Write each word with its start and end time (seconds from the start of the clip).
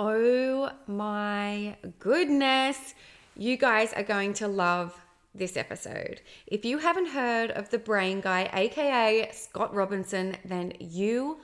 Oh 0.00 0.70
my 0.86 1.76
goodness. 1.98 2.94
You 3.36 3.56
guys 3.56 3.92
are 3.94 4.04
going 4.04 4.32
to 4.34 4.46
love 4.46 4.96
this 5.34 5.56
episode. 5.56 6.20
If 6.46 6.64
you 6.64 6.78
haven't 6.78 7.08
heard 7.08 7.50
of 7.50 7.70
the 7.70 7.78
brain 7.78 8.20
guy, 8.20 8.48
aka 8.52 9.28
Scott 9.32 9.74
Robinson, 9.74 10.36
then 10.44 10.72
you 10.78 11.38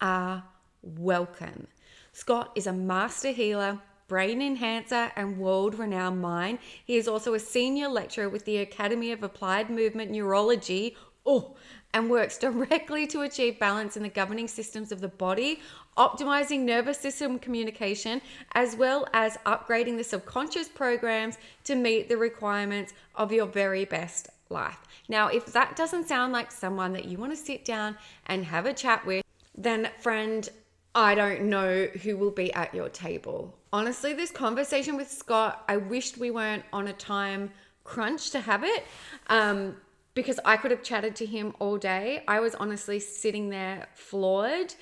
are 0.00 0.42
welcome. 0.82 1.68
Scott 2.10 2.50
is 2.56 2.66
a 2.66 2.72
master 2.72 3.30
healer, 3.30 3.78
brain 4.08 4.42
enhancer, 4.42 5.12
and 5.14 5.38
world 5.38 5.78
renowned 5.78 6.20
mind. 6.20 6.58
He 6.84 6.96
is 6.96 7.06
also 7.06 7.34
a 7.34 7.38
senior 7.38 7.86
lecturer 7.86 8.28
with 8.28 8.44
the 8.44 8.56
Academy 8.56 9.12
of 9.12 9.22
Applied 9.22 9.70
Movement 9.70 10.10
Neurology. 10.10 10.96
Oh, 11.24 11.54
and 11.92 12.10
works 12.10 12.38
directly 12.46 13.06
to 13.08 13.22
achieve 13.22 13.58
balance 13.58 13.96
in 13.96 14.02
the 14.02 14.08
governing 14.08 14.48
systems 14.48 14.92
of 14.92 15.00
the 15.00 15.08
body, 15.08 15.60
optimizing 16.00 16.60
nervous 16.60 16.98
system 16.98 17.38
communication, 17.38 18.22
as 18.54 18.74
well 18.74 19.06
as 19.12 19.36
upgrading 19.44 19.98
the 19.98 20.02
subconscious 20.02 20.66
programs 20.66 21.36
to 21.64 21.74
meet 21.74 22.08
the 22.08 22.16
requirements 22.16 22.94
of 23.14 23.30
your 23.30 23.46
very 23.46 23.84
best 23.84 24.30
life. 24.48 24.78
Now, 25.10 25.28
if 25.28 25.44
that 25.52 25.76
doesn't 25.76 26.08
sound 26.08 26.32
like 26.32 26.50
someone 26.50 26.94
that 26.94 27.04
you 27.04 27.18
want 27.18 27.32
to 27.32 27.36
sit 27.36 27.66
down 27.66 27.98
and 28.26 28.46
have 28.46 28.64
a 28.64 28.72
chat 28.72 29.04
with, 29.04 29.22
then, 29.54 29.90
friend, 30.00 30.48
I 30.94 31.14
don't 31.14 31.42
know 31.42 31.84
who 32.02 32.16
will 32.16 32.30
be 32.30 32.50
at 32.54 32.74
your 32.74 32.88
table. 32.88 33.54
Honestly, 33.70 34.14
this 34.14 34.30
conversation 34.30 34.96
with 34.96 35.10
Scott, 35.10 35.64
I 35.68 35.76
wished 35.76 36.16
we 36.16 36.30
weren't 36.30 36.64
on 36.72 36.88
a 36.88 36.94
time 36.94 37.50
crunch 37.84 38.30
to 38.30 38.40
have 38.40 38.64
it. 38.64 38.84
Um, 39.28 39.76
because 40.14 40.40
I 40.44 40.56
could 40.56 40.70
have 40.70 40.82
chatted 40.82 41.14
to 41.16 41.26
him 41.26 41.54
all 41.60 41.78
day. 41.78 42.24
I 42.26 42.40
was 42.40 42.54
honestly 42.56 42.98
sitting 42.98 43.48
there 43.48 43.86
floored. 43.94 44.74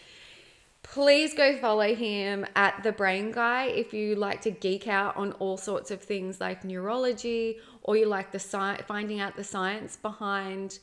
Please 0.92 1.34
go 1.34 1.54
follow 1.58 1.94
him 1.94 2.46
at 2.56 2.82
The 2.82 2.92
Brain 2.92 3.30
Guy 3.30 3.66
if 3.66 3.92
you 3.92 4.14
like 4.14 4.40
to 4.42 4.50
geek 4.50 4.88
out 4.88 5.16
on 5.18 5.32
all 5.32 5.58
sorts 5.58 5.90
of 5.90 6.00
things 6.00 6.40
like 6.40 6.64
neurology 6.64 7.58
or 7.82 7.98
you 7.98 8.06
like 8.06 8.32
the 8.32 8.38
science, 8.38 8.82
finding 8.88 9.20
out 9.20 9.36
the 9.36 9.44
science 9.44 9.96
behind 9.96 10.78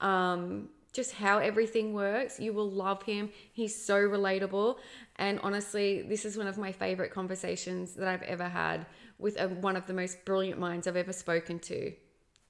um, 0.00 0.70
just 0.94 1.12
how 1.12 1.38
everything 1.38 1.92
works. 1.92 2.40
You 2.40 2.54
will 2.54 2.70
love 2.70 3.02
him. 3.02 3.28
He's 3.52 3.76
so 3.76 3.96
relatable. 3.96 4.78
And 5.16 5.38
honestly, 5.42 6.02
this 6.02 6.24
is 6.24 6.38
one 6.38 6.46
of 6.46 6.56
my 6.56 6.72
favorite 6.72 7.12
conversations 7.12 7.92
that 7.96 8.08
I've 8.08 8.22
ever 8.22 8.48
had 8.48 8.86
with 9.18 9.38
a, 9.38 9.48
one 9.48 9.76
of 9.76 9.86
the 9.86 9.92
most 9.92 10.24
brilliant 10.24 10.58
minds 10.58 10.86
I've 10.86 10.96
ever 10.96 11.12
spoken 11.12 11.58
to. 11.58 11.92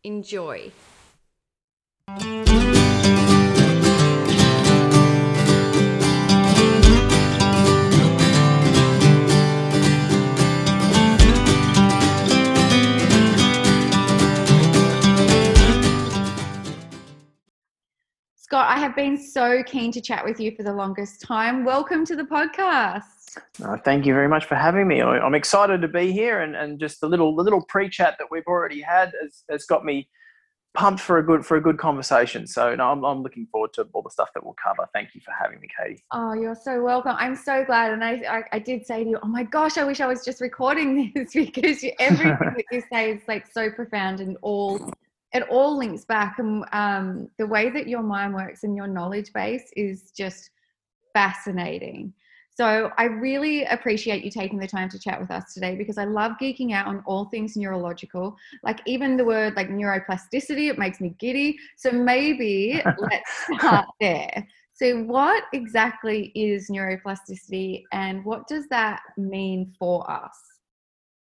Enjoy. 0.05 0.70
Been 19.01 19.17
so 19.17 19.62
keen 19.62 19.91
to 19.91 19.98
chat 19.98 20.23
with 20.23 20.39
you 20.39 20.55
for 20.55 20.62
the 20.62 20.73
longest 20.73 21.23
time. 21.23 21.65
Welcome 21.65 22.05
to 22.05 22.15
the 22.15 22.25
podcast. 22.25 23.39
Uh, 23.65 23.79
thank 23.79 24.05
you 24.05 24.12
very 24.12 24.29
much 24.29 24.45
for 24.45 24.56
having 24.56 24.87
me. 24.87 25.01
I'm 25.01 25.34
excited 25.34 25.81
to 25.81 25.89
be 25.89 26.12
here, 26.12 26.43
and, 26.43 26.55
and 26.55 26.79
just 26.79 27.01
the 27.01 27.09
little 27.09 27.34
the 27.34 27.43
little 27.43 27.65
pre 27.67 27.89
chat 27.89 28.17
that 28.19 28.27
we've 28.31 28.47
already 28.47 28.83
had 28.83 29.15
has, 29.23 29.45
has 29.48 29.65
got 29.65 29.87
me 29.87 30.06
pumped 30.75 31.01
for 31.01 31.17
a 31.17 31.25
good 31.25 31.47
for 31.47 31.56
a 31.56 31.62
good 31.62 31.78
conversation. 31.78 32.47
So 32.47 32.75
no, 32.75 32.91
I'm, 32.91 33.03
I'm 33.03 33.23
looking 33.23 33.47
forward 33.51 33.73
to 33.75 33.89
all 33.95 34.03
the 34.03 34.11
stuff 34.11 34.28
that 34.34 34.45
we'll 34.45 34.56
cover. 34.62 34.87
Thank 34.93 35.15
you 35.15 35.23
for 35.25 35.33
having 35.33 35.61
me, 35.61 35.69
Katie. 35.78 36.05
Oh, 36.12 36.34
you're 36.34 36.55
so 36.55 36.83
welcome. 36.83 37.17
I'm 37.19 37.37
so 37.37 37.65
glad. 37.65 37.93
And 37.93 38.05
I, 38.05 38.21
I, 38.28 38.43
I 38.53 38.59
did 38.59 38.84
say 38.87 39.05
to 39.05 39.09
you, 39.09 39.19
oh 39.23 39.28
my 39.28 39.45
gosh, 39.45 39.78
I 39.78 39.84
wish 39.84 40.03
I 40.03 40.09
was 40.09 40.27
just 40.27 40.43
recording 40.43 41.11
this 41.15 41.33
because 41.33 41.83
everything 41.98 42.37
that 42.56 42.65
you 42.71 42.83
say 42.93 43.12
is 43.12 43.23
like 43.27 43.47
so 43.51 43.71
profound 43.71 44.21
and 44.21 44.37
all 44.43 44.91
it 45.33 45.45
all 45.50 45.77
links 45.77 46.05
back. 46.05 46.39
And 46.39 46.64
um, 46.73 47.28
the 47.38 47.47
way 47.47 47.71
that 47.71 47.88
your 47.88 48.03
mind 48.03 48.34
works 48.34 48.65
and 48.65 48.77
your 48.77 48.87
knowledge 48.87 49.32
base 49.32 49.71
is 49.77 50.10
just 50.10 50.50
fascinating. 51.12 52.12
So 52.53 52.91
I 52.99 53.04
really 53.04 53.65
appreciate 53.65 54.25
you 54.25 54.31
taking 54.31 54.59
the 54.59 54.66
time 54.66 54.88
to 54.91 54.99
chat 54.99 55.21
with 55.21 55.31
us 55.31 55.54
today 55.54 55.77
because 55.77 55.97
I 55.97 56.04
love 56.04 56.32
geeking 56.41 56.72
out 56.72 56.87
on 56.87 57.03
all 57.06 57.27
things 57.27 57.56
neurological. 57.56 58.37
Like 58.62 58.81
even 58.87 59.16
the 59.16 59.25
word 59.25 59.54
like 59.56 59.71
neuroplasticity, 59.71 60.69
it 60.69 60.78
makes 60.78 61.00
me 61.00 61.15
giddy. 61.19 61.59
So 61.77 61.91
maybe 61.91 62.83
let's 62.99 63.31
start 63.59 63.87
there. 64.00 64.47
So 64.75 65.03
what 65.04 65.44
exactly 65.53 66.33
is 66.34 66.69
neuroplasticity 66.69 67.84
and 67.93 68.25
what 68.25 68.47
does 68.47 68.66
that 68.69 69.00
mean 69.16 69.75
for 69.78 70.10
us? 70.10 70.38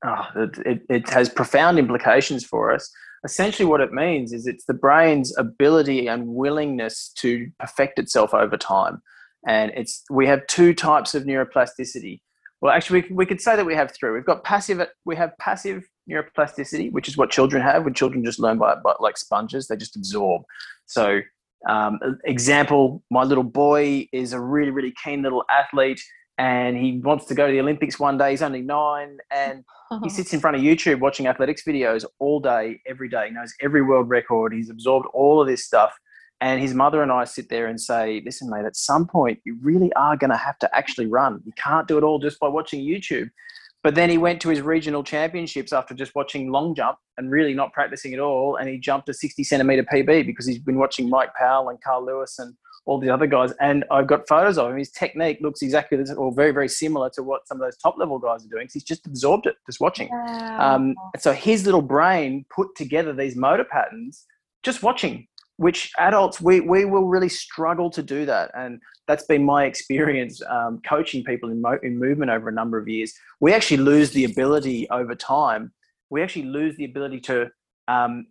Oh, 0.06 0.28
it, 0.36 0.58
it, 0.66 0.82
it 0.90 1.10
has 1.10 1.28
profound 1.28 1.80
implications 1.80 2.46
for 2.46 2.72
us. 2.72 2.90
Essentially, 3.28 3.66
what 3.66 3.82
it 3.82 3.92
means 3.92 4.34
is 4.34 4.48
it's 4.48 4.66
the 4.66 4.74
brain's 4.74 5.38
ability 5.38 6.08
and 6.08 6.28
willingness 6.28 7.12
to 7.18 7.50
perfect 7.60 8.00
itself 8.00 8.34
over 8.34 8.58
time 8.58 9.02
and 9.48 9.72
it's 9.76 10.04
we 10.10 10.28
have 10.28 10.46
two 10.48 10.74
types 10.74 11.16
of 11.16 11.24
neuroplasticity. 11.24 12.22
Well, 12.60 12.74
actually, 12.74 13.02
we, 13.02 13.16
we 13.16 13.26
could 13.26 13.42
say 13.42 13.56
that 13.56 13.66
we 13.66 13.76
have 13.76 13.92
three. 13.92 14.12
We've 14.12 14.26
got 14.26 14.44
passive. 14.44 14.86
We 15.06 15.16
have 15.16 15.32
passive 15.40 15.84
neuroplasticity, 16.10 16.92
which 16.92 17.08
is 17.08 17.18
what 17.18 17.30
children 17.30 17.62
have. 17.62 17.84
When 17.84 17.94
children 17.94 18.26
just 18.26 18.40
learn 18.40 18.58
by, 18.58 18.76
by 18.76 18.94
like 19.00 19.18
sponges, 19.18 19.68
they 19.68 19.78
just 19.78 19.96
absorb. 19.96 20.44
So, 20.86 21.22
um, 21.70 22.00
example, 22.26 23.04
my 23.12 23.24
little 23.24 23.44
boy 23.44 24.08
is 24.12 24.34
a 24.34 24.40
really 24.40 24.72
really 24.72 24.94
keen 25.04 25.22
little 25.22 25.46
athlete, 25.50 26.02
and 26.38 26.78
he 26.78 27.00
wants 27.00 27.26
to 27.26 27.36
go 27.36 27.48
to 27.48 27.52
the 27.52 27.60
Olympics 27.60 28.00
one 28.00 28.18
day. 28.18 28.32
He's 28.32 28.42
only 28.42 28.62
nine, 28.62 29.18
and 29.32 29.64
he 30.04 30.10
sits 30.10 30.34
in 30.34 30.40
front 30.40 30.56
of 30.56 30.62
YouTube 30.62 31.00
watching 31.00 31.28
athletics 31.28 31.64
videos 31.68 32.06
all 32.20 32.40
day, 32.40 32.82
every 32.86 33.10
day. 33.10 33.28
He 33.28 33.34
knows 33.34 33.54
every 33.62 33.82
world 33.82 34.10
record. 34.10 34.54
He's 34.54 34.70
absorbed 34.70 35.08
all 35.14 35.42
of 35.42 35.48
this 35.48 35.66
stuff 35.66 35.94
and 36.40 36.62
his 36.62 36.74
mother 36.74 37.02
and 37.02 37.12
I 37.12 37.24
sit 37.24 37.50
there 37.50 37.68
and 37.68 37.80
say, 37.82 38.22
listen, 38.24 38.50
mate, 38.50 38.66
at 38.66 38.76
some 38.76 39.08
point 39.08 39.40
you 39.44 39.58
really 39.62 39.92
are 39.94 40.16
going 40.16 40.30
to 40.30 40.38
have 40.38 40.60
to 40.60 40.76
actually 40.76 41.08
run. 41.08 41.42
You 41.46 41.52
can't 41.58 41.88
do 41.88 41.98
it 41.98 42.04
all 42.04 42.20
just 42.20 42.40
by 42.40 42.48
watching 42.48 42.86
YouTube. 42.86 43.30
But 43.84 43.96
then 43.96 44.10
he 44.10 44.18
went 44.18 44.42
to 44.42 44.50
his 44.50 44.62
regional 44.62 45.04
championships 45.04 45.72
after 45.72 45.94
just 45.94 46.14
watching 46.14 46.52
long 46.52 46.76
jump 46.76 46.98
and 47.18 47.32
really 47.32 47.54
not 47.54 47.74
practicing 47.74 48.14
at 48.14 48.20
all. 48.20 48.58
And 48.58 48.70
he 48.70 48.78
jumped 48.78 49.08
a 49.10 49.14
60 49.14 49.44
centimeter 49.44 49.84
PB 49.84 50.26
because 50.26 50.46
he's 50.46 50.60
been 50.60 50.78
watching 50.78 51.10
Mike 51.10 51.30
Powell 51.40 51.70
and 51.70 51.82
Carl 51.82 52.06
Lewis 52.06 52.38
and 52.38 52.54
all 52.88 53.00
the 53.00 53.10
other 53.10 53.28
guys. 53.28 53.52
And 53.60 53.86
I've 53.92 54.08
got 54.08 54.28
photos 54.28 54.58
of 54.58 54.72
him. 54.72 54.78
His 54.78 54.92
technique 54.92 55.40
looks 55.42 55.62
exactly 55.62 56.00
or 56.16 56.34
very, 56.34 56.52
very 56.52 56.70
similar 56.70 57.10
to 57.12 57.22
what 57.22 57.48
some 57.48 57.58
of 57.58 57.68
those 57.68 57.78
top 57.78 57.98
level 57.98 58.18
guys 58.18 58.46
are 58.46 58.50
doing. 58.50 58.68
he's 58.72 58.84
just 58.84 59.06
absorbed 59.06 59.46
it, 59.46 59.56
just 59.66 59.80
watching. 59.80 60.10
Wow. 60.10 60.76
Um, 60.76 60.96
so 61.20 61.34
his 61.34 61.66
little 61.66 61.82
brain 61.82 62.46
put 62.50 62.76
together 62.76 63.14
these 63.14 63.36
motor 63.36 63.66
patterns 63.66 64.26
just 64.64 64.82
watching 64.82 65.28
which 65.58 65.92
adults 65.98 66.40
we, 66.40 66.60
we 66.60 66.86
will 66.86 67.06
really 67.06 67.30
struggle 67.30 67.90
to 67.90 68.04
do 68.04 68.26
that 68.26 68.52
and 68.54 68.80
that's 69.08 69.26
been 69.26 69.44
my 69.44 69.66
experience 69.66 70.42
um, 70.50 70.80
coaching 70.88 71.24
people 71.24 71.50
in, 71.50 71.62
mo- 71.62 71.80
in 71.84 71.98
movement 71.98 72.30
over 72.30 72.50
a 72.50 72.52
number 72.52 72.78
of 72.78 72.88
years 72.88 73.14
we 73.40 73.54
actually 73.54 73.78
lose 73.78 74.12
the 74.12 74.24
ability 74.24 74.88
over 74.92 75.16
time 75.16 75.72
we 76.10 76.22
actually 76.22 76.46
lose 76.46 76.76
the 76.78 76.86
ability 76.86 77.20
to 77.20 77.50
um, 77.88 78.28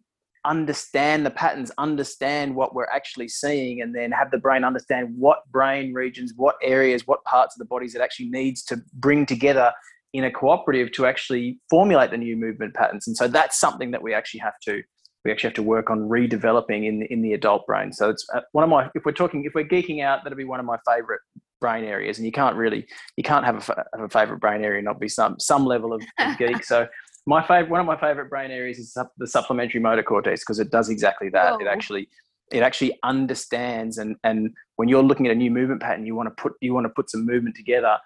understand 0.47 1.27
the 1.27 1.31
patterns 1.31 1.71
understand 1.79 2.55
what 2.55 2.75
we're 2.75 2.87
actually 2.87 3.29
seeing 3.29 3.81
and 3.81 3.95
then 3.95 4.11
have 4.11 4.31
the 4.31 4.39
brain 4.39 4.65
understand 4.65 5.12
what 5.17 5.41
brain 5.51 5.93
regions 5.93 6.33
what 6.37 6.57
areas 6.62 7.07
what 7.07 7.23
parts 7.25 7.55
of 7.55 7.59
the 7.59 7.65
bodies 7.65 7.95
it 7.95 8.01
actually 8.01 8.29
needs 8.29 8.62
to 8.62 8.81
bring 8.95 9.27
together 9.27 9.73
in 10.12 10.25
a 10.25 10.31
cooperative 10.31 10.91
to 10.93 11.05
actually 11.05 11.59
formulate 11.69 12.11
the 12.11 12.17
new 12.17 12.37
movement 12.37 12.73
patterns 12.75 13.07
and 13.07 13.17
so 13.17 13.29
that's 13.29 13.59
something 13.59 13.91
that 13.91 14.03
we 14.03 14.15
actually 14.15 14.41
have 14.41 14.59
to 14.62 14.83
we 15.27 15.33
actually 15.33 15.49
have 15.49 15.55
to 15.55 15.62
work 15.62 15.91
on 15.91 16.09
redeveloping 16.09 16.87
in 16.87 17.03
in 17.11 17.21
the 17.21 17.33
adult 17.33 17.67
brain. 17.67 17.93
So 17.93 18.09
it's 18.11 18.25
uh, 18.33 18.43
one 18.53 18.63
of 18.63 18.71
my 18.71 18.89
if 18.95 19.05
we're 19.05 19.13
talking 19.13 19.45
if 19.45 19.55
we're 19.55 19.67
geeking 19.67 20.03
out, 20.03 20.21
that'll 20.23 20.37
be 20.37 20.45
one 20.45 20.61
of 20.61 20.67
my 20.67 20.78
favorite 20.89 21.21
brain 21.61 21.84
areas. 21.84 22.19
And 22.19 22.25
you 22.25 22.33
can't 22.33 22.55
really 22.55 22.87
you 23.17 23.25
can't 23.25 23.45
have 23.45 23.69
a, 23.69 23.84
have 23.97 24.05
a 24.05 24.09
favorite 24.09 24.39
brain 24.39 24.63
area 24.63 24.78
and 24.78 24.84
not 24.84 25.01
be 25.01 25.09
some 25.09 25.39
some 25.41 25.66
level 25.66 25.93
of, 25.93 26.03
of 26.21 26.39
geek. 26.39 26.65
So 26.65 26.87
my 27.27 27.47
favorite 27.47 27.71
one 27.71 27.81
of 27.81 27.87
my 27.87 27.97
favorite 27.97 28.31
brain 28.31 28.51
areas 28.51 28.78
is 28.78 28.97
the 29.19 29.27
supplementary 29.27 29.81
motor 29.81 30.03
cortex 30.03 30.41
because 30.41 30.59
it 30.59 30.71
does 30.71 30.89
exactly 30.89 31.28
that. 31.31 31.53
Whoa. 31.53 31.59
It 31.59 31.67
oh. 31.67 31.73
actually 31.73 32.09
it 32.53 32.63
actually 32.63 32.99
understands 33.03 33.99
and 33.99 34.17
and 34.25 34.51
when 34.77 34.89
you're 34.89 35.03
looking 35.03 35.27
at 35.27 35.33
a 35.33 35.34
new 35.34 35.51
movement 35.51 35.83
pattern, 35.83 36.07
you 36.07 36.15
want 36.15 36.28
to 36.28 36.43
put 36.43 36.53
you 36.61 36.73
want 36.75 36.84
to 36.84 36.91
put 36.91 37.11
some 37.11 37.27
movement 37.27 37.57
together 37.57 37.99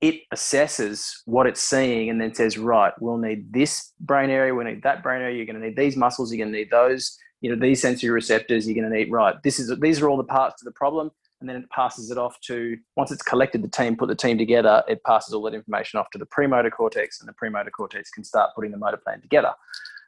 it 0.00 0.22
assesses 0.34 1.20
what 1.24 1.46
it's 1.46 1.60
seeing 1.60 2.10
and 2.10 2.20
then 2.20 2.34
says, 2.34 2.58
right, 2.58 2.92
we'll 3.00 3.16
need 3.16 3.52
this 3.52 3.92
brain 4.00 4.30
area, 4.30 4.54
we 4.54 4.64
need 4.64 4.82
that 4.82 5.02
brain 5.02 5.22
area, 5.22 5.36
you're 5.36 5.46
going 5.46 5.60
to 5.60 5.66
need 5.66 5.76
these 5.76 5.96
muscles, 5.96 6.32
you're 6.32 6.44
going 6.44 6.52
to 6.52 6.58
need 6.58 6.70
those, 6.70 7.18
you 7.40 7.50
know, 7.50 7.60
these 7.60 7.80
sensory 7.80 8.10
receptors, 8.10 8.66
you're 8.66 8.74
going 8.74 8.90
to 8.90 8.94
need, 8.94 9.10
right, 9.10 9.42
this 9.42 9.58
is, 9.58 9.72
these 9.80 10.00
are 10.02 10.08
all 10.10 10.16
the 10.16 10.24
parts 10.24 10.60
of 10.60 10.66
the 10.66 10.72
problem. 10.72 11.10
And 11.40 11.48
then 11.48 11.56
it 11.56 11.70
passes 11.70 12.10
it 12.10 12.16
off 12.16 12.40
to, 12.46 12.76
once 12.96 13.12
it's 13.12 13.22
collected 13.22 13.62
the 13.62 13.68
team, 13.68 13.96
put 13.96 14.08
the 14.08 14.14
team 14.14 14.38
together, 14.38 14.82
it 14.88 15.02
passes 15.04 15.34
all 15.34 15.42
that 15.42 15.54
information 15.54 16.00
off 16.00 16.10
to 16.12 16.18
the 16.18 16.26
premotor 16.26 16.70
cortex 16.70 17.20
and 17.20 17.28
the 17.28 17.34
premotor 17.34 17.70
cortex 17.70 18.10
can 18.10 18.24
start 18.24 18.50
putting 18.54 18.70
the 18.70 18.78
motor 18.78 18.96
plan 18.96 19.20
together. 19.20 19.52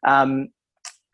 Um, 0.06 0.48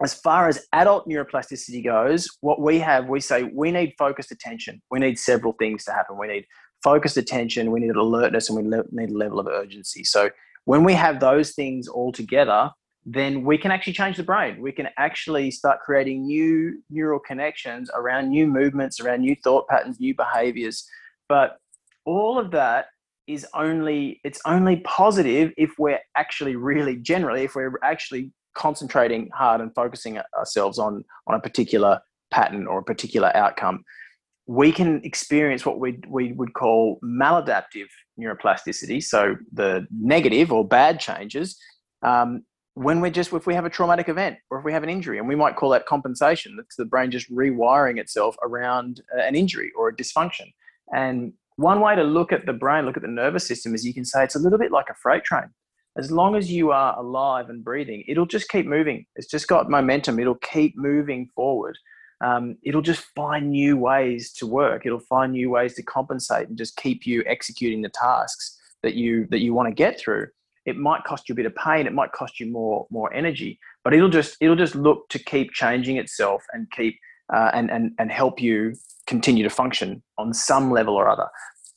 as 0.02 0.14
far 0.14 0.48
as 0.48 0.66
adult 0.72 1.08
neuroplasticity 1.08 1.82
goes, 1.84 2.28
what 2.40 2.60
we 2.60 2.78
have, 2.78 3.08
we 3.08 3.20
say 3.20 3.44
we 3.44 3.70
need 3.70 3.94
focused 3.98 4.30
attention. 4.30 4.82
We 4.90 4.98
need 4.98 5.18
several 5.18 5.52
things 5.54 5.84
to 5.84 5.92
happen. 5.92 6.18
We 6.18 6.28
need 6.28 6.46
focused 6.84 7.16
attention, 7.16 7.70
we 7.70 7.80
need 7.80 7.96
alertness, 7.96 8.50
and 8.50 8.58
we 8.58 8.82
need 8.92 9.10
a 9.10 9.16
level 9.16 9.40
of 9.40 9.46
urgency. 9.46 10.04
So 10.04 10.30
when 10.66 10.84
we 10.84 10.92
have 10.92 11.18
those 11.18 11.52
things 11.52 11.88
all 11.88 12.12
together, 12.12 12.70
then 13.06 13.44
we 13.44 13.58
can 13.58 13.70
actually 13.70 13.92
change 13.92 14.16
the 14.16 14.22
brain. 14.22 14.60
We 14.60 14.72
can 14.72 14.88
actually 14.96 15.50
start 15.50 15.80
creating 15.80 16.24
new 16.24 16.82
neural 16.88 17.20
connections 17.20 17.90
around 17.94 18.30
new 18.30 18.46
movements, 18.46 18.98
around 19.00 19.20
new 19.20 19.36
thought 19.36 19.68
patterns, 19.68 20.00
new 20.00 20.14
behaviors. 20.14 20.88
But 21.28 21.58
all 22.06 22.38
of 22.38 22.50
that 22.52 22.86
is 23.26 23.46
only 23.54 24.20
it's 24.24 24.40
only 24.44 24.76
positive 24.84 25.52
if 25.56 25.70
we're 25.78 26.00
actually 26.16 26.56
really 26.56 26.96
generally 26.96 27.44
if 27.44 27.54
we're 27.54 27.72
actually 27.82 28.30
concentrating 28.54 29.28
hard 29.32 29.60
and 29.60 29.74
focusing 29.74 30.18
ourselves 30.36 30.78
on 30.78 31.04
on 31.26 31.34
a 31.34 31.40
particular 31.40 32.00
pattern 32.30 32.66
or 32.66 32.80
a 32.80 32.82
particular 32.82 33.34
outcome 33.34 33.82
we 34.46 34.70
can 34.70 35.00
experience 35.04 35.64
what 35.64 35.80
we, 35.80 35.98
we 36.06 36.32
would 36.32 36.52
call 36.52 36.98
maladaptive 37.02 37.86
neuroplasticity 38.20 39.02
so 39.02 39.36
the 39.52 39.86
negative 39.90 40.52
or 40.52 40.66
bad 40.66 41.00
changes 41.00 41.58
um, 42.02 42.42
when 42.74 43.00
we're 43.00 43.10
just 43.10 43.32
if 43.32 43.46
we 43.46 43.54
have 43.54 43.64
a 43.64 43.70
traumatic 43.70 44.08
event 44.08 44.36
or 44.50 44.58
if 44.58 44.64
we 44.64 44.72
have 44.72 44.82
an 44.82 44.88
injury 44.88 45.18
and 45.18 45.28
we 45.28 45.36
might 45.36 45.56
call 45.56 45.70
that 45.70 45.86
compensation 45.86 46.56
that's 46.56 46.76
the 46.76 46.84
brain 46.84 47.10
just 47.10 47.32
rewiring 47.32 47.98
itself 47.98 48.36
around 48.42 49.00
an 49.12 49.34
injury 49.34 49.70
or 49.76 49.88
a 49.88 49.96
dysfunction. 49.96 50.52
And 50.92 51.32
one 51.56 51.80
way 51.80 51.94
to 51.94 52.02
look 52.02 52.32
at 52.32 52.46
the 52.46 52.52
brain 52.52 52.84
look 52.84 52.96
at 52.96 53.02
the 53.02 53.08
nervous 53.08 53.46
system 53.46 53.74
is 53.74 53.86
you 53.86 53.94
can 53.94 54.04
say 54.04 54.24
it's 54.24 54.34
a 54.34 54.40
little 54.40 54.58
bit 54.58 54.72
like 54.72 54.86
a 54.90 54.94
freight 54.94 55.24
train. 55.24 55.50
As 55.96 56.10
long 56.10 56.34
as 56.34 56.50
you 56.50 56.72
are 56.72 56.98
alive 56.98 57.48
and 57.48 57.62
breathing 57.62 58.02
it'll 58.08 58.26
just 58.26 58.48
keep 58.48 58.66
moving. 58.66 59.06
It's 59.14 59.28
just 59.28 59.46
got 59.46 59.70
momentum. 59.70 60.18
It'll 60.18 60.34
keep 60.34 60.76
moving 60.76 61.30
forward. 61.36 61.78
Um, 62.24 62.56
it'll 62.64 62.82
just 62.82 63.04
find 63.14 63.50
new 63.50 63.76
ways 63.76 64.32
to 64.34 64.46
work. 64.46 64.84
It'll 64.84 64.98
find 64.98 65.32
new 65.32 65.50
ways 65.50 65.74
to 65.74 65.82
compensate 65.82 66.48
and 66.48 66.58
just 66.58 66.76
keep 66.76 67.06
you 67.06 67.22
executing 67.26 67.82
the 67.82 67.90
tasks 67.90 68.58
that 68.82 68.94
you 68.94 69.28
that 69.30 69.40
you 69.40 69.54
want 69.54 69.68
to 69.68 69.74
get 69.74 69.98
through 69.98 70.26
it 70.66 70.76
might 70.76 71.04
cost 71.04 71.28
you 71.28 71.32
a 71.34 71.36
bit 71.36 71.46
of 71.46 71.54
pain 71.56 71.86
it 71.86 71.92
might 71.92 72.12
cost 72.12 72.40
you 72.40 72.50
more 72.50 72.86
more 72.90 73.12
energy 73.14 73.58
but 73.84 73.92
it'll 73.92 74.08
just 74.08 74.36
it'll 74.40 74.56
just 74.56 74.74
look 74.74 75.08
to 75.08 75.18
keep 75.18 75.52
changing 75.52 75.96
itself 75.96 76.42
and 76.52 76.70
keep 76.70 76.98
uh, 77.32 77.50
and 77.52 77.70
and 77.70 77.92
and 77.98 78.10
help 78.10 78.40
you 78.40 78.74
continue 79.06 79.42
to 79.42 79.50
function 79.50 80.02
on 80.18 80.32
some 80.32 80.70
level 80.70 80.94
or 80.94 81.08
other. 81.08 81.28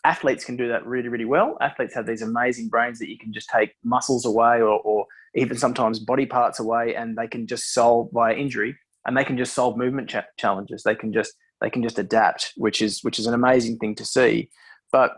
Athletes 0.03 0.45
can 0.45 0.55
do 0.55 0.67
that 0.69 0.85
really 0.85 1.09
really 1.09 1.25
well. 1.25 1.57
Athletes 1.61 1.93
have 1.93 2.05
these 2.05 2.21
amazing 2.21 2.69
brains 2.69 2.99
that 2.99 3.09
you 3.09 3.17
can 3.17 3.33
just 3.33 3.49
take 3.49 3.73
muscles 3.83 4.25
away 4.25 4.61
or, 4.61 4.79
or 4.79 5.05
even 5.35 5.57
sometimes 5.57 5.99
body 5.99 6.25
parts 6.25 6.59
away 6.59 6.95
and 6.95 7.17
they 7.17 7.27
can 7.27 7.47
just 7.47 7.73
solve 7.73 8.11
by 8.11 8.33
injury 8.33 8.75
and 9.05 9.15
they 9.15 9.23
can 9.23 9.37
just 9.37 9.53
solve 9.53 9.77
movement 9.77 10.09
cha- 10.09 10.25
challenges. 10.37 10.83
They 10.83 10.95
can 10.95 11.13
just 11.13 11.33
they 11.61 11.69
can 11.69 11.83
just 11.83 11.99
adapt 11.99 12.53
which 12.55 12.81
is 12.81 13.03
which 13.03 13.19
is 13.19 13.27
an 13.27 13.33
amazing 13.33 13.77
thing 13.77 13.95
to 13.95 14.05
see. 14.05 14.49
But 14.91 15.17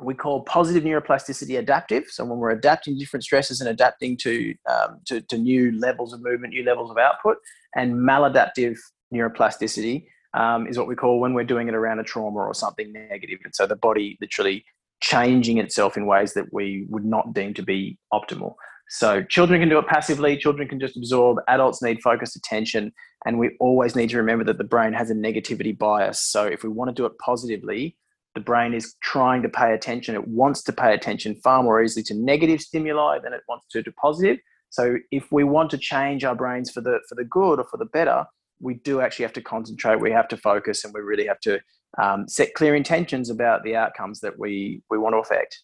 we 0.00 0.14
call 0.14 0.42
positive 0.42 0.84
neuroplasticity 0.84 1.58
adaptive. 1.58 2.04
So 2.08 2.24
when 2.24 2.38
we're 2.38 2.50
adapting 2.50 2.94
to 2.94 3.00
different 3.00 3.24
stresses 3.24 3.60
and 3.60 3.68
adapting 3.68 4.16
to, 4.18 4.54
um, 4.70 5.00
to, 5.06 5.20
to, 5.22 5.38
new 5.38 5.76
levels 5.78 6.12
of 6.12 6.22
movement, 6.22 6.54
new 6.54 6.64
levels 6.64 6.90
of 6.90 6.98
output, 6.98 7.38
and 7.74 7.94
maladaptive 7.94 8.76
neuroplasticity 9.12 10.04
um, 10.34 10.68
is 10.68 10.78
what 10.78 10.86
we 10.86 10.94
call 10.94 11.20
when 11.20 11.34
we're 11.34 11.44
doing 11.44 11.68
it 11.68 11.74
around 11.74 11.98
a 11.98 12.04
trauma 12.04 12.38
or 12.38 12.54
something 12.54 12.92
negative. 12.92 13.40
And 13.44 13.54
so 13.54 13.66
the 13.66 13.76
body 13.76 14.16
literally 14.20 14.64
changing 15.00 15.58
itself 15.58 15.96
in 15.96 16.06
ways 16.06 16.34
that 16.34 16.52
we 16.52 16.86
would 16.90 17.04
not 17.04 17.34
deem 17.34 17.54
to 17.54 17.62
be 17.62 17.98
optimal. 18.12 18.54
So 18.90 19.22
children 19.22 19.60
can 19.60 19.68
do 19.68 19.78
it 19.78 19.86
passively, 19.86 20.36
children 20.36 20.66
can 20.66 20.80
just 20.80 20.96
absorb, 20.96 21.38
adults 21.46 21.82
need 21.82 22.00
focused 22.00 22.36
attention, 22.36 22.92
and 23.26 23.38
we 23.38 23.54
always 23.60 23.94
need 23.94 24.08
to 24.10 24.16
remember 24.16 24.44
that 24.44 24.58
the 24.58 24.64
brain 24.64 24.94
has 24.94 25.10
a 25.10 25.14
negativity 25.14 25.76
bias. 25.76 26.20
So 26.20 26.46
if 26.46 26.62
we 26.62 26.70
want 26.70 26.88
to 26.88 26.94
do 26.94 27.04
it 27.04 27.12
positively, 27.18 27.96
the 28.38 28.44
brain 28.44 28.72
is 28.72 28.94
trying 29.02 29.42
to 29.42 29.48
pay 29.48 29.74
attention. 29.74 30.14
It 30.14 30.28
wants 30.28 30.62
to 30.62 30.72
pay 30.72 30.94
attention 30.94 31.34
far 31.42 31.60
more 31.60 31.82
easily 31.82 32.04
to 32.04 32.14
negative 32.14 32.60
stimuli 32.60 33.18
than 33.18 33.32
it 33.32 33.40
wants 33.48 33.66
to 33.72 33.82
to 33.82 33.92
positive. 33.92 34.38
So 34.70 34.96
if 35.10 35.32
we 35.32 35.42
want 35.42 35.70
to 35.70 35.78
change 35.78 36.22
our 36.22 36.36
brains 36.36 36.70
for 36.70 36.80
the 36.80 37.00
for 37.08 37.16
the 37.16 37.24
good 37.24 37.58
or 37.58 37.64
for 37.64 37.78
the 37.78 37.86
better, 37.86 38.24
we 38.60 38.74
do 38.74 39.00
actually 39.00 39.24
have 39.24 39.32
to 39.32 39.42
concentrate. 39.42 40.00
We 40.00 40.12
have 40.12 40.28
to 40.28 40.36
focus, 40.36 40.84
and 40.84 40.94
we 40.94 41.00
really 41.00 41.26
have 41.26 41.40
to 41.40 41.58
um, 42.00 42.28
set 42.28 42.54
clear 42.54 42.76
intentions 42.76 43.28
about 43.28 43.64
the 43.64 43.74
outcomes 43.74 44.20
that 44.20 44.38
we 44.38 44.82
we 44.88 44.98
want 44.98 45.14
to 45.14 45.18
affect. 45.18 45.62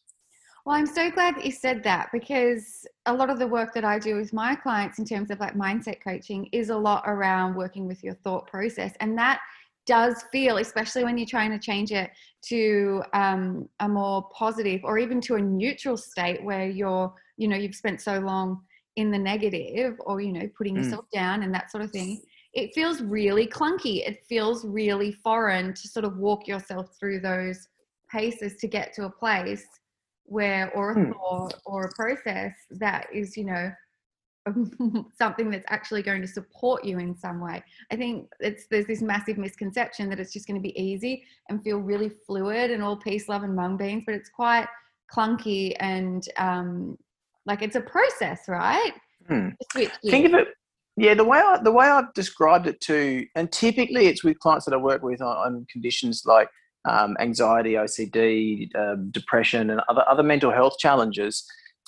Well, 0.66 0.74
I'm 0.74 0.86
so 0.86 1.10
glad 1.10 1.36
that 1.36 1.44
you 1.44 1.52
said 1.52 1.84
that 1.84 2.08
because 2.10 2.86
a 3.06 3.14
lot 3.14 3.30
of 3.30 3.38
the 3.38 3.46
work 3.46 3.72
that 3.74 3.84
I 3.84 4.00
do 4.00 4.16
with 4.16 4.32
my 4.32 4.56
clients 4.56 4.98
in 4.98 5.04
terms 5.04 5.30
of 5.30 5.38
like 5.38 5.54
mindset 5.54 6.02
coaching 6.02 6.48
is 6.52 6.70
a 6.70 6.76
lot 6.76 7.04
around 7.06 7.54
working 7.54 7.86
with 7.86 8.02
your 8.02 8.14
thought 8.14 8.48
process, 8.48 8.92
and 8.98 9.16
that 9.16 9.38
does 9.86 10.24
feel, 10.32 10.58
especially 10.58 11.04
when 11.04 11.18
you're 11.18 11.26
trying 11.26 11.50
to 11.50 11.58
change 11.58 11.92
it 11.92 12.10
to 12.48 13.02
um, 13.12 13.68
a 13.80 13.88
more 13.88 14.28
positive 14.34 14.80
or 14.84 14.98
even 14.98 15.20
to 15.22 15.34
a 15.34 15.40
neutral 15.40 15.96
state 15.96 16.42
where 16.44 16.68
you're, 16.68 17.12
you 17.36 17.48
know, 17.48 17.56
you've 17.56 17.74
spent 17.74 18.00
so 18.00 18.18
long 18.18 18.62
in 18.96 19.10
the 19.10 19.18
negative 19.18 19.96
or, 20.00 20.20
you 20.20 20.32
know, 20.32 20.48
putting 20.56 20.74
mm. 20.74 20.82
yourself 20.82 21.06
down 21.12 21.42
and 21.42 21.52
that 21.54 21.70
sort 21.70 21.82
of 21.82 21.90
thing. 21.90 22.20
It 22.52 22.72
feels 22.74 23.02
really 23.02 23.46
clunky. 23.46 24.06
It 24.06 24.24
feels 24.28 24.64
really 24.64 25.12
foreign 25.12 25.74
to 25.74 25.88
sort 25.88 26.04
of 26.04 26.18
walk 26.18 26.46
yourself 26.46 26.90
through 26.98 27.20
those 27.20 27.68
paces 28.10 28.56
to 28.56 28.68
get 28.68 28.92
to 28.94 29.06
a 29.06 29.10
place 29.10 29.66
where, 30.26 30.70
or 30.74 30.92
a 30.92 30.94
mm. 30.94 31.12
thought 31.12 31.54
or 31.66 31.86
a 31.86 31.94
process 31.94 32.52
that 32.70 33.08
is, 33.12 33.36
you 33.36 33.44
know, 33.44 33.70
something 35.16 35.50
that's 35.50 35.64
actually 35.68 36.02
going 36.02 36.20
to 36.20 36.28
support 36.28 36.84
you 36.84 36.98
in 36.98 37.16
some 37.16 37.40
way. 37.40 37.62
I 37.90 37.96
think 37.96 38.30
it's 38.40 38.66
there's 38.66 38.86
this 38.86 39.02
massive 39.02 39.38
misconception 39.38 40.10
that 40.10 40.20
it's 40.20 40.32
just 40.32 40.46
going 40.46 40.60
to 40.60 40.62
be 40.62 40.78
easy 40.80 41.24
and 41.48 41.62
feel 41.62 41.78
really 41.78 42.10
fluid 42.26 42.70
and 42.70 42.82
all 42.82 42.96
peace, 42.96 43.28
love, 43.28 43.42
and 43.42 43.56
mung 43.56 43.76
beans, 43.76 44.04
but 44.06 44.14
it's 44.14 44.28
quite 44.28 44.66
clunky 45.12 45.74
and 45.80 46.26
um, 46.36 46.98
like 47.46 47.62
it's 47.62 47.76
a 47.76 47.80
process, 47.80 48.42
right? 48.48 48.92
Hmm. 49.28 49.48
Think 49.74 50.26
of 50.26 50.34
it. 50.34 50.48
Yeah, 50.96 51.14
the 51.14 51.24
way 51.24 51.38
I, 51.38 51.58
the 51.62 51.72
way 51.72 51.86
I've 51.86 52.12
described 52.14 52.66
it 52.66 52.80
too, 52.80 53.26
and 53.34 53.50
typically 53.50 54.06
it's 54.06 54.22
with 54.22 54.38
clients 54.38 54.66
that 54.66 54.74
I 54.74 54.76
work 54.76 55.02
with 55.02 55.20
on, 55.20 55.36
on 55.36 55.66
conditions 55.70 56.22
like 56.24 56.48
um, 56.84 57.16
anxiety, 57.18 57.72
OCD, 57.72 58.68
um, 58.76 59.10
depression, 59.10 59.70
and 59.70 59.80
other 59.88 60.04
other 60.08 60.22
mental 60.22 60.52
health 60.52 60.78
challenges. 60.78 61.44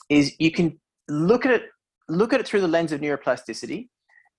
Is 0.09 0.35
you 0.41 0.51
can 0.51 0.79
look 1.09 1.47
at 1.47 1.53
it 1.53 1.63
look 2.09 2.33
at 2.33 2.41
it 2.41 2.47
through 2.47 2.61
the 2.61 2.69
lens 2.69 2.93
of 2.93 3.01
neuroplasticity. 3.01 3.89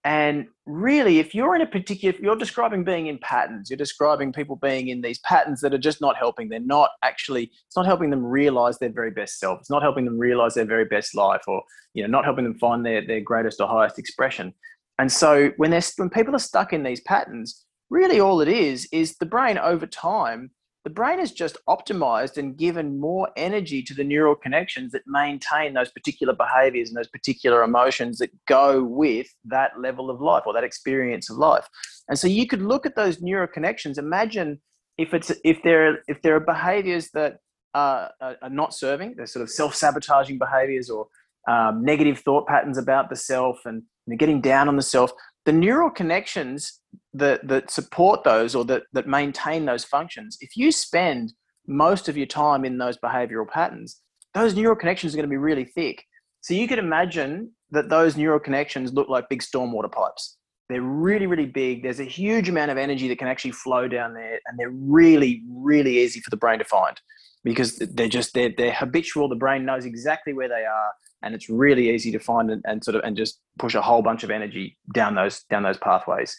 And 0.04 0.48
really, 0.66 1.20
if 1.20 1.36
you're 1.36 1.56
in 1.56 1.62
a 1.62 1.68
particular, 1.68 2.16
if 2.16 2.22
you're 2.22 2.38
describing 2.38 2.86
being 2.86 3.08
in 3.08 3.18
patterns, 3.18 3.70
you're 3.70 3.78
describing 3.78 4.32
people 4.32 4.56
being 4.56 4.88
in 4.88 5.02
these 5.02 5.20
patterns 5.20 5.60
that 5.62 5.74
are 5.74 5.80
just 5.80 6.00
not 6.00 6.16
helping. 6.16 6.48
They're 6.48 6.60
not 6.62 6.92
actually, 7.04 7.52
it's 7.66 7.76
not 7.76 7.86
helping 7.86 8.10
them 8.10 8.24
realize 8.26 8.80
their 8.80 8.92
very 8.92 9.12
best 9.12 9.40
self. 9.40 9.60
It's 9.60 9.70
not 9.70 9.82
helping 9.82 10.06
them 10.06 10.18
realize 10.18 10.54
their 10.54 10.66
very 10.66 10.86
best 10.86 11.14
life 11.14 11.42
or, 11.48 11.62
you 11.94 12.04
know, 12.04 12.10
not 12.10 12.24
helping 12.24 12.46
them 12.46 12.58
find 12.58 12.86
their, 12.86 13.06
their 13.06 13.20
greatest 13.20 13.60
or 13.60 13.68
highest 13.68 14.00
expression. 14.00 14.54
And 14.98 15.12
so 15.12 15.52
when 15.58 15.72
they're, 15.72 15.82
when 15.98 16.10
people 16.10 16.36
are 16.36 16.40
stuck 16.40 16.72
in 16.72 16.84
these 16.84 17.02
patterns, 17.02 17.66
really 17.90 18.20
all 18.20 18.40
it 18.40 18.48
is, 18.48 18.88
is 18.94 19.18
the 19.18 19.26
brain 19.26 19.58
over 19.58 19.86
time 19.86 20.52
the 20.88 20.94
brain 20.94 21.20
is 21.20 21.34
just 21.34 21.58
optimized 21.68 22.38
and 22.38 22.56
given 22.56 22.98
more 22.98 23.28
energy 23.36 23.84
to 23.84 23.94
the 23.94 24.06
neural 24.06 24.36
connections 24.36 24.94
that 24.94 25.02
maintain 25.06 25.74
those 25.74 25.92
particular 25.92 26.34
behaviors 26.34 26.88
and 26.88 26.96
those 26.96 27.10
particular 27.10 27.62
emotions 27.62 28.20
that 28.20 28.30
go 28.46 28.82
with 28.82 29.28
that 29.44 29.78
level 29.78 30.10
of 30.10 30.22
life 30.22 30.44
or 30.46 30.54
that 30.54 30.64
experience 30.64 31.30
of 31.30 31.36
life. 31.36 31.68
And 32.08 32.18
so 32.18 32.26
you 32.30 32.48
could 32.48 32.62
look 32.62 32.86
at 32.86 32.96
those 32.96 33.22
neural 33.22 33.48
connections. 33.48 33.98
Imagine 33.98 34.62
if 34.98 35.14
it's 35.14 35.30
if 35.44 35.62
there 35.62 36.00
if 36.08 36.22
there 36.22 36.38
are 36.38 36.40
behaviors 36.40 37.10
that 37.10 37.40
are, 37.74 38.14
are 38.22 38.50
not 38.50 38.74
serving, 38.74 39.16
they're 39.18 39.26
sort 39.26 39.44
of 39.44 39.50
self-sabotaging 39.50 40.38
behaviors 40.38 40.90
or 40.90 41.08
um, 41.50 41.84
negative 41.84 42.20
thought 42.20 42.48
patterns 42.48 42.78
about 42.78 43.10
the 43.10 43.18
self 43.18 43.60
and 43.66 43.84
you 44.06 44.14
know, 44.14 44.18
getting 44.18 44.40
down 44.40 44.70
on 44.70 44.78
the 44.78 44.82
self 44.82 45.12
the 45.48 45.54
neural 45.54 45.90
connections 45.90 46.82
that, 47.14 47.48
that 47.48 47.72
support 47.72 48.26
those 48.26 48.54
or 48.54 48.66
that, 48.66 48.84
that 48.92 49.08
maintain 49.08 49.64
those 49.64 49.86
functions, 49.86 50.38
if 50.42 50.58
you 50.58 50.74
spend 50.74 51.32
most 51.66 52.10
of 52.10 52.18
your 52.18 52.26
time 52.26 52.66
in 52.66 52.78
those 52.78 52.98
behavioral 52.98 53.48
patterns, 53.48 54.02
those 54.34 54.56
neural 54.56 54.76
connections 54.76 55.14
are 55.14 55.18
going 55.18 55.24
to 55.24 55.30
be 55.30 55.38
really 55.38 55.64
thick. 55.64 56.04
So 56.42 56.54
you 56.54 56.68
could 56.68 56.80
imagine 56.80 57.52
that 57.72 57.88
those 57.88 58.18
neural 58.18 58.42
connections 58.42 58.92
look 58.92 59.08
like 59.08 59.30
big 59.30 59.42
stormwater 59.42 59.90
pipes. 59.90 60.36
They're 60.68 60.82
really, 60.82 61.28
really 61.28 61.46
big. 61.46 61.82
There's 61.82 62.02
a 62.02 62.04
huge 62.04 62.50
amount 62.50 62.72
of 62.72 62.78
energy 62.78 63.08
that 63.08 63.18
can 63.18 63.30
actually 63.30 63.52
flow 63.52 63.88
down 63.88 64.16
there, 64.16 64.42
and 64.48 64.60
they're 64.60 64.70
really, 64.70 65.44
really 65.50 66.00
easy 66.00 66.20
for 66.20 66.30
the 66.30 66.36
brain 66.36 66.60
to 66.60 66.66
find 66.66 67.00
because 67.46 67.78
they're 67.78 68.10
just 68.10 68.34
they're, 68.34 68.52
they're 68.58 68.74
habitual. 68.74 69.30
The 69.30 69.36
brain 69.38 69.64
knows 69.64 69.86
exactly 69.86 70.34
where 70.34 70.50
they 70.50 70.66
are 70.66 70.92
and 71.24 71.34
it's 71.34 71.50
really 71.50 71.90
easy 71.90 72.12
to 72.12 72.20
find 72.20 72.52
and, 72.52 72.64
and 72.66 72.84
sort 72.84 72.96
of 72.96 73.04
and 73.04 73.18
just 73.18 73.40
push 73.60 73.76
a 73.76 73.82
whole 73.82 74.02
bunch 74.02 74.24
of 74.24 74.32
energy 74.32 74.78
down 74.94 75.16
those 75.16 75.44
down 75.50 75.64
those 75.64 75.78
pathways. 75.78 76.36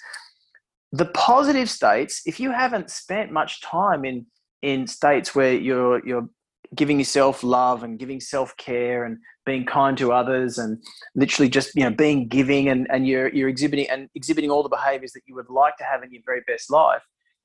The 0.93 1.07
positive 1.07 1.69
states 1.69 2.23
if 2.27 2.41
you 2.41 2.51
haven't 2.51 2.91
spent 2.91 3.33
much 3.33 3.61
time 3.63 4.05
in 4.05 4.27
in 4.63 4.87
states 4.87 5.35
where 5.35 5.55
you're 5.55 6.05
you're 6.07 6.29
giving 6.75 6.99
yourself 6.99 7.43
love 7.43 7.83
and 7.83 7.99
giving 7.99 8.21
self-care 8.21 9.05
and 9.05 9.17
being 9.47 9.65
kind 9.65 9.97
to 9.97 10.13
others 10.13 10.59
and 10.59 10.83
literally 11.15 11.49
just 11.49 11.75
you 11.75 11.83
know 11.83 11.91
being 11.91 12.29
giving 12.29 12.69
and, 12.69 12.87
and 12.91 13.07
you're 13.07 13.29
you're 13.29 13.49
exhibiting 13.49 13.89
and 13.91 14.09
exhibiting 14.15 14.51
all 14.51 14.63
the 14.63 14.69
behaviors 14.69 15.13
that 15.13 15.23
you 15.27 15.35
would 15.35 15.49
like 15.49 15.77
to 15.77 15.85
have 15.85 16.03
in 16.03 16.13
your 16.13 16.23
very 16.27 16.43
best 16.47 16.71
life 16.71 17.03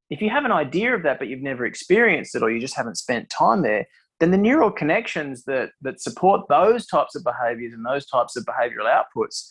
if 0.10 0.22
you 0.22 0.30
have 0.30 0.46
an 0.46 0.52
idea 0.52 0.94
of 0.94 1.04
that, 1.04 1.18
but 1.18 1.28
you've 1.28 1.42
never 1.42 1.66
experienced 1.66 2.36
it 2.36 2.44
or 2.44 2.52
you 2.52 2.60
just 2.60 2.76
haven't 2.76 2.98
spent 2.98 3.30
time 3.30 3.64
there, 3.64 3.88
then 4.24 4.32
the 4.32 4.38
neural 4.38 4.72
connections 4.72 5.44
that, 5.44 5.72
that 5.82 6.02
support 6.02 6.48
those 6.48 6.88
types 6.88 7.14
of 7.16 7.24
behaviors 7.26 7.74
and 7.74 7.86
those 7.86 8.06
types 8.06 8.38
of 8.38 8.46
behavioral 8.46 8.88
outputs, 8.88 9.46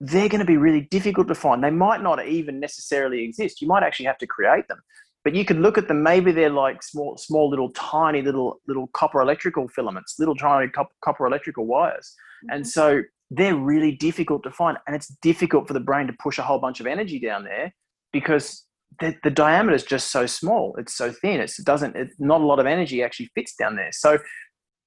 they're 0.00 0.28
going 0.28 0.38
to 0.40 0.44
be 0.44 0.56
really 0.56 0.82
difficult 0.82 1.26
to 1.28 1.34
find. 1.34 1.64
They 1.64 1.70
might 1.70 2.00
not 2.00 2.24
even 2.24 2.60
necessarily 2.60 3.24
exist. 3.24 3.60
You 3.60 3.66
might 3.66 3.82
actually 3.82 4.06
have 4.06 4.18
to 4.18 4.26
create 4.26 4.68
them. 4.68 4.80
But 5.24 5.34
you 5.34 5.44
could 5.44 5.58
look 5.58 5.78
at 5.78 5.88
them, 5.88 6.02
maybe 6.02 6.30
they're 6.30 6.50
like 6.50 6.82
small, 6.82 7.16
small 7.16 7.48
little 7.48 7.70
tiny 7.70 8.20
little 8.22 8.60
little 8.68 8.88
copper 8.88 9.20
electrical 9.20 9.66
filaments, 9.68 10.16
little 10.18 10.36
tiny 10.36 10.70
copper 11.02 11.26
electrical 11.26 11.66
wires. 11.66 12.14
Mm-hmm. 12.44 12.56
And 12.56 12.68
so 12.68 13.02
they're 13.30 13.56
really 13.56 13.92
difficult 13.92 14.42
to 14.44 14.50
find. 14.50 14.76
And 14.86 14.94
it's 14.94 15.08
difficult 15.22 15.66
for 15.66 15.72
the 15.72 15.80
brain 15.80 16.06
to 16.06 16.12
push 16.22 16.38
a 16.38 16.42
whole 16.42 16.58
bunch 16.58 16.78
of 16.78 16.86
energy 16.86 17.18
down 17.18 17.42
there 17.42 17.74
because 18.12 18.64
the, 19.00 19.14
the 19.22 19.30
diameter 19.30 19.74
is 19.74 19.84
just 19.84 20.10
so 20.10 20.26
small. 20.26 20.74
It's 20.78 20.94
so 20.94 21.10
thin. 21.10 21.40
It's, 21.40 21.58
it 21.58 21.64
doesn't. 21.64 21.96
It's 21.96 22.14
not 22.18 22.40
a 22.40 22.46
lot 22.46 22.58
of 22.58 22.66
energy 22.66 23.02
actually 23.02 23.30
fits 23.34 23.54
down 23.54 23.76
there. 23.76 23.90
So 23.92 24.18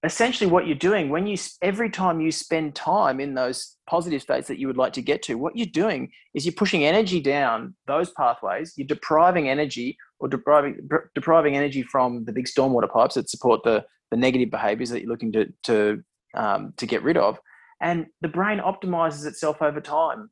essentially, 0.03 0.49
what 0.49 0.67
you're 0.67 0.75
doing 0.75 1.09
when 1.09 1.27
you 1.27 1.37
every 1.61 1.89
time 1.89 2.21
you 2.21 2.31
spend 2.31 2.75
time 2.75 3.19
in 3.19 3.33
those 3.33 3.75
positive 3.89 4.21
states 4.21 4.47
that 4.47 4.59
you 4.59 4.67
would 4.67 4.77
like 4.77 4.93
to 4.93 5.01
get 5.01 5.21
to, 5.23 5.35
what 5.35 5.55
you're 5.55 5.67
doing 5.67 6.11
is 6.33 6.45
you're 6.45 6.53
pushing 6.53 6.85
energy 6.85 7.19
down 7.19 7.75
those 7.87 8.11
pathways. 8.11 8.73
You're 8.75 8.87
depriving 8.87 9.49
energy 9.49 9.97
or 10.19 10.27
depriving 10.27 10.87
depriving 11.15 11.55
energy 11.55 11.83
from 11.83 12.25
the 12.25 12.33
big 12.33 12.45
stormwater 12.45 12.91
pipes 12.91 13.15
that 13.15 13.29
support 13.29 13.61
the 13.63 13.85
the 14.11 14.17
negative 14.17 14.49
behaviors 14.49 14.89
that 14.89 15.01
you're 15.01 15.11
looking 15.11 15.31
to 15.33 15.51
to 15.63 16.03
um, 16.35 16.73
to 16.77 16.85
get 16.85 17.03
rid 17.03 17.17
of. 17.17 17.39
And 17.81 18.07
the 18.21 18.27
brain 18.27 18.59
optimizes 18.59 19.25
itself 19.25 19.61
over 19.61 19.81
time. 19.81 20.29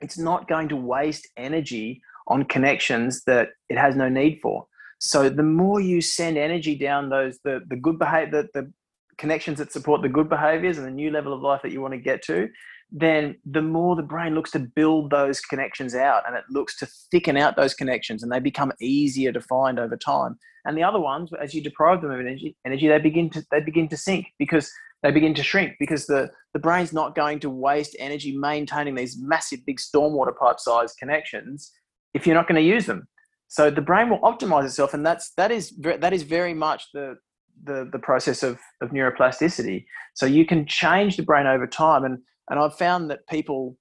It's 0.00 0.18
not 0.18 0.48
going 0.48 0.68
to 0.68 0.76
waste 0.76 1.28
energy 1.36 2.02
on 2.26 2.44
connections 2.44 3.22
that 3.24 3.50
it 3.68 3.78
has 3.78 3.96
no 3.96 4.08
need 4.08 4.40
for. 4.42 4.66
So 4.98 5.28
the 5.28 5.42
more 5.42 5.80
you 5.80 6.00
send 6.00 6.38
energy 6.38 6.76
down 6.76 7.10
those 7.10 7.38
the 7.44 7.60
the 7.68 7.76
good 7.76 7.98
behavior 7.98 8.42
the, 8.42 8.62
the 8.62 8.72
connections 9.18 9.58
that 9.58 9.72
support 9.72 10.02
the 10.02 10.08
good 10.08 10.28
behaviors 10.28 10.78
and 10.78 10.86
the 10.86 10.90
new 10.90 11.10
level 11.10 11.32
of 11.32 11.40
life 11.40 11.62
that 11.62 11.72
you 11.72 11.80
want 11.80 11.94
to 11.94 12.00
get 12.00 12.22
to, 12.24 12.48
then 12.90 13.36
the 13.44 13.62
more 13.62 13.96
the 13.96 14.02
brain 14.02 14.34
looks 14.34 14.50
to 14.52 14.58
build 14.58 15.10
those 15.10 15.40
connections 15.40 15.94
out 15.94 16.22
and 16.26 16.36
it 16.36 16.44
looks 16.50 16.76
to 16.78 16.86
thicken 17.10 17.36
out 17.36 17.56
those 17.56 17.74
connections 17.74 18.22
and 18.22 18.32
they 18.32 18.40
become 18.40 18.72
easier 18.80 19.32
to 19.32 19.40
find 19.40 19.78
over 19.78 19.96
time. 19.96 20.36
And 20.64 20.76
the 20.76 20.82
other 20.82 21.00
ones, 21.00 21.30
as 21.40 21.54
you 21.54 21.62
deprive 21.62 22.00
them 22.00 22.10
of 22.10 22.20
energy, 22.20 22.56
energy 22.64 22.88
they 22.88 22.98
begin 22.98 23.30
to 23.30 23.44
they 23.50 23.60
begin 23.60 23.88
to 23.88 23.96
sink 23.96 24.26
because 24.38 24.70
they 25.02 25.10
begin 25.10 25.34
to 25.34 25.42
shrink 25.42 25.74
because 25.78 26.06
the, 26.06 26.30
the 26.54 26.58
brain's 26.58 26.92
not 26.92 27.14
going 27.14 27.38
to 27.40 27.50
waste 27.50 27.94
energy 27.98 28.34
maintaining 28.36 28.94
these 28.94 29.18
massive 29.20 29.60
big 29.66 29.78
stormwater 29.78 30.34
pipe 30.34 30.58
size 30.58 30.94
connections 30.94 31.72
if 32.14 32.26
you're 32.26 32.34
not 32.34 32.48
going 32.48 32.62
to 32.62 32.68
use 32.68 32.86
them. 32.86 33.06
So 33.48 33.70
the 33.70 33.82
brain 33.82 34.08
will 34.08 34.20
optimize 34.20 34.64
itself, 34.64 34.94
and 34.94 35.04
that's 35.04 35.32
that 35.36 35.50
is 35.50 35.76
that 35.84 36.12
is 36.12 36.22
very 36.22 36.54
much 36.54 36.86
the 36.94 37.16
the, 37.62 37.88
the 37.92 37.98
process 37.98 38.42
of, 38.42 38.58
of 38.80 38.90
neuroplasticity. 38.90 39.84
So 40.14 40.26
you 40.26 40.44
can 40.44 40.66
change 40.66 41.16
the 41.16 41.22
brain 41.22 41.46
over 41.46 41.66
time, 41.66 42.04
and 42.04 42.18
and 42.50 42.58
I've 42.58 42.76
found 42.76 43.10
that 43.10 43.26
people 43.28 43.76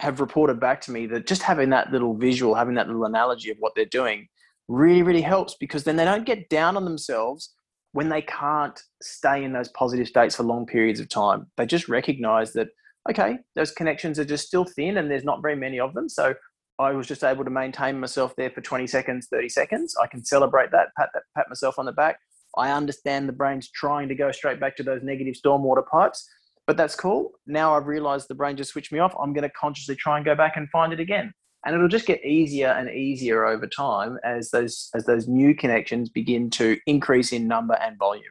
have 0.00 0.20
reported 0.20 0.58
back 0.58 0.80
to 0.82 0.90
me 0.90 1.06
that 1.06 1.26
just 1.26 1.42
having 1.42 1.70
that 1.70 1.92
little 1.92 2.16
visual, 2.16 2.54
having 2.54 2.74
that 2.74 2.88
little 2.88 3.04
analogy 3.04 3.50
of 3.50 3.56
what 3.60 3.72
they're 3.76 3.84
doing, 3.84 4.28
really 4.68 5.02
really 5.02 5.22
helps 5.22 5.54
because 5.60 5.84
then 5.84 5.96
they 5.96 6.04
don't 6.04 6.26
get 6.26 6.48
down 6.48 6.76
on 6.76 6.84
themselves 6.84 7.52
when 7.92 8.08
they 8.08 8.22
can't 8.22 8.80
stay 9.02 9.44
in 9.44 9.52
those 9.52 9.68
positive 9.68 10.08
states 10.08 10.34
for 10.34 10.42
long 10.42 10.66
periods 10.66 10.98
of 10.98 11.08
time. 11.08 11.46
They 11.56 11.66
just 11.66 11.88
recognize 11.88 12.54
that 12.54 12.68
okay, 13.10 13.38
those 13.56 13.72
connections 13.72 14.18
are 14.18 14.24
just 14.24 14.46
still 14.46 14.64
thin, 14.64 14.96
and 14.96 15.10
there's 15.10 15.24
not 15.24 15.42
very 15.42 15.56
many 15.56 15.78
of 15.78 15.94
them. 15.94 16.08
So 16.08 16.34
I 16.82 16.92
was 16.92 17.06
just 17.06 17.22
able 17.22 17.44
to 17.44 17.50
maintain 17.50 18.00
myself 18.00 18.34
there 18.36 18.50
for 18.50 18.60
20 18.60 18.86
seconds, 18.86 19.28
30 19.30 19.48
seconds. 19.48 19.96
I 20.02 20.06
can 20.06 20.24
celebrate 20.24 20.70
that, 20.72 20.88
pat, 20.96 21.10
that, 21.14 21.22
pat 21.36 21.46
myself 21.48 21.78
on 21.78 21.86
the 21.86 21.92
back. 21.92 22.18
I 22.56 22.72
understand 22.72 23.28
the 23.28 23.32
brain's 23.32 23.70
trying 23.70 24.08
to 24.08 24.14
go 24.14 24.30
straight 24.32 24.60
back 24.60 24.76
to 24.76 24.82
those 24.82 25.02
negative 25.02 25.34
stormwater 25.34 25.86
pipes, 25.86 26.28
but 26.66 26.76
that's 26.76 26.94
cool. 26.94 27.32
Now 27.46 27.74
I've 27.74 27.86
realized 27.86 28.28
the 28.28 28.34
brain 28.34 28.56
just 28.56 28.72
switched 28.72 28.92
me 28.92 28.98
off. 28.98 29.14
I'm 29.18 29.32
going 29.32 29.48
to 29.48 29.50
consciously 29.50 29.96
try 29.96 30.16
and 30.16 30.24
go 30.24 30.34
back 30.34 30.56
and 30.56 30.68
find 30.70 30.92
it 30.92 31.00
again. 31.00 31.32
And 31.64 31.74
it'll 31.74 31.88
just 31.88 32.06
get 32.06 32.24
easier 32.24 32.68
and 32.68 32.90
easier 32.90 33.46
over 33.46 33.68
time 33.68 34.18
as 34.24 34.50
those 34.50 34.90
as 34.96 35.06
those 35.06 35.28
new 35.28 35.54
connections 35.54 36.10
begin 36.10 36.50
to 36.50 36.76
increase 36.88 37.32
in 37.32 37.46
number 37.46 37.74
and 37.74 37.96
volume. 37.98 38.24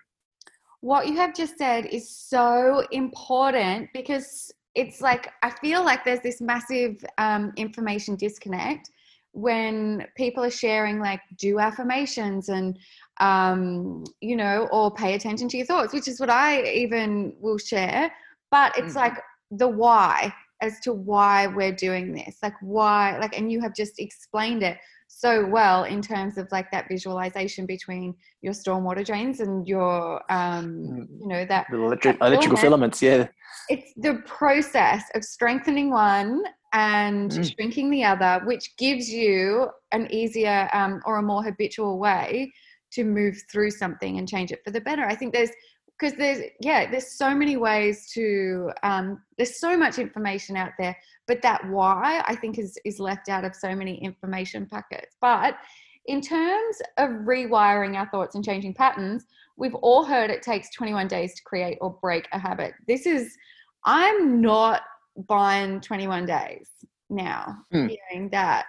What 0.81 1.08
you 1.08 1.15
have 1.15 1.34
just 1.34 1.58
said 1.58 1.86
is 1.86 2.13
so 2.13 2.86
important 2.91 3.89
because 3.93 4.51
it's 4.75 5.01
like 5.01 5.31
I 5.41 5.49
feel 5.49 5.83
like 5.83 6.03
there's 6.05 6.21
this 6.21 6.41
massive 6.41 7.03
um, 7.17 7.51
information 7.57 8.15
disconnect 8.15 8.89
when 9.33 10.05
people 10.17 10.43
are 10.43 10.51
sharing 10.51 10.99
like 10.99 11.21
do 11.37 11.59
affirmations 11.59 12.49
and 12.49 12.77
um, 13.19 14.03
you 14.19 14.35
know 14.35 14.67
or 14.71 14.91
pay 14.91 15.13
attention 15.13 15.47
to 15.49 15.57
your 15.57 15.65
thoughts, 15.65 15.93
which 15.93 16.07
is 16.07 16.19
what 16.19 16.29
I 16.29 16.63
even 16.63 17.35
will 17.39 17.57
share. 17.57 18.11
But 18.49 18.77
it's 18.77 18.89
mm-hmm. 18.89 18.97
like 18.97 19.21
the 19.51 19.67
why 19.67 20.33
as 20.61 20.79
to 20.81 20.93
why 20.93 21.47
we're 21.47 21.71
doing 21.71 22.13
this, 22.13 22.37
like 22.43 22.53
why, 22.61 23.17
like, 23.17 23.37
and 23.37 23.51
you 23.51 23.59
have 23.61 23.75
just 23.75 23.99
explained 23.99 24.61
it 24.61 24.77
so 25.19 25.45
well 25.45 25.83
in 25.83 26.01
terms 26.01 26.37
of 26.37 26.47
like 26.51 26.71
that 26.71 26.87
visualization 26.87 27.65
between 27.65 28.15
your 28.41 28.53
stormwater 28.53 29.05
drains 29.05 29.39
and 29.39 29.67
your 29.67 30.15
um 30.31 30.65
mm. 30.65 31.07
you 31.19 31.27
know 31.27 31.45
that 31.45 31.67
the 31.69 31.77
electric, 31.77 32.19
that 32.19 32.27
electrical 32.27 32.57
filaments 32.57 33.01
yeah 33.01 33.27
it's 33.69 33.93
the 33.97 34.15
process 34.25 35.03
of 35.13 35.23
strengthening 35.23 35.91
one 35.91 36.43
and 36.73 37.31
mm. 37.31 37.53
shrinking 37.53 37.89
the 37.89 38.03
other 38.03 38.41
which 38.45 38.75
gives 38.77 39.09
you 39.09 39.69
an 39.91 40.07
easier 40.11 40.69
um, 40.73 41.01
or 41.05 41.17
a 41.17 41.21
more 41.21 41.43
habitual 41.43 41.99
way 41.99 42.51
to 42.91 43.03
move 43.03 43.37
through 43.51 43.69
something 43.69 44.17
and 44.17 44.27
change 44.27 44.51
it 44.51 44.63
for 44.63 44.71
the 44.71 44.81
better 44.81 45.03
i 45.03 45.13
think 45.13 45.33
there's 45.33 45.51
because 45.99 46.17
there's 46.17 46.49
yeah 46.59 46.89
there's 46.89 47.11
so 47.11 47.35
many 47.35 47.57
ways 47.57 48.09
to 48.11 48.71
um, 48.83 49.21
there's 49.37 49.59
so 49.59 49.77
much 49.77 49.99
information 49.99 50.57
out 50.57 50.71
there 50.79 50.95
but 51.31 51.41
that 51.41 51.65
why 51.69 52.21
i 52.27 52.35
think 52.35 52.59
is 52.59 52.77
is 52.83 53.00
left 53.00 53.29
out 53.29 53.45
of 53.45 53.55
so 53.55 53.73
many 53.73 53.95
information 54.03 54.65
packets. 54.65 55.15
But 55.21 55.55
in 56.07 56.19
terms 56.19 56.81
of 56.97 57.09
rewiring 57.09 57.95
our 57.95 58.09
thoughts 58.09 58.35
and 58.35 58.43
changing 58.43 58.73
patterns 58.73 59.25
we've 59.55 59.75
all 59.75 60.03
heard 60.03 60.29
it 60.29 60.41
takes 60.41 60.69
21 60.75 61.07
days 61.07 61.33
to 61.35 61.43
create 61.43 61.77
or 61.79 61.97
break 62.01 62.27
a 62.33 62.39
habit. 62.39 62.73
This 62.85 63.05
is 63.05 63.33
i'm 63.85 64.41
not 64.41 64.81
buying 65.29 65.79
21 65.79 66.25
days 66.25 66.67
now 67.09 67.57
mm. 67.73 67.89
hearing 67.89 68.29
that 68.31 68.65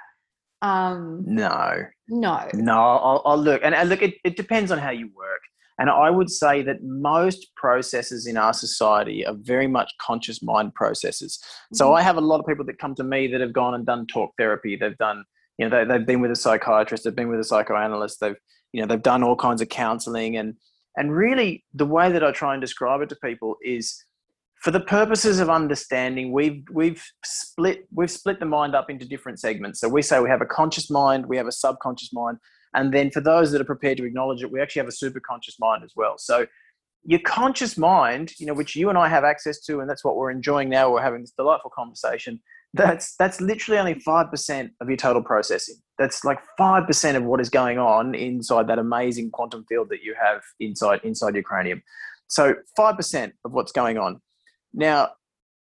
um 0.63 1.25
no. 1.27 1.85
no. 2.09 2.49
No 2.55 2.79
i'll, 2.79 3.23
I'll 3.25 3.43
look 3.49 3.61
and, 3.65 3.75
and 3.75 3.89
look 3.89 4.03
it, 4.03 4.15
it 4.23 4.37
depends 4.37 4.71
on 4.71 4.79
how 4.79 4.91
you 4.91 5.11
work 5.17 5.43
and 5.83 5.91
I 5.91 6.11
would 6.11 6.31
say 6.31 6.63
that 6.63 6.85
most 6.85 7.57
processes 7.57 8.29
in 8.29 8.37
our 8.37 8.53
society 8.53 9.27
are 9.27 9.35
very 9.35 9.67
much 9.67 9.91
conscious 10.01 10.41
mind 10.41 10.77
processes. 10.77 11.41
Mm-hmm. 11.43 11.75
So 11.75 11.93
I 11.93 12.03
have 12.03 12.19
a 12.19 12.21
lot 12.21 12.39
of 12.39 12.47
people 12.47 12.65
that 12.67 12.79
come 12.79 12.95
to 12.95 13.03
me 13.03 13.27
that 13.27 13.41
have 13.41 13.53
gone 13.53 13.75
and 13.75 13.85
done 13.85 14.07
talk 14.07 14.31
therapy. 14.39 14.77
They've 14.77 14.97
done, 14.97 15.25
you 15.59 15.69
know, 15.69 15.85
they, 15.85 15.93
have 15.93 16.07
been 16.07 16.21
with 16.21 16.31
a 16.31 16.37
psychiatrist, 16.37 17.03
they've 17.03 17.17
been 17.17 17.31
with 17.31 17.41
a 17.41 17.45
psychoanalyst, 17.45 18.21
they've, 18.21 18.37
you 18.73 18.81
know, 18.81 18.87
they've 18.87 19.03
done 19.03 19.25
all 19.25 19.35
kinds 19.35 19.61
of 19.61 19.71
counseling. 19.71 20.37
And, 20.37 20.55
and 20.97 21.13
really 21.13 21.65
the 21.75 21.87
way 21.87 22.13
that 22.13 22.23
I 22.23 22.31
try 22.31 22.55
and 22.55 22.61
describe 22.61 23.01
it 23.01 23.09
to 23.09 23.17
people 23.17 23.57
is 23.61 24.05
for 24.61 24.71
the 24.71 24.79
purposes 24.79 25.41
of 25.41 25.51
understanding, 25.51 26.31
we've, 26.31 26.63
we've 26.71 27.05
split, 27.25 27.89
we've 27.93 28.09
split 28.09 28.39
the 28.39 28.47
mind 28.47 28.77
up 28.77 28.89
into 28.89 29.05
different 29.05 29.41
segments. 29.41 29.81
So 29.81 29.89
we 29.89 30.03
say 30.03 30.21
we 30.21 30.31
have 30.31 30.43
a 30.43 30.47
conscious 30.47 30.91
mind, 30.91 31.27
we 31.27 31.39
have 31.39 31.49
a 31.49 31.53
subconscious 31.53 32.13
mind, 32.13 32.39
and 32.75 32.93
then 32.93 33.11
for 33.11 33.21
those 33.21 33.53
that 33.53 33.61
are 33.61 33.65
prepared 33.65 33.99
to 33.99 34.05
acknowledge 34.05 34.43
it, 34.43 34.51
we 34.51 34.61
actually 34.61 34.81
have 34.81 34.89
a 34.89 34.93
super 34.93 35.21
conscious 35.21 35.59
mind 35.61 35.85
as 35.85 35.93
well. 35.97 36.17
So 36.19 36.47
your 37.05 37.21
conscious 37.21 37.77
mind, 37.77 38.33
you 38.39 38.47
know, 38.47 38.55
which 38.55 38.77
you 38.77 38.89
and 38.89 38.97
I 38.97 39.09
have 39.09 39.25
access 39.25 39.61
to, 39.63 39.81
and 39.81 39.91
that's 39.91 40.05
what 40.05 40.17
we're 40.17 40.31
enjoying 40.31 40.69
now. 40.69 40.93
We're 40.93 41.03
having 41.03 41.21
this 41.21 41.33
delightful 41.37 41.73
conversation. 41.75 42.41
That's 42.75 43.17
that's 43.17 43.41
literally 43.41 43.79
only 43.79 43.99
five 44.01 44.31
percent 44.31 44.73
of 44.81 44.89
your 44.89 44.97
total 44.97 45.23
processing. 45.23 45.77
That's 45.99 46.25
like 46.25 46.39
five 46.57 46.87
percent 46.87 47.17
of 47.17 47.25
what 47.25 47.41
is 47.41 47.51
going 47.51 47.79
on 47.79 48.15
inside 48.15 48.67
that 48.69 48.79
amazing 48.79 49.31
quantum 49.31 49.65
field 49.69 49.89
that 49.91 50.03
you 50.03 50.15
have 50.21 50.43
inside 50.61 51.01
inside 51.03 51.35
your 51.35 51.43
cranium. 51.43 51.83
So 52.29 52.55
five 52.77 52.97
percent 52.97 53.35
of 53.45 53.53
what's 53.53 53.73
going 53.73 53.99
on. 53.99 54.23
Now, 54.73 55.11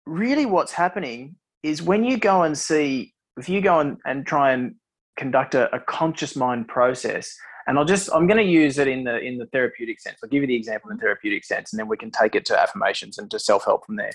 really, 0.06 0.46
what's 0.46 0.72
happening 0.72 1.36
is 1.64 1.82
when 1.82 2.04
you 2.04 2.18
go 2.18 2.44
and 2.44 2.58
see, 2.58 3.14
if 3.38 3.50
you 3.50 3.62
go 3.62 3.80
and, 3.80 3.98
and 4.06 4.26
try 4.26 4.52
and 4.52 4.76
conduct 5.20 5.54
a, 5.54 5.74
a 5.76 5.80
conscious 5.80 6.36
mind 6.36 6.68
process 6.68 7.38
and 7.70 7.78
I'll 7.78 7.86
just 7.86 8.10
I'm 8.12 8.26
going 8.26 8.44
to 8.44 8.52
use 8.52 8.80
it 8.80 8.88
in 8.88 9.04
the 9.04 9.20
in 9.20 9.38
the 9.38 9.46
therapeutic 9.46 10.00
sense. 10.00 10.18
I'll 10.24 10.30
give 10.30 10.42
you 10.42 10.48
the 10.48 10.56
example 10.56 10.90
in 10.90 10.98
the 10.98 11.02
therapeutic 11.02 11.46
sense, 11.46 11.72
and 11.72 11.80
then 11.80 11.88
we 11.88 11.98
can 11.98 12.10
take 12.10 12.34
it 12.34 12.44
to 12.46 12.60
affirmations 12.60 13.20
and 13.20 13.30
to 13.30 13.38
self 13.38 13.64
help 13.64 13.86
from 13.86 13.96
there. 13.96 14.12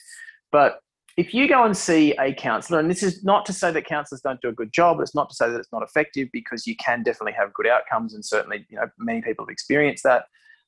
But 0.51 0.81
if 1.17 1.33
you 1.33 1.49
go 1.49 1.63
and 1.63 1.77
see 1.77 2.13
a 2.19 2.35
counselor, 2.35 2.81
and 2.81 2.91
this 2.91 3.05
is 3.05 3.23
not 3.23 3.47
to 3.47 3.53
say 3.53 3.71
that 3.71 3.87
counselors 3.87 4.23
don't 4.23 4.41
do 4.41 4.49
a 4.49 4.53
good 4.53 4.73
job, 4.73 4.99
it's 5.01 5.15
not 5.15 5.31
to 5.31 5.37
say 5.37 5.49
that 5.49 5.61
it's 5.61 5.73
not 5.73 5.85
effective 5.85 6.29
because 6.33 6.67
you 6.67 6.75
can 6.77 7.05
definitely 7.05 7.35
have 7.35 7.55
good 7.55 7.69
outcomes, 7.69 8.15
and 8.15 8.25
certainly 8.25 8.67
you 8.69 8.77
know 8.77 8.89
many 8.99 9.23
people 9.23 9.45
have 9.45 9.53
experienced 9.53 10.03
that. 10.03 10.25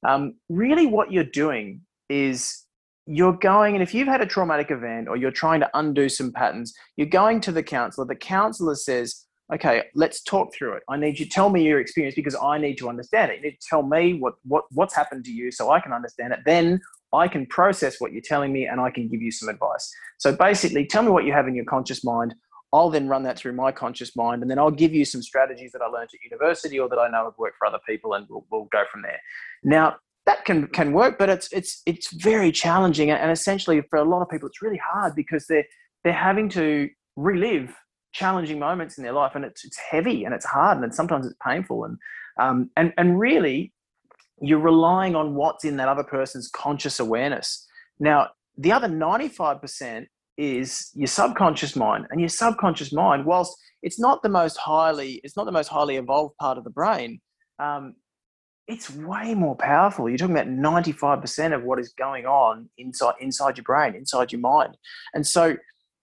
Um, 0.07 0.35
really, 0.49 0.87
what 0.87 1.11
you're 1.11 1.25
doing 1.25 1.81
is 2.09 2.67
you're 3.07 3.37
going, 3.37 3.75
and 3.75 3.83
if 3.83 3.95
you've 3.95 4.07
had 4.07 4.21
a 4.21 4.27
traumatic 4.27 4.71
event 4.71 5.09
or 5.09 5.17
you're 5.17 5.33
trying 5.33 5.59
to 5.59 5.71
undo 5.75 6.09
some 6.09 6.33
patterns, 6.33 6.73
you're 6.97 7.09
going 7.09 7.41
to 7.41 7.51
the 7.51 7.65
counselor. 7.65 8.07
The 8.07 8.15
counselor 8.15 8.77
says, 8.77 9.26
okay, 9.55 9.85
let's 9.95 10.23
talk 10.23 10.55
through 10.55 10.75
it. 10.75 10.83
I 10.89 10.97
need 10.97 11.19
you 11.19 11.27
tell 11.27 11.51
me 11.51 11.63
your 11.65 11.81
experience 11.81 12.15
because 12.15 12.37
I 12.37 12.59
need 12.59 12.77
to 12.79 12.89
understand 12.89 13.31
it. 13.31 13.37
You 13.39 13.43
need 13.51 13.59
to 13.61 13.67
tell 13.69 13.83
me 13.83 14.15
what, 14.15 14.35
what 14.45 14.65
what's 14.73 14.95
happened 14.95 15.25
to 15.27 15.33
you 15.33 15.51
so 15.51 15.71
I 15.71 15.81
can 15.81 15.93
understand 15.93 16.33
it. 16.33 16.41
Then 16.45 16.81
I 17.13 17.29
can 17.29 17.47
process 17.47 18.01
what 18.01 18.13
you're 18.13 18.23
telling 18.23 18.53
me 18.53 18.67
and 18.67 18.81
I 18.81 18.91
can 18.91 19.09
give 19.09 19.23
you 19.23 19.31
some 19.31 19.49
advice. 19.49 19.91
So 20.19 20.35
basically, 20.35 20.87
tell 20.87 21.03
me 21.03 21.11
what 21.11 21.25
you 21.25 21.33
have 21.33 21.47
in 21.49 21.55
your 21.55 21.65
conscious 21.65 22.05
mind. 22.05 22.35
I'll 22.73 22.91
then 22.91 23.09
run 23.09 23.23
that 23.23 23.39
through 23.39 23.53
my 23.53 23.71
conscious 23.71 24.17
mind, 24.17 24.43
and 24.43 24.51
then 24.51 24.59
I'll 24.59 24.73
give 24.73 24.93
you 24.93 25.05
some 25.05 25.23
strategies 25.23 25.73
that 25.73 25.83
I 25.83 25.87
learned 25.87 26.11
at 26.13 26.21
university 26.23 26.79
or 26.79 26.89
that 26.89 26.99
I 26.99 27.09
know 27.09 27.25
have 27.25 27.39
worked 27.39 27.57
for 27.59 27.67
other 27.67 27.79
people, 27.89 28.15
and 28.15 28.27
we'll, 28.29 28.45
we'll 28.51 28.69
go 28.73 28.83
from 28.91 29.03
there. 29.03 29.21
Now, 29.63 29.97
that 30.27 30.45
can 30.45 30.67
can 30.67 30.93
work, 30.93 31.17
but 31.17 31.29
it's 31.29 31.49
it's 31.53 31.83
it's 31.87 32.13
very 32.13 32.51
challenging, 32.51 33.11
and 33.11 33.31
essentially 33.31 33.81
for 33.89 33.99
a 34.01 34.05
lot 34.05 34.21
of 34.21 34.29
people, 34.29 34.49
it's 34.49 34.61
really 34.61 34.81
hard 34.85 35.15
because 35.15 35.47
they're 35.47 35.65
they're 36.03 36.13
having 36.13 36.49
to 36.51 36.91
relive 37.15 37.73
challenging 38.17 38.59
moments 38.59 38.97
in 38.97 39.05
their 39.05 39.13
life, 39.13 39.33
and 39.35 39.45
it's 39.45 39.65
it's 39.65 39.77
heavy 39.77 40.25
and 40.25 40.35
it's 40.35 40.47
hard, 40.47 40.83
and 40.83 40.95
sometimes 40.95 41.27
it's 41.27 41.37
painful, 41.47 41.85
and 41.85 41.99
um, 42.41 42.71
and 42.77 42.93
and 42.97 43.21
really, 43.21 43.73
you're 44.41 44.59
relying 44.59 45.15
on 45.15 45.35
what's 45.35 45.65
in 45.65 45.77
that 45.77 45.89
other 45.89 46.05
person's 46.05 46.49
conscious 46.49 46.99
awareness. 46.99 47.67
Now, 48.01 48.29
the 48.57 48.73
other 48.73 48.89
ninety 48.89 49.29
five 49.29 49.61
percent 49.61 50.09
is 50.39 50.91
your 50.95 51.07
subconscious 51.07 51.77
mind, 51.77 52.07
and 52.11 52.21
your 52.21 52.31
subconscious 52.31 52.93
mind, 52.93 53.27
whilst 53.27 53.57
it's 53.83 54.01
not 54.01 54.23
the 54.23 54.29
most 54.29 54.57
highly 54.57 55.21
it's 55.23 55.37
not 55.37 55.45
the 55.45 55.53
most 55.53 55.69
highly 55.69 55.97
evolved 55.97 56.37
part 56.39 56.59
of 56.59 56.65
the 56.65 56.71
brain. 56.71 57.21
Um, 57.59 57.95
it's 58.69 58.93
way 58.97 59.33
more 59.35 59.55
powerful. 59.55 60.09
You're 60.09 60.19
talking 60.19 60.37
about 60.37 60.49
95% 60.49 61.55
of 61.55 61.63
what 61.63 61.79
is 61.79 61.93
going 61.97 62.27
on 62.27 62.69
inside 62.79 63.15
inside 63.21 63.59
your 63.59 63.65
brain, 63.65 63.95
inside 63.95 64.33
your 64.33 64.41
mind. 64.41 64.77
And 65.15 65.25
so 65.25 65.57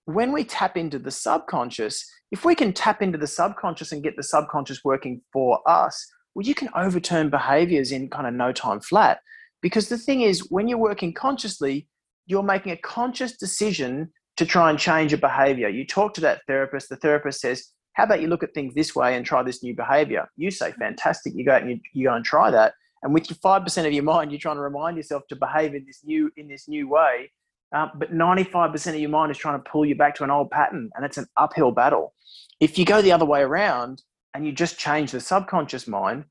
when 0.06 0.32
we 0.32 0.44
tap 0.44 0.78
into 0.78 1.00
the 1.00 1.12
subconscious, 1.12 2.06
if 2.32 2.44
we 2.44 2.56
can 2.56 2.74
tap 2.74 3.02
into 3.02 3.18
the 3.18 3.28
subconscious 3.28 3.92
and 3.92 4.04
get 4.04 4.16
the 4.18 4.24
subconscious 4.24 4.84
working 4.84 5.22
for 5.32 5.60
us, 5.70 6.06
well, 6.36 6.46
you 6.46 6.56
can 6.56 6.70
overturn 6.76 7.30
behaviors 7.30 7.92
in 7.92 8.10
kind 8.10 8.28
of 8.28 8.34
no 8.34 8.52
time 8.52 8.82
flat. 8.82 9.20
Because 9.62 9.88
the 9.88 9.98
thing 9.98 10.22
is, 10.22 10.52
when 10.52 10.68
you're 10.68 10.78
working 10.78 11.14
consciously, 11.14 11.88
you're 12.26 12.44
making 12.44 12.72
a 12.72 12.78
conscious 12.78 13.38
decision 13.38 14.12
to 14.38 14.46
try 14.46 14.70
and 14.70 14.80
change 14.80 15.14
a 15.14 15.18
behavior. 15.18 15.70
You 15.70 15.86
talk 15.86 16.14
to 16.16 16.22
that 16.22 16.42
therapist, 16.48 16.90
the 16.90 16.96
therapist 16.98 17.40
says, 17.40 17.68
How 17.94 18.04
about 18.04 18.22
you 18.22 18.28
look 18.28 18.44
at 18.44 18.54
things 18.54 18.74
this 18.74 18.96
way 18.96 19.16
and 19.16 19.26
try 19.26 19.44
this 19.44 19.64
new 19.64 19.76
behavior? 19.76 20.28
You 20.36 20.52
say, 20.52 20.72
Fantastic. 20.74 21.34
You 21.36 21.46
go 21.46 21.54
out 21.54 21.62
and 21.62 21.72
you, 21.72 21.80
you 21.94 22.08
go 22.08 22.16
and 22.16 22.26
try 22.26 22.50
that. 22.52 22.74
And 23.04 23.14
with 23.14 23.30
your 23.30 23.38
5% 23.38 23.86
of 23.86 23.94
your 23.94 24.04
mind, 24.04 24.32
you're 24.32 24.40
trying 24.40 24.56
to 24.56 24.62
remind 24.62 24.98
yourself 24.98 25.24
to 25.30 25.36
behave 25.36 25.76
in 25.76 25.86
this 25.86 26.02
new 26.04 26.32
in 26.36 26.48
this 26.48 26.68
new 26.68 26.90
way 26.90 27.30
uh, 27.74 27.88
but 27.96 28.14
95% 28.14 28.88
of 28.90 28.96
your 28.96 29.10
mind 29.10 29.32
is 29.32 29.38
trying 29.38 29.62
to 29.62 29.70
pull 29.70 29.86
you 29.86 29.96
back 29.96 30.16
to 30.16 30.24
an 30.24 30.32
old 30.32 30.52
pattern, 30.52 30.90
and 30.96 31.04
it's 31.04 31.18
an 31.18 31.26
uphill 31.38 31.72
battle. 31.72 32.14
If 32.60 32.78
you 32.78 32.86
go 32.86 33.02
the 33.02 33.12
other 33.12 33.26
way 33.26 33.42
around 33.42 34.04
and 34.34 34.46
you 34.46 34.52
just 34.52 34.78
change 34.78 35.12
the 35.12 35.20
subconscious 35.20 35.88
mind, 35.88 36.26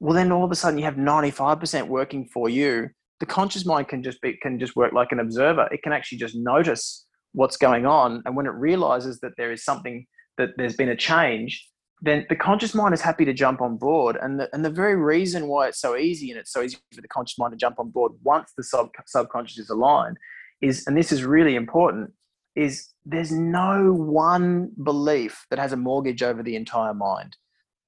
well, 0.00 0.14
then 0.14 0.32
all 0.32 0.44
of 0.44 0.50
a 0.50 0.54
sudden 0.54 0.78
you 0.78 0.84
have 0.84 0.94
95% 0.94 1.88
working 1.88 2.26
for 2.32 2.48
you. 2.48 2.88
The 3.20 3.26
conscious 3.26 3.64
mind 3.64 3.88
can 3.88 4.02
just 4.02 4.20
be 4.20 4.36
can 4.42 4.58
just 4.58 4.76
work 4.76 4.92
like 4.92 5.12
an 5.12 5.20
observer. 5.20 5.68
It 5.70 5.82
can 5.82 5.92
actually 5.92 6.18
just 6.18 6.34
notice 6.34 7.06
what's 7.32 7.56
going 7.56 7.86
on, 7.86 8.22
and 8.24 8.36
when 8.36 8.46
it 8.46 8.50
realizes 8.50 9.20
that 9.20 9.32
there 9.36 9.52
is 9.52 9.64
something 9.64 10.06
that 10.38 10.50
there's 10.56 10.76
been 10.76 10.90
a 10.90 10.96
change, 10.96 11.66
then 12.02 12.26
the 12.28 12.36
conscious 12.36 12.74
mind 12.74 12.92
is 12.92 13.00
happy 13.00 13.24
to 13.24 13.32
jump 13.32 13.62
on 13.62 13.78
board. 13.78 14.18
And 14.20 14.38
the, 14.38 14.48
and 14.52 14.62
the 14.62 14.70
very 14.70 14.96
reason 14.96 15.46
why 15.48 15.68
it's 15.68 15.80
so 15.80 15.96
easy 15.96 16.30
and 16.30 16.38
it's 16.38 16.52
so 16.52 16.62
easy 16.62 16.76
for 16.94 17.00
the 17.00 17.08
conscious 17.08 17.38
mind 17.38 17.52
to 17.52 17.56
jump 17.56 17.78
on 17.78 17.88
board 17.88 18.12
once 18.22 18.52
the 18.56 18.64
sub, 18.64 18.90
subconscious 19.06 19.58
is 19.58 19.70
aligned 19.70 20.18
is, 20.60 20.86
and 20.86 20.96
this 20.96 21.12
is 21.12 21.24
really 21.24 21.54
important, 21.54 22.12
is 22.54 22.88
there's 23.04 23.32
no 23.32 23.92
one 23.92 24.70
belief 24.82 25.46
that 25.50 25.58
has 25.58 25.72
a 25.72 25.76
mortgage 25.76 26.22
over 26.22 26.42
the 26.42 26.56
entire 26.56 26.94
mind. 26.94 27.36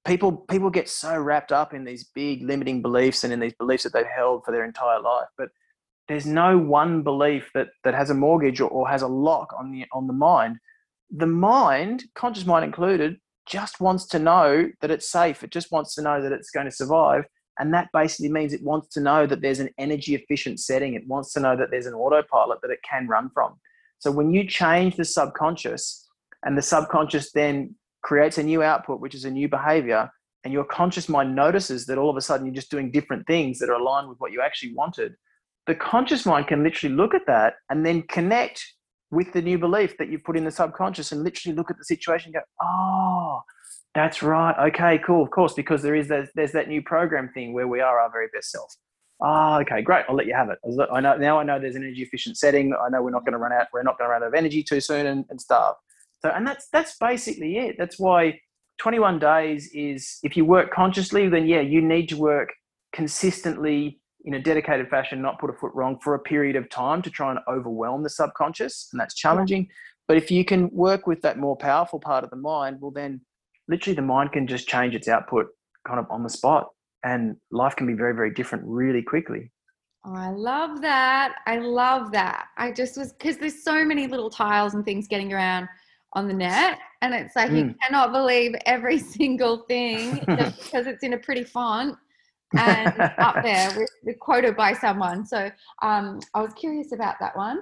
People 0.07 0.33
people 0.33 0.71
get 0.71 0.89
so 0.89 1.19
wrapped 1.19 1.53
up 1.53 1.75
in 1.75 1.85
these 1.85 2.05
big 2.15 2.43
limiting 2.43 2.81
beliefs 2.81 3.25
and 3.25 3.33
in 3.33 3.41
these 3.41 3.55
beliefs 3.55 3.83
that 3.83 3.93
they've 3.93 4.07
held 4.07 4.45
for 4.45 4.53
their 4.53 4.65
entire 4.65 5.01
life, 5.01 5.29
but 5.37 5.49
there's 6.07 6.27
no 6.27 6.57
one 6.57 7.03
belief 7.03 7.51
that 7.55 7.69
that 7.85 7.95
has 7.95 8.11
a 8.11 8.15
mortgage 8.15 8.61
or, 8.61 8.71
or 8.71 8.89
has 8.89 9.03
a 9.03 9.09
lock 9.09 9.53
on 9.59 9.71
the 9.71 9.85
on 9.93 10.07
the 10.07 10.13
mind. 10.13 10.57
The 11.11 11.27
mind, 11.27 12.05
conscious 12.15 12.47
mind 12.47 12.65
included, 12.65 13.17
just 13.47 13.81
wants 13.81 14.07
to 14.09 14.19
know 14.19 14.69
that 14.81 14.91
it's 14.91 15.11
safe. 15.11 15.43
It 15.43 15.51
just 15.51 15.73
wants 15.73 15.95
to 15.95 16.03
know 16.03 16.23
that 16.23 16.33
it's 16.33 16.51
going 16.51 16.67
to 16.67 16.73
survive. 16.73 17.25
And 17.59 17.75
that 17.75 17.89
basically 17.93 18.31
means 18.31 18.53
it 18.53 18.63
wants 18.63 18.89
to 18.95 19.01
know 19.01 19.27
that 19.27 19.41
there's 19.41 19.61
an 19.61 19.71
energy 19.79 20.15
efficient 20.15 20.61
setting. 20.61 20.95
It 20.95 21.07
wants 21.07 21.33
to 21.33 21.41
know 21.41 21.57
that 21.57 21.71
there's 21.71 21.87
an 21.87 21.95
autopilot 21.95 22.61
that 22.63 22.71
it 22.71 22.81
can 22.89 23.09
run 23.09 23.31
from. 23.35 23.55
So 23.99 24.11
when 24.11 24.33
you 24.33 24.47
change 24.47 24.97
the 24.97 25.05
subconscious 25.05 26.09
and 26.45 26.57
the 26.57 26.63
subconscious 26.63 27.33
then 27.33 27.75
creates 28.03 28.39
a 28.39 28.43
new 28.43 28.63
output, 28.63 29.01
which 29.01 29.15
is 29.15 29.25
a 29.25 29.31
new 29.31 29.49
behavior, 29.49 30.09
and 30.45 30.53
your 30.53 30.65
conscious 30.65 31.09
mind 31.09 31.35
notices 31.35 31.87
that 31.87 31.99
all 31.99 32.09
of 32.09 32.17
a 32.17 32.21
sudden 32.21 32.47
you're 32.47 32.55
just 32.55 32.71
doing 32.71 32.93
different 32.93 33.27
things 33.27 33.59
that 33.59 33.69
are 33.69 33.75
aligned 33.75 34.09
with 34.09 34.19
what 34.19 34.31
you 34.31 34.41
actually 34.41 34.73
wanted, 34.73 35.15
the 35.67 35.75
conscious 35.75 36.25
mind 36.25 36.47
can 36.47 36.63
literally 36.63 36.95
look 36.95 37.13
at 37.13 37.27
that 37.27 37.55
and 37.71 37.85
then 37.85 38.03
connect 38.03 38.65
with 39.11 39.33
the 39.33 39.43
new 39.43 39.59
belief 39.59 39.97
that 39.99 40.09
you've 40.09 40.25
put 40.25 40.37
in 40.37 40.45
the 40.45 40.51
subconscious 40.51 41.13
and 41.13 41.25
literally 41.25 41.57
look 41.57 41.71
at 41.71 41.79
the 41.79 41.85
situation 41.85 42.29
and 42.29 42.35
go, 42.35 42.41
oh, 42.63 43.43
that's 43.99 44.23
right. 44.23 44.55
Okay, 44.69 44.99
cool. 45.05 45.25
Of 45.25 45.31
course, 45.31 45.55
because 45.55 45.83
there 45.83 45.97
is 45.97 46.07
there's, 46.07 46.29
there's 46.37 46.53
that 46.53 46.69
new 46.69 46.81
program 46.81 47.31
thing 47.35 47.53
where 47.53 47.67
we 47.67 47.81
are 47.81 47.99
our 47.99 48.11
very 48.11 48.29
best 48.33 48.53
self. 48.53 48.73
Ah, 49.21 49.57
oh, 49.57 49.61
okay, 49.63 49.83
great. 49.83 50.05
I'll 50.09 50.15
let 50.15 50.27
you 50.27 50.35
have 50.35 50.51
it. 50.51 50.59
I 50.93 51.01
know 51.01 51.17
now. 51.17 51.41
I 51.41 51.43
know 51.43 51.59
there's 51.59 51.75
an 51.75 51.83
energy 51.83 52.03
efficient 52.03 52.37
setting. 52.37 52.73
I 52.73 52.89
know 52.91 53.03
we're 53.03 53.11
not 53.11 53.25
going 53.25 53.33
to 53.33 53.39
run 53.39 53.53
out. 53.53 53.67
We're 53.73 53.83
not 53.83 53.99
going 53.99 54.09
to 54.09 54.13
run 54.13 54.23
out 54.23 54.29
of 54.29 54.35
energy 54.35 54.63
too 54.63 54.81
soon 54.81 55.07
and, 55.07 55.25
and 55.31 55.41
starve. 55.41 55.75
So, 56.23 56.31
and 56.31 56.47
that's 56.47 56.69
that's 56.73 56.97
basically 56.99 57.59
it. 57.59 57.75
That's 57.77 57.99
why 57.99 58.39
21 58.79 59.19
days 59.19 59.69
is. 59.75 60.21
If 60.23 60.37
you 60.37 60.45
work 60.45 60.73
consciously, 60.73 61.29
then 61.29 61.49
yeah, 61.49 61.61
you 61.61 61.81
need 61.81 62.09
to 62.11 62.17
work 62.17 62.51
consistently 62.93 64.01
in 64.25 64.35
a 64.35 64.41
dedicated 64.41 64.89
fashion, 64.89 65.21
not 65.21 65.41
put 65.41 65.51
a 65.51 65.55
foot 65.55 65.73
wrong 65.75 65.99
for 66.05 66.15
a 66.15 66.21
period 66.21 66.55
of 66.55 66.71
time 66.71 67.03
to 67.03 67.11
try 67.11 67.31
and 67.33 67.41
overwhelm 67.49 68.05
the 68.05 68.11
subconscious, 68.11 68.91
and 68.93 69.01
that's 69.01 69.15
challenging. 69.17 69.67
But 70.07 70.17
if 70.17 70.31
you 70.31 70.45
can 70.45 70.71
work 70.71 71.09
with 71.09 71.21
that 71.23 71.39
more 71.39 71.57
powerful 71.57 71.99
part 71.99 72.23
of 72.23 72.31
the 72.31 72.37
mind, 72.37 72.79
well, 72.81 72.93
then 72.93 73.23
literally 73.69 73.95
the 73.95 74.03
mind 74.03 74.33
can 74.33 74.47
just 74.47 74.69
change 74.69 74.95
its 74.95 75.09
output 75.09 75.47
kind 75.87 75.99
of 76.01 76.07
on 76.11 76.23
the 76.23 76.31
spot 76.31 76.69
and 77.05 77.37
life 77.51 77.77
can 77.77 77.87
be 77.87 77.95
very 77.95 78.15
very 78.15 78.33
different 78.33 78.65
really 78.67 79.03
quickly. 79.03 79.51
Oh, 80.05 80.15
i 80.15 80.31
love 80.31 80.81
that. 80.81 81.37
I 81.47 81.59
love 81.59 82.13
that. 82.13 82.47
I 82.57 82.73
just 82.73 82.97
was 82.97 83.13
because 83.13 83.37
there's 83.37 83.63
so 83.63 83.85
many 83.85 84.07
little 84.07 84.31
tiles 84.31 84.75
and 84.75 84.85
things 84.85 85.09
getting 85.09 85.33
around 85.33 85.69
on 86.15 86.27
the 86.27 86.35
net 86.35 86.79
and 87.03 87.13
it's 87.15 87.37
like 87.37 87.51
mm. 87.51 87.59
you 87.59 87.75
cannot 87.83 88.13
believe 88.13 88.55
every 88.67 88.99
single 89.19 89.59
thing 89.69 90.21
just 90.39 90.63
because 90.65 90.87
it's 90.87 91.03
in 91.03 91.13
a 91.13 91.19
pretty 91.19 91.45
font 91.45 91.97
and 92.57 92.99
up 93.19 93.37
there 93.43 93.71
with, 93.77 93.91
with 94.05 94.19
quoted 94.19 94.57
by 94.57 94.73
someone. 94.73 95.27
So 95.27 95.51
um, 95.83 96.21
i 96.35 96.41
was 96.41 96.53
curious 96.55 96.93
about 96.93 97.17
that 97.21 97.37
one. 97.37 97.61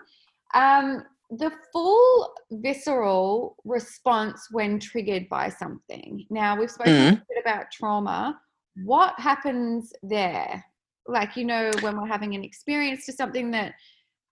Um, 0.55 1.05
the 1.31 1.51
full 1.73 2.35
visceral 2.51 3.57
response 3.65 4.49
when 4.51 4.79
triggered 4.79 5.29
by 5.29 5.49
something. 5.49 6.25
Now, 6.31 6.59
we've 6.59 6.71
spoken 6.71 6.95
mm. 6.95 7.13
a 7.13 7.25
bit 7.29 7.43
about 7.43 7.67
trauma. 7.73 8.41
What 8.85 9.19
happens 9.19 9.93
there? 10.03 10.65
Like, 11.09 11.37
you 11.37 11.45
know, 11.45 11.71
when 11.81 12.01
we're 12.01 12.07
having 12.07 12.35
an 12.35 12.45
experience 12.45 13.07
to 13.07 13.13
something 13.13 13.51
that, 13.53 13.75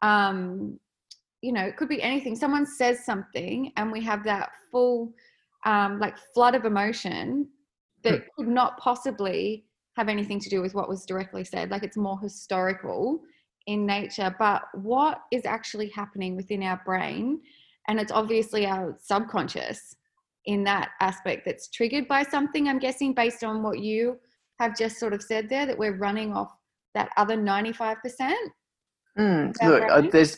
um, 0.02 0.78
you 1.40 1.52
know, 1.52 1.64
it 1.64 1.76
could 1.76 1.88
be 1.88 2.02
anything. 2.02 2.36
Someone 2.36 2.66
says 2.66 3.04
something 3.04 3.72
and 3.76 3.90
we 3.90 4.00
have 4.02 4.24
that 4.24 4.50
full, 4.70 5.12
um, 5.66 5.98
like, 5.98 6.16
flood 6.32 6.54
of 6.54 6.64
emotion 6.64 7.48
that 8.02 8.20
mm. 8.20 8.26
could 8.36 8.48
not 8.48 8.78
possibly 8.78 9.64
have 9.96 10.08
anything 10.08 10.40
to 10.40 10.48
do 10.48 10.60
with 10.60 10.74
what 10.74 10.88
was 10.88 11.04
directly 11.06 11.44
said. 11.44 11.70
Like, 11.70 11.82
it's 11.82 11.96
more 11.96 12.18
historical 12.20 13.20
in 13.66 13.86
nature, 13.86 14.34
but 14.38 14.62
what 14.74 15.22
is 15.32 15.44
actually 15.44 15.88
happening 15.88 16.36
within 16.36 16.62
our 16.62 16.80
brain? 16.84 17.40
And 17.88 18.00
it's 18.00 18.12
obviously 18.12 18.66
our 18.66 18.96
subconscious 19.00 19.96
in 20.46 20.64
that 20.64 20.90
aspect 21.00 21.42
that's 21.44 21.68
triggered 21.68 22.06
by 22.06 22.22
something, 22.22 22.68
I'm 22.68 22.78
guessing, 22.78 23.14
based 23.14 23.44
on 23.44 23.62
what 23.62 23.78
you 23.78 24.18
have 24.60 24.76
just 24.76 24.98
sort 24.98 25.12
of 25.12 25.22
said 25.22 25.48
there, 25.48 25.66
that 25.66 25.78
we're 25.78 25.96
running 25.96 26.32
off 26.32 26.52
that 26.94 27.10
other 27.16 27.36
95%. 27.36 27.96
Mm, 29.18 29.54
look, 29.62 29.82
uh, 29.90 30.02
there's 30.12 30.36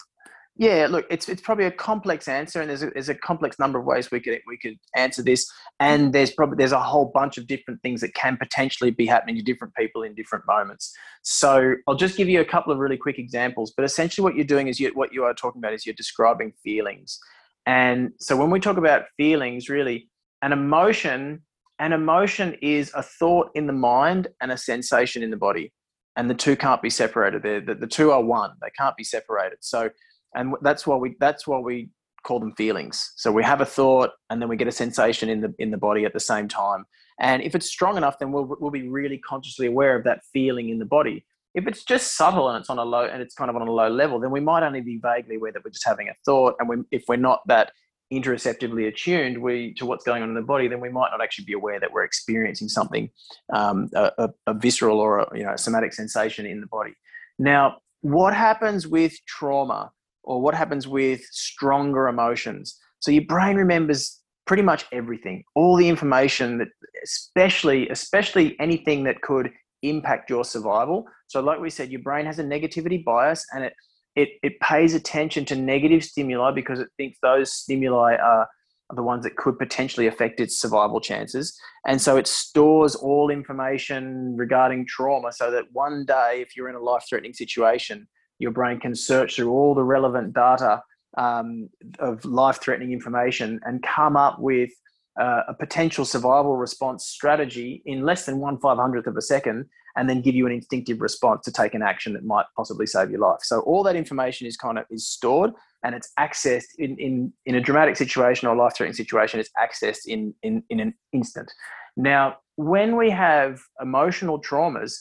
yeah, 0.59 0.87
look, 0.88 1.07
it's 1.11 1.29
it's 1.29 1.42
probably 1.42 1.66
a 1.66 1.71
complex 1.71 2.29
answer, 2.29 2.62
and 2.62 2.71
there's 2.71 2.83
a, 2.83 2.90
there's 2.90 3.11
a 3.11 3.14
complex 3.14 3.59
number 3.59 3.79
of 3.79 3.85
ways 3.85 4.11
we 4.11 4.21
could 4.21 4.40
we 4.47 4.57
could 4.57 4.79
answer 4.95 5.23
this, 5.23 5.51
and 5.81 6.14
there's 6.14 6.31
probably 6.31 6.57
there's 6.57 6.73
a 6.73 6.81
whole 6.81 7.11
bunch 7.12 7.37
of 7.37 7.47
different 7.47 7.83
things 7.83 8.01
that 8.01 8.14
can 8.14 8.38
potentially 8.38 8.90
be 8.90 9.05
happening 9.05 9.37
to 9.37 9.42
different 9.42 9.75
people 9.75 10.03
in 10.03 10.14
different 10.14 10.47
moments. 10.47 10.95
So 11.23 11.75
I'll 11.87 11.95
just 11.95 12.16
give 12.16 12.31
you 12.31 12.40
a 12.40 12.45
couple 12.45 12.73
of 12.73 12.79
really 12.79 12.97
quick 12.97 13.19
examples. 13.19 13.75
But 13.77 13.85
essentially, 13.85 14.23
what 14.23 14.35
you're 14.35 14.47
doing 14.47 14.69
is 14.69 14.81
you, 14.81 14.90
what 14.95 15.12
you 15.12 15.25
are 15.25 15.35
talking 15.35 15.61
about 15.61 15.75
is 15.75 15.85
you're 15.85 15.95
describing 15.95 16.53
feelings, 16.64 17.19
and 17.66 18.12
so 18.19 18.35
when 18.35 18.51
we 18.51 18.59
talk 18.59 18.79
about 18.79 19.05
feelings, 19.19 19.69
really, 19.69 20.09
an 20.40 20.53
emotion, 20.53 21.42
an 21.81 21.92
emotion 21.92 22.57
is 22.62 22.90
a 22.95 23.03
thought 23.03 23.51
in 23.55 23.66
the 23.66 23.75
mind 23.75 24.29
and 24.40 24.51
a 24.51 24.57
sensation 24.57 25.23
in 25.23 25.31
the 25.31 25.37
body, 25.37 25.75
and 26.16 26.31
the 26.31 26.35
two 26.35 26.57
can't 26.57 26.81
be 26.81 26.88
separated. 26.88 27.42
There, 27.42 27.61
the, 27.61 27.75
the 27.75 27.87
two 27.87 28.11
are 28.11 28.23
one; 28.23 28.53
they 28.62 28.71
can't 28.79 28.97
be 28.97 29.05
separated. 29.05 29.59
So 29.61 29.90
and 30.37 30.55
that's 30.62 30.87
why 30.87 30.96
we 30.96 31.16
that's 31.18 31.46
why 31.46 31.59
we 31.59 31.88
call 32.22 32.40
them 32.40 32.53
feelings. 32.55 33.12
So 33.16 33.31
we 33.31 33.44
have 33.44 33.61
a 33.61 33.64
thought, 33.64 34.11
and 34.31 34.40
then 34.40 34.49
we 34.49 34.57
get 34.57 34.68
a 34.68 34.72
sensation 34.72 35.29
in 35.29 35.40
the 35.40 35.55
in 35.59 35.70
the 35.70 35.79
body 35.79 36.05
at 36.05 36.12
the 36.12 36.20
same 36.20 36.49
time. 36.49 36.85
And 37.18 37.42
if 37.42 37.55
it's 37.55 37.66
strong 37.66 37.96
enough, 37.96 38.18
then 38.18 38.33
we'll 38.33 38.57
we'll 38.61 38.70
be 38.70 38.88
really 38.88 39.18
consciously 39.18 39.66
aware 39.66 39.96
of 39.96 40.05
that 40.05 40.25
feeling 40.33 40.68
in 40.68 40.79
the 40.79 40.85
body. 40.85 41.25
If 41.55 41.66
it's 41.66 41.85
just 41.85 42.16
subtle 42.16 42.51
and 42.51 42.61
it's 42.61 42.68
on 42.68 42.79
a 42.79 42.85
low 42.85 43.07
and 43.07 43.22
it's 43.22 43.35
kind 43.35 43.49
of 43.49 43.57
on 43.57 43.66
a 43.66 43.72
low 43.72 43.88
level, 43.88 44.20
then 44.20 44.31
we 44.31 44.40
might 44.40 44.62
only 44.62 44.83
be 44.83 44.99
vaguely 44.99 45.37
aware 45.37 45.53
that 45.53 45.64
we're 45.64 45.70
just 45.70 45.87
having 45.87 46.09
a 46.09 46.14
thought. 46.25 46.55
And 46.61 46.68
we, 46.68 46.77
if 46.90 47.05
we're 47.09 47.16
not 47.16 47.40
that 47.46 47.72
interoceptively 48.12 48.87
attuned 48.87 49.37
we 49.38 49.75
to 49.75 49.85
what's 49.85 50.05
going 50.05 50.22
on 50.22 50.29
in 50.29 50.35
the 50.35 50.42
body, 50.42 50.68
then 50.68 50.81
we 50.81 50.88
might 50.88 51.11
not 51.11 51.22
actually 51.22 51.44
be 51.44 51.55
aware 51.55 51.81
that 51.81 51.92
we're 51.92 52.05
experiencing 52.05 52.68
something, 52.68 53.11
um, 53.53 53.88
a, 53.94 54.12
a, 54.18 54.31
a, 54.49 54.55
visceral 54.55 55.01
or 55.01 55.20
a, 55.20 55.38
you 55.38 55.44
know 55.44 55.55
a 55.55 55.59
somatic 55.59 55.92
sensation 55.92 56.46
in 56.46 56.61
the 56.61 56.66
body. 56.66 56.94
Now, 57.38 57.79
what 58.03 58.35
happens 58.35 58.87
with 58.87 59.14
trauma, 59.27 59.90
or 60.26 60.40
what 60.40 60.54
happens 60.54 60.86
with 60.86 61.22
stronger 61.30 62.08
emotions? 62.08 62.78
So 63.00 63.10
your 63.10 63.24
brain 63.24 63.56
remembers 63.56 64.20
pretty 64.46 64.62
much 64.62 64.84
everything, 64.92 65.42
all 65.54 65.76
the 65.76 65.88
information 65.88 66.58
that, 66.58 66.68
especially 67.02 67.88
especially 67.88 68.56
anything 68.60 69.04
that 69.04 69.22
could 69.22 69.50
impact 69.82 70.30
your 70.30 70.44
survival. 70.44 71.06
So, 71.28 71.40
like 71.40 71.60
we 71.60 71.70
said, 71.70 71.90
your 71.90 72.02
brain 72.02 72.26
has 72.26 72.38
a 72.38 72.44
negativity 72.44 73.04
bias, 73.04 73.44
and 73.52 73.64
it 73.64 73.72
it, 74.16 74.30
it 74.42 74.58
pays 74.60 74.94
attention 74.94 75.44
to 75.44 75.54
negative 75.54 76.02
stimuli 76.02 76.50
because 76.50 76.80
it 76.80 76.88
thinks 76.96 77.18
those 77.22 77.52
stimuli 77.52 78.16
are, 78.16 78.48
the 78.94 79.02
ones 79.02 79.24
that 79.24 79.34
could 79.34 79.58
potentially 79.58 80.06
affect 80.06 80.38
its 80.38 80.60
survival 80.60 81.00
chances. 81.00 81.58
And 81.88 82.00
so 82.00 82.16
it 82.16 82.28
stores 82.28 82.94
all 82.94 83.30
information 83.30 84.36
regarding 84.36 84.86
trauma 84.86 85.32
so 85.32 85.50
that 85.50 85.64
one 85.72 86.04
day, 86.06 86.38
if 86.40 86.56
you're 86.56 86.68
in 86.68 86.76
a 86.76 86.80
life 86.80 87.02
threatening 87.08 87.34
situation, 87.34 88.06
your 88.38 88.51
brain 88.51 88.79
can 88.81 88.94
search 88.94 89.37
through 89.37 89.51
all 89.51 89.75
the 89.75 89.85
relevant 89.85 90.35
data 90.35 90.83
um, 91.16 91.68
of 91.99 92.25
life 92.25 92.61
threatening 92.61 92.92
information 92.92 93.61
and 93.64 93.83
come 93.83 94.16
up 94.16 94.38
with 94.38 94.70
uh, 95.18 95.42
a 95.49 95.55
potential 95.55 96.05
survival 96.05 96.57
response 96.57 97.07
strategy 97.07 97.83
in 97.87 98.03
less 98.03 98.27
than 98.27 98.38
one 98.38 98.59
five 98.59 98.77
hundredth 98.77 99.07
of 99.07 99.16
a 99.16 99.22
second 99.22 99.66
and 99.96 100.11
then 100.11 100.20
give 100.20 100.35
you 100.35 100.46
an 100.46 100.53
instinctive 100.53 101.01
response 101.01 101.42
to 101.42 101.51
take 101.51 101.75
an 101.75 101.83
action 101.83 102.12
that 102.12 102.25
might 102.25 102.44
possibly 102.55 102.87
save 102.87 103.11
your 103.11 103.20
life. 103.20 103.38
So 103.42 103.61
all 103.61 103.83
that 103.85 103.96
information 103.96 104.46
is 104.46 104.57
kind 104.57 104.79
of 104.79 104.85
is 104.90 105.09
stored 105.09 105.53
and 105.83 105.94
it's 105.94 106.12
accessed 106.18 106.75
in, 106.79 106.99
in, 106.99 107.33
in 107.46 107.55
a 107.55 107.61
dramatic 107.61 107.96
situation 107.96 108.46
or 108.46 108.55
a 108.55 108.59
life-threatening 108.59 108.94
situation, 108.94 109.40
it's 109.40 109.51
accessed 109.59 110.07
in, 110.07 110.35
in, 110.42 110.62
in 110.68 110.81
an 110.81 110.92
instant. 111.12 111.51
Now, 111.96 112.37
when 112.57 112.96
we 112.96 113.09
have 113.11 113.61
emotional 113.81 114.40
traumas, 114.40 114.92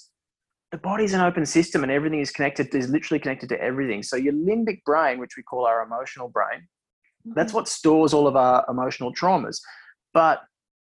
the 0.71 0.78
body's 0.78 1.13
an 1.13 1.21
open 1.21 1.45
system 1.45 1.84
and 1.84 1.91
everything 1.91 2.19
is 2.19 2.32
connected, 2.32 2.73
is 2.73 2.89
literally 2.89 3.19
connected 3.19 3.49
to 3.49 3.62
everything. 3.62 4.04
So 4.04 4.15
your 4.15 4.34
limbic 4.34 4.84
brain, 4.84 5.19
which 5.19 5.38
we 5.38 5.43
call 5.43 5.65
our 5.65 5.84
emotional 5.84 6.28
brain, 6.28 6.60
mm-hmm. 6.60 7.34
that's 7.36 7.54
what 7.54 7.67
stores 7.67 8.13
all 8.13 8.28
of 8.28 8.36
our 8.36 8.65
emotional 8.69 9.13
traumas. 9.13 9.60
But 10.13 10.41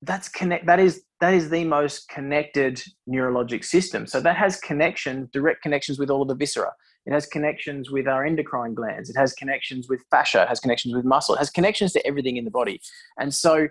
that's 0.01 0.29
connect 0.29 0.65
that 0.65 0.79
is 0.79 1.03
that 1.21 1.33
is 1.33 1.49
the 1.49 1.63
most 1.63 2.07
connected 2.09 2.81
neurologic 3.09 3.63
system 3.63 4.05
so 4.05 4.19
that 4.19 4.35
has 4.35 4.59
connections 4.59 5.29
direct 5.31 5.61
connections 5.61 5.97
with 5.97 6.09
all 6.09 6.21
of 6.21 6.27
the 6.27 6.35
viscera 6.35 6.71
it 7.05 7.13
has 7.13 7.25
connections 7.25 7.91
with 7.91 8.07
our 8.07 8.25
endocrine 8.25 8.73
glands 8.73 9.09
it 9.09 9.17
has 9.17 9.33
connections 9.33 9.87
with 9.89 10.01
fascia 10.11 10.43
it 10.43 10.47
has 10.47 10.59
connections 10.59 10.93
with 10.93 11.05
muscle 11.05 11.35
it 11.35 11.39
has 11.39 11.49
connections 11.49 11.91
to 11.93 12.05
everything 12.05 12.37
in 12.37 12.45
the 12.45 12.51
body 12.51 12.79
and 13.19 13.33
so 13.33 13.67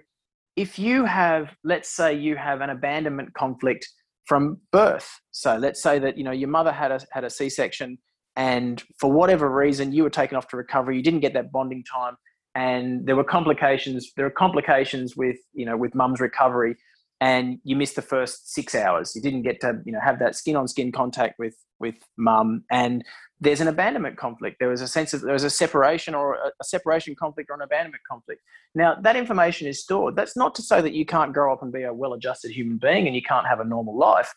if 0.57 0.79
you 0.79 1.05
have 1.05 1.55
let's 1.63 1.89
say 1.89 2.13
you 2.13 2.37
have 2.37 2.61
an 2.61 2.71
abandonment 2.71 3.33
conflict 3.35 3.89
from 4.27 4.59
birth. 4.73 5.09
So 5.31 5.57
let's 5.57 5.83
say 5.83 5.99
that 5.99 6.17
you 6.17 6.25
know 6.25 6.33
your 6.33 6.49
mother 6.49 6.73
had 6.73 6.91
a 6.91 7.01
had 7.13 7.25
a 7.25 7.31
c-section 7.31 7.99
and 8.37 8.83
for 8.99 9.13
whatever 9.13 9.51
reason 9.51 9.93
you 9.93 10.03
were 10.03 10.11
taken 10.11 10.37
off 10.37 10.49
to 10.49 10.57
recovery 10.57 10.97
you 10.97 11.03
didn't 11.03 11.21
get 11.21 11.35
that 11.35 11.53
bonding 11.53 11.85
time 11.85 12.17
and 12.55 13.07
there 13.07 13.17
were 13.17 13.25
complications 13.25 14.13
there 14.17 14.27
are 14.27 14.31
complications 14.31 15.17
with 15.17 15.37
you 15.53 15.65
know 15.65 15.77
with 15.77 15.95
mum's 15.95 16.21
recovery 16.21 16.75
and 17.21 17.59
you 17.65 17.77
missed 17.77 17.97
the 17.97 18.03
first 18.03 18.53
six 18.53 18.75
hours. 18.75 19.15
You 19.15 19.23
didn't 19.23 19.43
get 19.43 19.61
to 19.61 19.81
you 19.85 19.93
know 19.93 20.01
have 20.01 20.19
that 20.19 20.37
skin 20.37 20.57
on 20.57 20.69
skin 20.69 20.93
contact 20.93 21.39
with 21.39 21.57
with 21.81 21.97
mum 22.17 22.65
and 22.71 23.05
there's 23.41 23.61
an 23.61 23.69
abandonment 23.69 24.17
conflict. 24.17 24.57
There 24.59 24.69
was 24.69 24.81
a 24.81 24.89
sense 24.89 25.13
of 25.13 25.21
there 25.21 25.33
was 25.33 25.45
a 25.45 25.51
separation 25.51 26.15
or 26.15 26.35
a, 26.35 26.49
a 26.61 26.65
separation 26.65 27.15
conflict 27.15 27.51
or 27.51 27.57
an 27.57 27.63
abandonment 27.63 28.03
conflict. 28.11 28.41
Now 28.75 28.97
that 29.03 29.17
information 29.17 29.69
is 29.69 29.81
stored. 29.81 30.17
That's 30.17 30.37
not 30.37 30.55
to 30.55 30.63
say 30.63 30.81
that 30.81 30.95
you 30.95 31.05
can't 31.05 31.33
grow 31.33 31.53
up 31.53 31.63
and 31.63 31.73
be 31.73 31.83
a 31.83 31.93
well 31.93 32.15
adjusted 32.15 32.53
human 32.53 32.79
being 32.79 33.07
and 33.07 33.15
you 33.15 33.23
can't 33.23 33.47
have 33.47 33.61
a 33.61 33.65
normal 33.65 33.97
life 33.97 34.33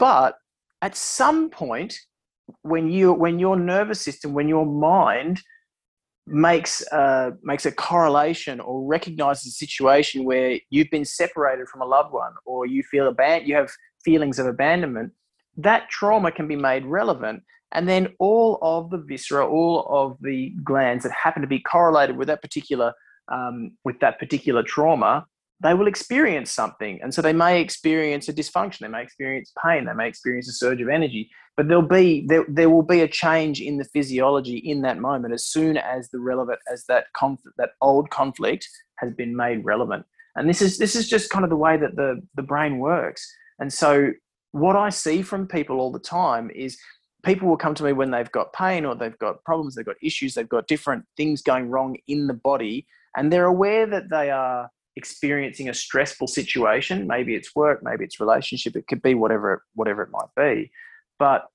but 0.00 0.36
at 0.82 0.96
some 0.96 1.50
point 1.50 1.94
when 2.62 2.90
you 2.90 3.12
when 3.12 3.38
your 3.38 3.56
nervous 3.56 4.00
system 4.00 4.32
when 4.32 4.48
your 4.48 4.66
mind 4.66 5.40
makes 6.26 6.86
uh, 6.92 7.30
makes 7.42 7.66
a 7.66 7.72
correlation 7.72 8.60
or 8.60 8.86
recognizes 8.86 9.46
a 9.46 9.50
situation 9.50 10.24
where 10.24 10.58
you've 10.70 10.90
been 10.90 11.04
separated 11.04 11.68
from 11.68 11.80
a 11.80 11.86
loved 11.86 12.12
one 12.12 12.32
or 12.44 12.66
you 12.66 12.82
feel 12.82 13.08
abandoned 13.08 13.48
you 13.48 13.54
have 13.56 13.70
feelings 14.04 14.38
of 14.38 14.46
abandonment 14.46 15.12
that 15.56 15.88
trauma 15.88 16.32
can 16.32 16.48
be 16.48 16.56
made 16.56 16.84
relevant. 16.86 17.42
And 17.72 17.88
then 17.88 18.08
all 18.18 18.58
of 18.62 18.90
the 18.90 18.98
viscera 18.98 19.46
all 19.46 19.86
of 19.88 20.16
the 20.20 20.52
glands 20.64 21.04
that 21.04 21.12
happen 21.12 21.42
to 21.42 21.48
be 21.48 21.60
correlated 21.60 22.16
with 22.16 22.28
that 22.28 22.42
particular 22.42 22.92
um, 23.30 23.72
with 23.84 24.00
that 24.00 24.18
particular 24.18 24.62
trauma 24.62 25.24
they 25.62 25.74
will 25.74 25.86
experience 25.86 26.50
something. 26.50 27.00
And 27.02 27.12
so 27.12 27.20
they 27.20 27.32
may 27.32 27.60
experience 27.60 28.28
a 28.28 28.32
dysfunction, 28.32 28.80
they 28.80 28.88
may 28.88 29.02
experience 29.02 29.52
pain, 29.62 29.84
they 29.84 29.92
may 29.92 30.08
experience 30.08 30.48
a 30.48 30.52
surge 30.52 30.80
of 30.80 30.88
energy, 30.88 31.30
but 31.56 31.68
there'll 31.68 31.82
be 31.82 32.24
there, 32.26 32.44
there 32.48 32.70
will 32.70 32.82
be 32.82 33.02
a 33.02 33.08
change 33.08 33.60
in 33.60 33.76
the 33.76 33.84
physiology 33.84 34.56
in 34.56 34.82
that 34.82 34.98
moment 34.98 35.34
as 35.34 35.44
soon 35.44 35.76
as 35.76 36.08
the 36.10 36.18
relevant 36.18 36.58
as 36.72 36.84
that 36.86 37.06
conflict 37.14 37.56
that 37.58 37.72
old 37.82 38.10
conflict 38.10 38.66
has 38.96 39.12
been 39.12 39.36
made 39.36 39.64
relevant. 39.64 40.06
And 40.36 40.48
this 40.48 40.62
is 40.62 40.78
this 40.78 40.96
is 40.96 41.08
just 41.08 41.30
kind 41.30 41.44
of 41.44 41.50
the 41.50 41.56
way 41.56 41.76
that 41.76 41.96
the, 41.96 42.22
the 42.34 42.42
brain 42.42 42.78
works. 42.78 43.30
And 43.58 43.72
so 43.72 44.12
what 44.52 44.76
I 44.76 44.88
see 44.88 45.22
from 45.22 45.46
people 45.46 45.80
all 45.80 45.92
the 45.92 45.98
time 45.98 46.50
is 46.54 46.78
people 47.22 47.48
will 47.48 47.56
come 47.56 47.74
to 47.74 47.84
me 47.84 47.92
when 47.92 48.10
they've 48.10 48.32
got 48.32 48.52
pain 48.54 48.84
or 48.86 48.94
they've 48.94 49.18
got 49.18 49.44
problems, 49.44 49.74
they've 49.74 49.84
got 49.84 49.96
issues, 50.02 50.34
they've 50.34 50.48
got 50.48 50.66
different 50.66 51.04
things 51.16 51.42
going 51.42 51.68
wrong 51.68 51.96
in 52.08 52.26
the 52.26 52.34
body, 52.34 52.86
and 53.16 53.30
they're 53.30 53.44
aware 53.44 53.86
that 53.86 54.08
they 54.08 54.30
are 54.30 54.70
experiencing 54.96 55.68
a 55.68 55.74
stressful 55.74 56.26
situation 56.26 57.06
maybe 57.06 57.34
it's 57.34 57.54
work 57.54 57.80
maybe 57.82 58.04
it's 58.04 58.18
relationship 58.18 58.74
it 58.74 58.86
could 58.88 59.00
be 59.00 59.14
whatever 59.14 59.64
whatever 59.74 60.02
it 60.02 60.10
might 60.10 60.34
be. 60.36 60.70
But 61.18 61.46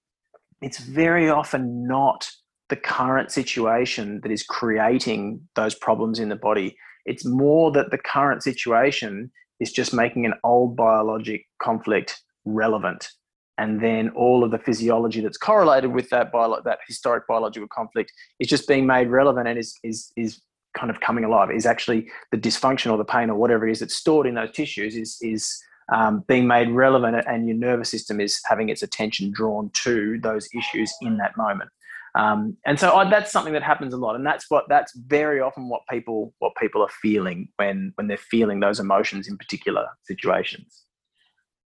it's 0.62 0.80
very 0.80 1.30
often 1.30 1.88
not 1.88 2.28
the 2.69 2.76
current 2.76 3.32
situation 3.32 4.21
that 4.24 4.32
is 4.32 4.43
creating 4.43 5.41
those 5.56 5.76
problems 5.76 6.19
in 6.19 6.30
the 6.30 6.36
body. 6.36 6.76
It's 7.06 7.26
more 7.26 7.71
that 7.74 7.91
the 7.91 7.98
current 7.98 8.41
situation 8.41 9.32
is 9.60 9.71
just 9.71 9.93
making 9.93 10.26
an 10.26 10.34
old 10.43 10.76
biologic 10.76 11.45
conflict 11.62 12.21
relevant. 12.45 13.10
And 13.58 13.82
then 13.82 14.10
all 14.10 14.43
of 14.43 14.52
the 14.52 14.58
physiology 14.58 15.21
that's 15.21 15.38
correlated 15.38 15.93
with 15.93 16.10
that 16.10 16.32
bio- 16.32 16.62
that 16.65 16.80
historic 16.88 17.26
biological 17.28 17.69
conflict 17.69 18.12
is 18.39 18.48
just 18.48 18.67
being 18.67 18.86
made 18.86 19.08
relevant 19.08 19.48
and 19.48 19.58
is 19.58 19.78
is 19.84 20.12
is 20.17 20.41
kind 20.75 20.89
of 20.89 20.99
coming 20.99 21.23
alive 21.23 21.49
is 21.51 21.65
actually 21.65 22.09
the 22.31 22.38
dysfunction 22.38 22.91
or 22.91 22.97
the 22.97 23.05
pain 23.05 23.29
or 23.29 23.35
whatever 23.35 23.67
it 23.67 23.71
is 23.71 23.79
that's 23.79 23.95
stored 23.95 24.27
in 24.27 24.35
those 24.35 24.51
tissues 24.51 24.95
is 24.95 25.17
is 25.21 25.57
um, 25.93 26.23
being 26.27 26.47
made 26.47 26.69
relevant 26.69 27.23
and 27.27 27.47
your 27.47 27.57
nervous 27.57 27.89
system 27.89 28.19
is 28.19 28.41
having 28.45 28.69
its 28.69 28.81
attention 28.81 29.31
drawn 29.31 29.69
to 29.83 30.19
those 30.21 30.47
issues 30.57 30.91
in 31.01 31.17
that 31.17 31.38
moment. 31.38 31.69
Um, 32.15 32.57
and 32.65 32.79
so 32.79 32.95
I, 32.95 33.09
that's 33.09 33.31
something 33.31 33.53
that 33.53 33.61
happens 33.61 33.93
a 33.93 33.97
lot 33.97 34.15
and 34.15 34.25
that's 34.25 34.45
what 34.49 34.63
that's 34.69 34.95
very 34.95 35.41
often 35.41 35.67
what 35.67 35.81
people 35.89 36.33
what 36.39 36.53
people 36.55 36.81
are 36.81 36.89
feeling 37.01 37.49
when 37.57 37.91
when 37.95 38.07
they're 38.07 38.17
feeling 38.17 38.61
those 38.61 38.79
emotions 38.79 39.27
in 39.27 39.38
particular 39.38 39.85
situations 40.03 40.85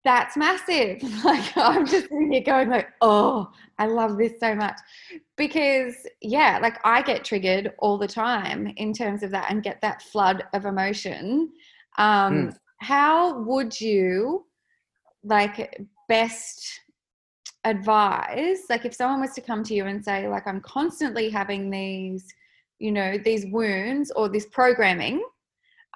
that's 0.07 0.37
massive. 0.37 1.01
Like 1.25 1.57
I'm 1.57 1.85
just 1.85 2.03
sitting 2.07 2.31
here 2.31 2.41
going 2.41 2.69
like, 2.69 2.87
oh, 3.01 3.51
I 3.77 3.87
love 3.87 4.17
this 4.17 4.39
so 4.39 4.55
much. 4.55 4.79
Because 5.35 5.95
yeah, 6.21 6.59
like 6.61 6.77
I 6.85 7.01
get 7.01 7.25
triggered 7.25 7.73
all 7.79 7.97
the 7.97 8.07
time 8.07 8.71
in 8.77 8.93
terms 8.93 9.21
of 9.21 9.31
that 9.31 9.51
and 9.51 9.61
get 9.61 9.81
that 9.81 10.01
flood 10.01 10.43
of 10.53 10.65
emotion. 10.65 11.51
Um, 11.97 12.33
mm. 12.33 12.57
how 12.79 13.39
would 13.41 13.79
you 13.81 14.45
like 15.23 15.77
best 16.07 16.81
advise 17.65 18.59
like 18.69 18.85
if 18.85 18.93
someone 18.93 19.19
was 19.19 19.33
to 19.33 19.41
come 19.41 19.61
to 19.61 19.73
you 19.73 19.87
and 19.87 20.05
say 20.05 20.27
like 20.29 20.47
I'm 20.47 20.61
constantly 20.61 21.29
having 21.29 21.69
these 21.69 22.25
you 22.79 22.93
know 22.93 23.17
these 23.17 23.45
wounds 23.47 24.09
or 24.15 24.29
this 24.29 24.45
programming 24.45 25.21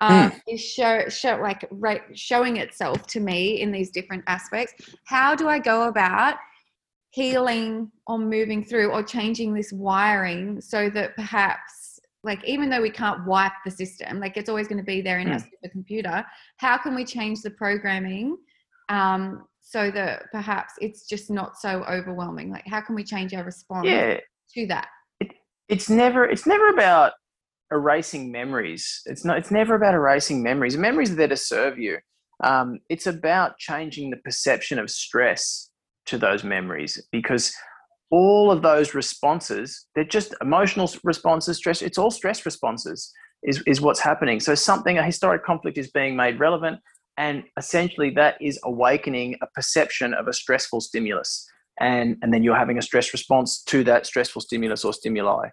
um, 0.01 0.31
mm. 0.31 0.41
is 0.47 0.61
show, 0.61 1.07
show 1.07 1.37
like 1.37 1.65
right, 1.71 2.01
showing 2.13 2.57
itself 2.57 3.07
to 3.07 3.19
me 3.19 3.61
in 3.61 3.71
these 3.71 3.91
different 3.91 4.23
aspects. 4.27 4.73
How 5.05 5.35
do 5.35 5.47
I 5.47 5.59
go 5.59 5.87
about 5.87 6.35
healing 7.11 7.91
or 8.07 8.17
moving 8.17 8.63
through 8.63 8.91
or 8.91 9.03
changing 9.03 9.53
this 9.53 9.71
wiring 9.71 10.59
so 10.61 10.89
that 10.89 11.15
perhaps 11.15 11.99
like 12.23 12.43
even 12.45 12.69
though 12.69 12.81
we 12.81 12.89
can't 12.89 13.25
wipe 13.25 13.51
the 13.65 13.71
system 13.71 14.19
like 14.19 14.37
it's 14.37 14.47
always 14.47 14.67
going 14.67 14.77
to 14.77 14.83
be 14.83 15.01
there 15.01 15.19
in 15.19 15.27
mm. 15.27 15.33
our 15.33 15.69
computer 15.69 16.25
how 16.57 16.77
can 16.77 16.95
we 16.95 17.03
change 17.03 17.41
the 17.41 17.49
programming 17.51 18.37
um, 18.89 19.45
so 19.59 19.91
that 19.91 20.23
perhaps 20.31 20.73
it's 20.79 21.05
just 21.05 21.29
not 21.29 21.57
so 21.57 21.83
overwhelming 21.83 22.49
like 22.49 22.65
how 22.65 22.79
can 22.79 22.95
we 22.95 23.03
change 23.03 23.33
our 23.33 23.43
response 23.43 23.85
yeah. 23.85 24.17
to 24.53 24.65
that 24.67 24.87
it, 25.19 25.31
it's 25.67 25.89
never 25.89 26.23
it's 26.23 26.47
never 26.47 26.69
about 26.69 27.11
erasing 27.71 28.31
memories. 28.31 29.01
It's 29.05 29.25
not. 29.25 29.37
It's 29.37 29.51
never 29.51 29.75
about 29.75 29.93
erasing 29.93 30.43
memories. 30.43 30.77
Memories 30.77 31.11
are 31.11 31.15
there 31.15 31.27
to 31.27 31.37
serve 31.37 31.77
you. 31.79 31.97
Um, 32.43 32.79
it's 32.89 33.07
about 33.07 33.57
changing 33.57 34.09
the 34.09 34.17
perception 34.17 34.79
of 34.79 34.89
stress 34.89 35.69
to 36.07 36.17
those 36.17 36.43
memories 36.43 37.01
because 37.11 37.53
all 38.11 38.51
of 38.51 38.61
those 38.61 38.93
responses 38.93 39.85
they're 39.95 40.03
just 40.03 40.35
emotional 40.41 40.91
responses 41.03 41.57
stress 41.57 41.81
it's 41.81 41.97
all 41.97 42.11
stress 42.11 42.45
responses 42.45 43.11
is, 43.43 43.63
is 43.65 43.79
what's 43.79 43.99
happening 43.99 44.39
so 44.39 44.53
something 44.53 44.97
a 44.97 45.03
historic 45.03 45.45
conflict 45.45 45.77
is 45.77 45.89
being 45.91 46.15
made 46.15 46.39
relevant 46.39 46.79
and 47.17 47.43
essentially 47.57 48.09
that 48.09 48.35
is 48.41 48.59
awakening 48.65 49.35
a 49.41 49.47
perception 49.55 50.13
of 50.13 50.27
a 50.27 50.33
stressful 50.33 50.81
stimulus 50.81 51.47
and 51.79 52.17
and 52.21 52.33
then 52.33 52.43
you're 52.43 52.55
having 52.55 52.77
a 52.77 52.81
stress 52.81 53.13
response 53.13 53.63
to 53.63 53.83
that 53.83 54.05
stressful 54.05 54.41
stimulus 54.41 54.83
or 54.83 54.93
stimuli 54.93 55.47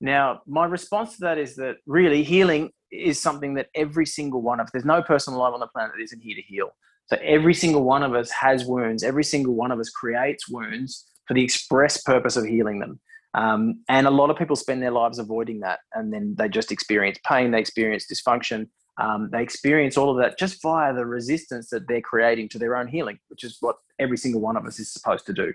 now 0.00 0.42
my 0.46 0.64
response 0.64 1.14
to 1.14 1.20
that 1.22 1.38
is 1.38 1.56
that 1.56 1.76
really 1.86 2.22
healing 2.22 2.70
is 2.90 3.20
something 3.20 3.54
that 3.54 3.68
every 3.74 4.06
single 4.06 4.42
one 4.42 4.60
of 4.60 4.64
us, 4.64 4.72
there's 4.72 4.84
no 4.84 5.02
person 5.02 5.34
alive 5.34 5.54
on 5.54 5.60
the 5.60 5.66
planet 5.68 5.92
that 5.96 6.02
isn't 6.02 6.20
here 6.20 6.34
to 6.34 6.42
heal. 6.42 6.70
So 7.06 7.16
every 7.22 7.54
single 7.54 7.82
one 7.82 8.02
of 8.02 8.14
us 8.14 8.30
has 8.30 8.64
wounds. 8.64 9.02
Every 9.02 9.24
single 9.24 9.54
one 9.54 9.70
of 9.70 9.78
us 9.78 9.90
creates 9.90 10.48
wounds 10.48 11.06
for 11.26 11.34
the 11.34 11.42
express 11.42 12.02
purpose 12.02 12.36
of 12.36 12.44
healing 12.44 12.78
them. 12.78 13.00
Um, 13.34 13.84
and 13.88 14.06
a 14.06 14.10
lot 14.10 14.30
of 14.30 14.36
people 14.36 14.56
spend 14.56 14.82
their 14.82 14.90
lives 14.90 15.20
avoiding 15.20 15.60
that 15.60 15.78
and 15.94 16.12
then 16.12 16.34
they 16.36 16.48
just 16.48 16.72
experience 16.72 17.16
pain 17.24 17.52
they 17.52 17.60
experience 17.60 18.06
dysfunction 18.12 18.66
um, 19.00 19.30
they 19.32 19.42
experience 19.42 19.96
all 19.96 20.10
of 20.10 20.18
that 20.18 20.38
just 20.38 20.60
via 20.62 20.92
the 20.92 21.06
resistance 21.06 21.70
that 21.70 21.88
they're 21.88 22.02
creating 22.02 22.48
to 22.50 22.58
their 22.58 22.76
own 22.76 22.86
healing, 22.86 23.18
which 23.28 23.44
is 23.44 23.56
what 23.60 23.76
every 23.98 24.18
single 24.18 24.40
one 24.40 24.56
of 24.56 24.66
us 24.66 24.78
is 24.78 24.92
supposed 24.92 25.26
to 25.26 25.32
do. 25.32 25.52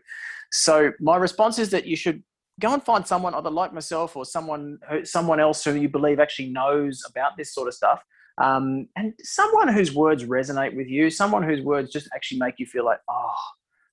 So 0.52 0.92
my 1.00 1.18
response 1.18 1.60
is 1.60 1.70
that 1.70 1.86
you 1.86 1.96
should 1.96 2.24
go 2.60 2.74
and 2.74 2.84
find 2.84 3.06
someone 3.06 3.34
either 3.34 3.50
like 3.50 3.74
myself 3.74 4.16
or 4.16 4.26
someone 4.26 4.80
someone 5.04 5.40
else 5.40 5.64
who 5.64 5.76
you 5.76 5.90
believe 5.90 6.20
actually 6.20 6.50
knows 6.50 7.04
about 7.10 7.38
this 7.38 7.54
sort 7.54 7.68
of 7.68 7.74
stuff, 7.74 8.04
um, 8.42 8.88
and 8.96 9.14
someone 9.22 9.68
whose 9.68 9.94
words 9.94 10.24
resonate 10.24 10.76
with 10.76 10.88
you, 10.88 11.10
someone 11.10 11.44
whose 11.44 11.62
words 11.62 11.92
just 11.92 12.10
actually 12.14 12.40
make 12.40 12.56
you 12.58 12.66
feel 12.66 12.86
like, 12.86 13.00
oh, 13.10 13.34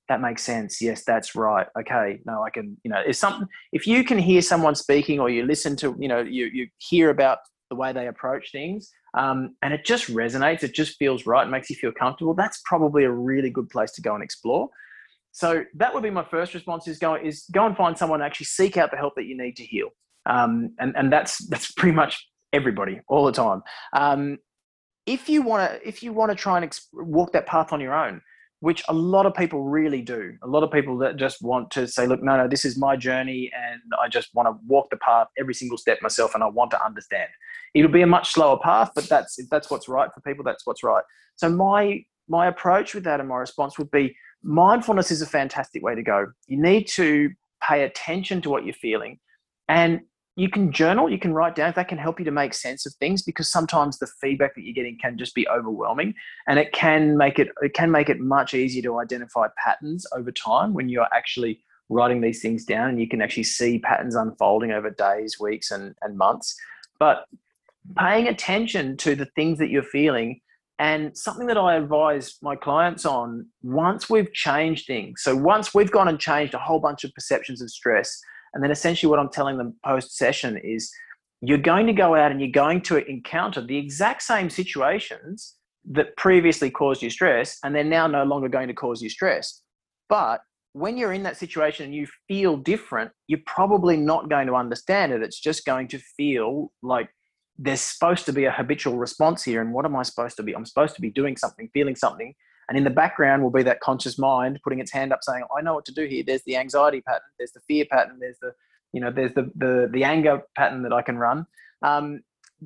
that 0.09 0.21
makes 0.21 0.43
sense. 0.43 0.81
Yes, 0.83 1.05
that's 1.05 1.35
right. 1.35 1.67
Okay, 1.79 2.21
no, 2.27 2.43
I 2.43 2.51
can. 2.51 2.77
You 2.85 2.91
know, 2.91 3.03
if 3.07 3.17
something, 3.17 3.49
if 3.73 3.87
you 3.87 4.05
can 4.05 4.19
hear 4.19 4.43
someone 4.43 4.75
speaking 4.75 5.21
or 5.21 5.31
you 5.31 5.45
listen 5.45 5.77
to, 5.77 5.97
you 5.99 6.09
know, 6.09 6.21
you 6.21 6.47
you 6.47 6.69
hear 6.79 7.11
about 7.11 7.39
the 7.73 7.77
way 7.77 7.91
they 7.91 8.07
approach 8.07 8.53
things 8.53 8.93
um, 9.15 9.57
and 9.63 9.73
it 9.73 9.83
just 9.83 10.09
resonates 10.09 10.63
it 10.63 10.75
just 10.75 10.99
feels 10.99 11.25
right 11.25 11.49
makes 11.49 11.71
you 11.71 11.77
feel 11.77 11.91
comfortable 11.91 12.35
that's 12.35 12.61
probably 12.67 13.05
a 13.05 13.11
really 13.11 13.49
good 13.49 13.67
place 13.71 13.93
to 13.93 14.03
go 14.03 14.15
and 14.15 14.23
explore 14.23 14.69
so 15.33 15.65
that 15.75 15.93
would 15.93 16.03
be 16.03 16.11
my 16.11 16.25
first 16.25 16.55
response 16.55 16.87
is 16.87 16.99
go 16.99 17.15
is 17.15 17.45
go 17.53 17.67
and 17.67 17.77
find 17.77 17.97
someone 17.97 18.23
actually 18.23 18.47
seek 18.47 18.77
out 18.77 18.91
the 18.91 18.97
help 18.97 19.15
that 19.17 19.25
you 19.25 19.37
need 19.37 19.57
to 19.57 19.65
heal 19.65 19.89
um, 20.27 20.73
and 20.79 20.95
and 20.97 21.13
that's 21.13 21.47
that's 21.49 21.73
pretty 21.73 21.95
much 21.95 22.29
everybody 22.53 23.01
all 23.09 23.25
the 23.25 23.33
time 23.33 23.63
um, 23.95 24.39
if 25.07 25.29
you 25.29 25.43
want 25.43 25.71
to 25.71 25.89
if 25.89 26.03
you 26.03 26.13
want 26.13 26.31
to 26.31 26.37
try 26.37 26.57
and 26.57 26.65
ex- 26.65 26.89
walk 26.93 27.33
that 27.33 27.47
path 27.47 27.73
on 27.73 27.81
your 27.81 27.95
own 27.95 28.21
which 28.63 28.81
a 28.89 28.95
lot 28.95 29.27
of 29.27 29.35
people 29.35 29.65
really 29.65 30.01
do. 30.01 30.37
A 30.45 30.47
lot 30.47 30.63
of 30.63 30.71
people 30.71 30.97
that 30.99 31.17
just 31.17 31.43
want 31.43 31.73
to 31.73 31.89
say, 31.89 32.07
look, 32.07 32.23
no, 32.23 32.37
no, 32.37 32.47
this 32.47 32.65
is 32.65 32.79
my 32.79 32.95
journey 32.95 33.51
and 33.53 33.81
I 34.01 34.07
just 34.07 34.33
want 34.35 34.47
to 34.47 34.57
walk 34.69 34.89
the 34.89 34.99
path 34.99 35.27
every 35.37 35.53
single 35.53 35.77
step 35.77 35.99
myself 36.01 36.37
and 36.37 36.45
I 36.45 36.47
want 36.47 36.71
to 36.71 36.85
understand. 36.85 37.29
It'll 37.75 37.91
be 37.91 38.03
a 38.03 38.07
much 38.07 38.31
slower 38.31 38.57
path, 38.63 38.93
but 38.95 39.09
that's 39.09 39.37
if 39.41 39.51
that's 39.51 39.69
what's 39.69 39.89
right 39.89 40.09
for 40.15 40.21
people, 40.21 40.45
that's 40.45 40.65
what's 40.65 40.85
right. 40.85 41.03
So 41.35 41.49
my 41.49 42.05
my 42.29 42.47
approach 42.47 42.95
with 42.95 43.03
that 43.03 43.19
and 43.19 43.29
my 43.29 43.39
response 43.39 43.79
would 43.79 43.91
be 43.91 44.15
mindfulness 44.43 45.11
is 45.11 45.23
a 45.23 45.27
fantastic 45.27 45.83
way 45.83 45.95
to 45.95 46.03
go. 46.03 46.33
You 46.47 46.61
need 46.61 46.89
to 46.89 47.31
pay 47.63 47.85
attention 47.85 48.43
to 48.43 48.51
what 48.51 48.65
you're 48.65 48.75
feeling. 48.75 49.19
And 49.69 50.01
you 50.37 50.49
can 50.49 50.73
journal, 50.73 51.11
you 51.11 51.19
can 51.19 51.35
write 51.35 51.55
down. 51.55 51.69
if 51.69 51.75
That 51.75 51.89
can 51.89 51.99
help 51.99 52.19
you 52.19 52.25
to 52.25 52.31
make 52.31 52.55
sense 52.55 52.87
of 52.87 52.95
things 52.95 53.23
because 53.23 53.51
sometimes 53.51 53.99
the 53.99 54.07
feedback 54.21 54.55
that 54.55 54.63
you're 54.63 54.75
getting 54.75 54.99
can 54.99 55.19
just 55.19 55.35
be 55.35 55.47
overwhelming, 55.49 56.15
and 56.49 56.59
it 56.59 56.73
can 56.73 57.19
make 57.19 57.39
it 57.39 57.49
it 57.61 57.75
can 57.75 57.91
make 57.91 58.09
it 58.09 58.19
much 58.19 58.55
easier 58.55 58.83
to 58.83 58.99
identify 58.99 59.49
patterns 59.63 60.07
over 60.17 60.33
time 60.33 60.73
when 60.73 60.89
you're 60.89 61.09
actually 61.13 61.61
writing 61.91 62.23
these 62.23 62.41
things 62.41 62.65
down, 62.65 62.89
and 62.89 62.99
you 62.99 63.09
can 63.09 63.21
actually 63.21 63.43
see 63.43 63.79
patterns 63.79 64.15
unfolding 64.15 64.73
over 64.73 64.89
days, 64.89 65.39
weeks, 65.39 65.71
and 65.71 65.95
and 66.01 66.17
months. 66.17 66.57
But 66.99 67.27
paying 67.99 68.27
attention 68.27 68.97
to 68.99 69.15
the 69.15 69.27
things 69.37 69.59
that 69.59 69.69
you're 69.69 69.83
feeling 69.83 70.41
and 70.83 71.17
something 71.17 71.47
that 71.47 71.57
I 71.57 71.77
advise 71.77 72.39
my 72.43 72.57
clients 72.57 73.07
on 73.07 73.47
once 73.63 74.11
we've 74.11 74.33
changed 74.33 74.89
things. 74.89 75.23
So 75.23 75.37
once 75.37 75.73
we've 75.73 75.93
gone 75.93 76.09
and 76.09 76.19
changed 76.19 76.55
a 76.55 76.59
whole 76.59 76.81
bunch 76.81 77.05
of 77.05 77.15
perceptions 77.15 77.63
of 77.63 77.71
stress 77.71 78.21
and 78.53 78.65
then 78.65 78.73
essentially 78.73 79.09
what 79.09 79.21
I'm 79.21 79.29
telling 79.29 79.59
them 79.59 79.77
post 79.87 80.17
session 80.17 80.59
is 80.59 80.91
you're 81.41 81.57
going 81.57 81.87
to 81.87 81.93
go 81.93 82.17
out 82.17 82.33
and 82.33 82.41
you're 82.41 82.51
going 82.51 82.83
to 82.83 82.97
encounter 83.09 83.61
the 83.61 83.79
exact 83.79 84.23
same 84.23 84.51
situations 84.51 85.55
that 85.93 86.17
previously 86.17 86.69
caused 86.69 87.01
you 87.01 87.11
stress 87.11 87.59
and 87.63 87.77
they're 87.77 87.85
now 87.85 88.09
no 88.09 88.25
longer 88.25 88.49
going 88.49 88.67
to 88.67 88.75
cause 88.75 89.01
you 89.01 89.09
stress. 89.09 89.63
But 90.09 90.41
when 90.73 90.97
you're 90.97 91.13
in 91.13 91.23
that 91.23 91.37
situation 91.37 91.85
and 91.85 91.95
you 91.95 92.09
feel 92.27 92.57
different, 92.57 93.13
you're 93.29 93.47
probably 93.47 93.97
not 93.97 94.29
going 94.29 94.49
to 94.49 94.57
understand 94.57 95.13
it. 95.13 95.23
It's 95.23 95.39
just 95.39 95.65
going 95.65 95.87
to 95.89 96.01
feel 96.17 96.73
like 96.83 97.09
there's 97.59 97.81
supposed 97.81 98.27
to 98.27 98.33
be 98.33 98.45
a 98.45 98.51
habitual 98.51 98.97
response 98.97 99.43
here. 99.45 99.61
And 99.61 99.73
what 99.73 99.85
am 99.85 99.95
I 99.95 100.03
supposed 100.03 100.37
to 100.37 100.43
be? 100.43 100.55
I'm 100.55 100.67
supposed 100.67 100.95
to 100.95 101.01
be 101.01 101.11
doing 101.11 101.37
something, 101.37 101.69
feeling 101.73 101.97
something, 101.97 102.35
and 102.69 102.79
in 102.79 102.85
the 102.85 102.91
background 102.91 103.43
will 103.43 103.51
be 103.51 103.63
that 103.65 103.81
conscious 103.81 104.19
mind 104.19 104.61
putting 104.65 104.81
its 104.81 104.93
hand 104.93 105.13
up 105.13 105.21
saying, 105.23 105.45
I 105.57 105.61
know 105.63 105.75
what 105.75 105.85
to 105.87 105.95
do 105.95 106.07
here. 106.07 106.23
There's 106.27 106.45
the 106.45 106.57
anxiety 106.57 107.01
pattern, 107.01 107.29
there's 107.39 107.53
the 107.53 107.61
fear 107.61 107.85
pattern, 107.91 108.19
there's 108.21 108.39
the, 108.41 108.53
you 108.93 109.01
know, 109.01 109.11
there's 109.11 109.35
the 109.35 109.51
the, 109.57 109.91
the 109.93 110.05
anger 110.05 110.43
pattern 110.57 110.83
that 110.83 110.93
I 110.93 111.03
can 111.03 111.19
run. 111.19 111.47
Um, 111.83 112.23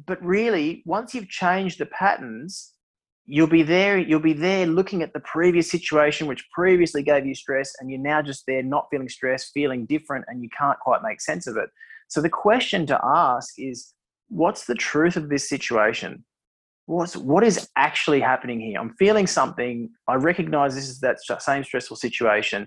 but 0.07 0.22
really, 0.22 0.83
once 0.85 1.14
you've 1.14 1.29
changed 1.29 1.79
the 1.79 1.87
patterns, 1.87 2.75
you'll 3.25 3.46
be 3.46 3.62
there, 3.62 3.99
you'll 3.99 4.20
be 4.20 4.35
there 4.35 4.66
looking 4.66 5.03
at 5.03 5.12
the 5.12 5.20
previous 5.20 5.70
situation 5.70 6.27
which 6.27 6.49
previously 6.51 7.03
gave 7.03 7.27
you 7.27 7.35
stress, 7.35 7.75
and 7.81 7.90
you're 7.90 7.99
now 7.99 8.22
just 8.22 8.44
there 8.46 8.62
not 8.62 8.87
feeling 8.90 9.09
stress, 9.09 9.51
feeling 9.51 9.87
different, 9.87 10.25
and 10.29 10.42
you 10.42 10.49
can't 10.57 10.79
quite 10.81 11.03
make 11.03 11.20
sense 11.20 11.46
of 11.46 11.57
it. 11.57 11.70
So 12.09 12.20
the 12.20 12.31
question 12.31 12.87
to 12.87 13.01
ask 13.03 13.55
is, 13.59 13.94
what's 14.29 14.67
the 14.67 14.75
truth 14.75 15.17
of 15.17 15.29
this 15.29 15.49
situation? 15.49 16.25
what's 16.87 17.17
what 17.17 17.45
is 17.45 17.69
actually 17.77 18.21
happening 18.21 18.61
here? 18.61 18.81
I'm 18.81 18.95
feeling 18.99 19.27
something. 19.27 19.91
I 20.09 20.15
recognize 20.15 20.75
this 20.75 20.89
is 20.89 21.01
that 21.01 21.19
same 21.41 21.65
stressful 21.65 21.97
situation. 21.97 22.67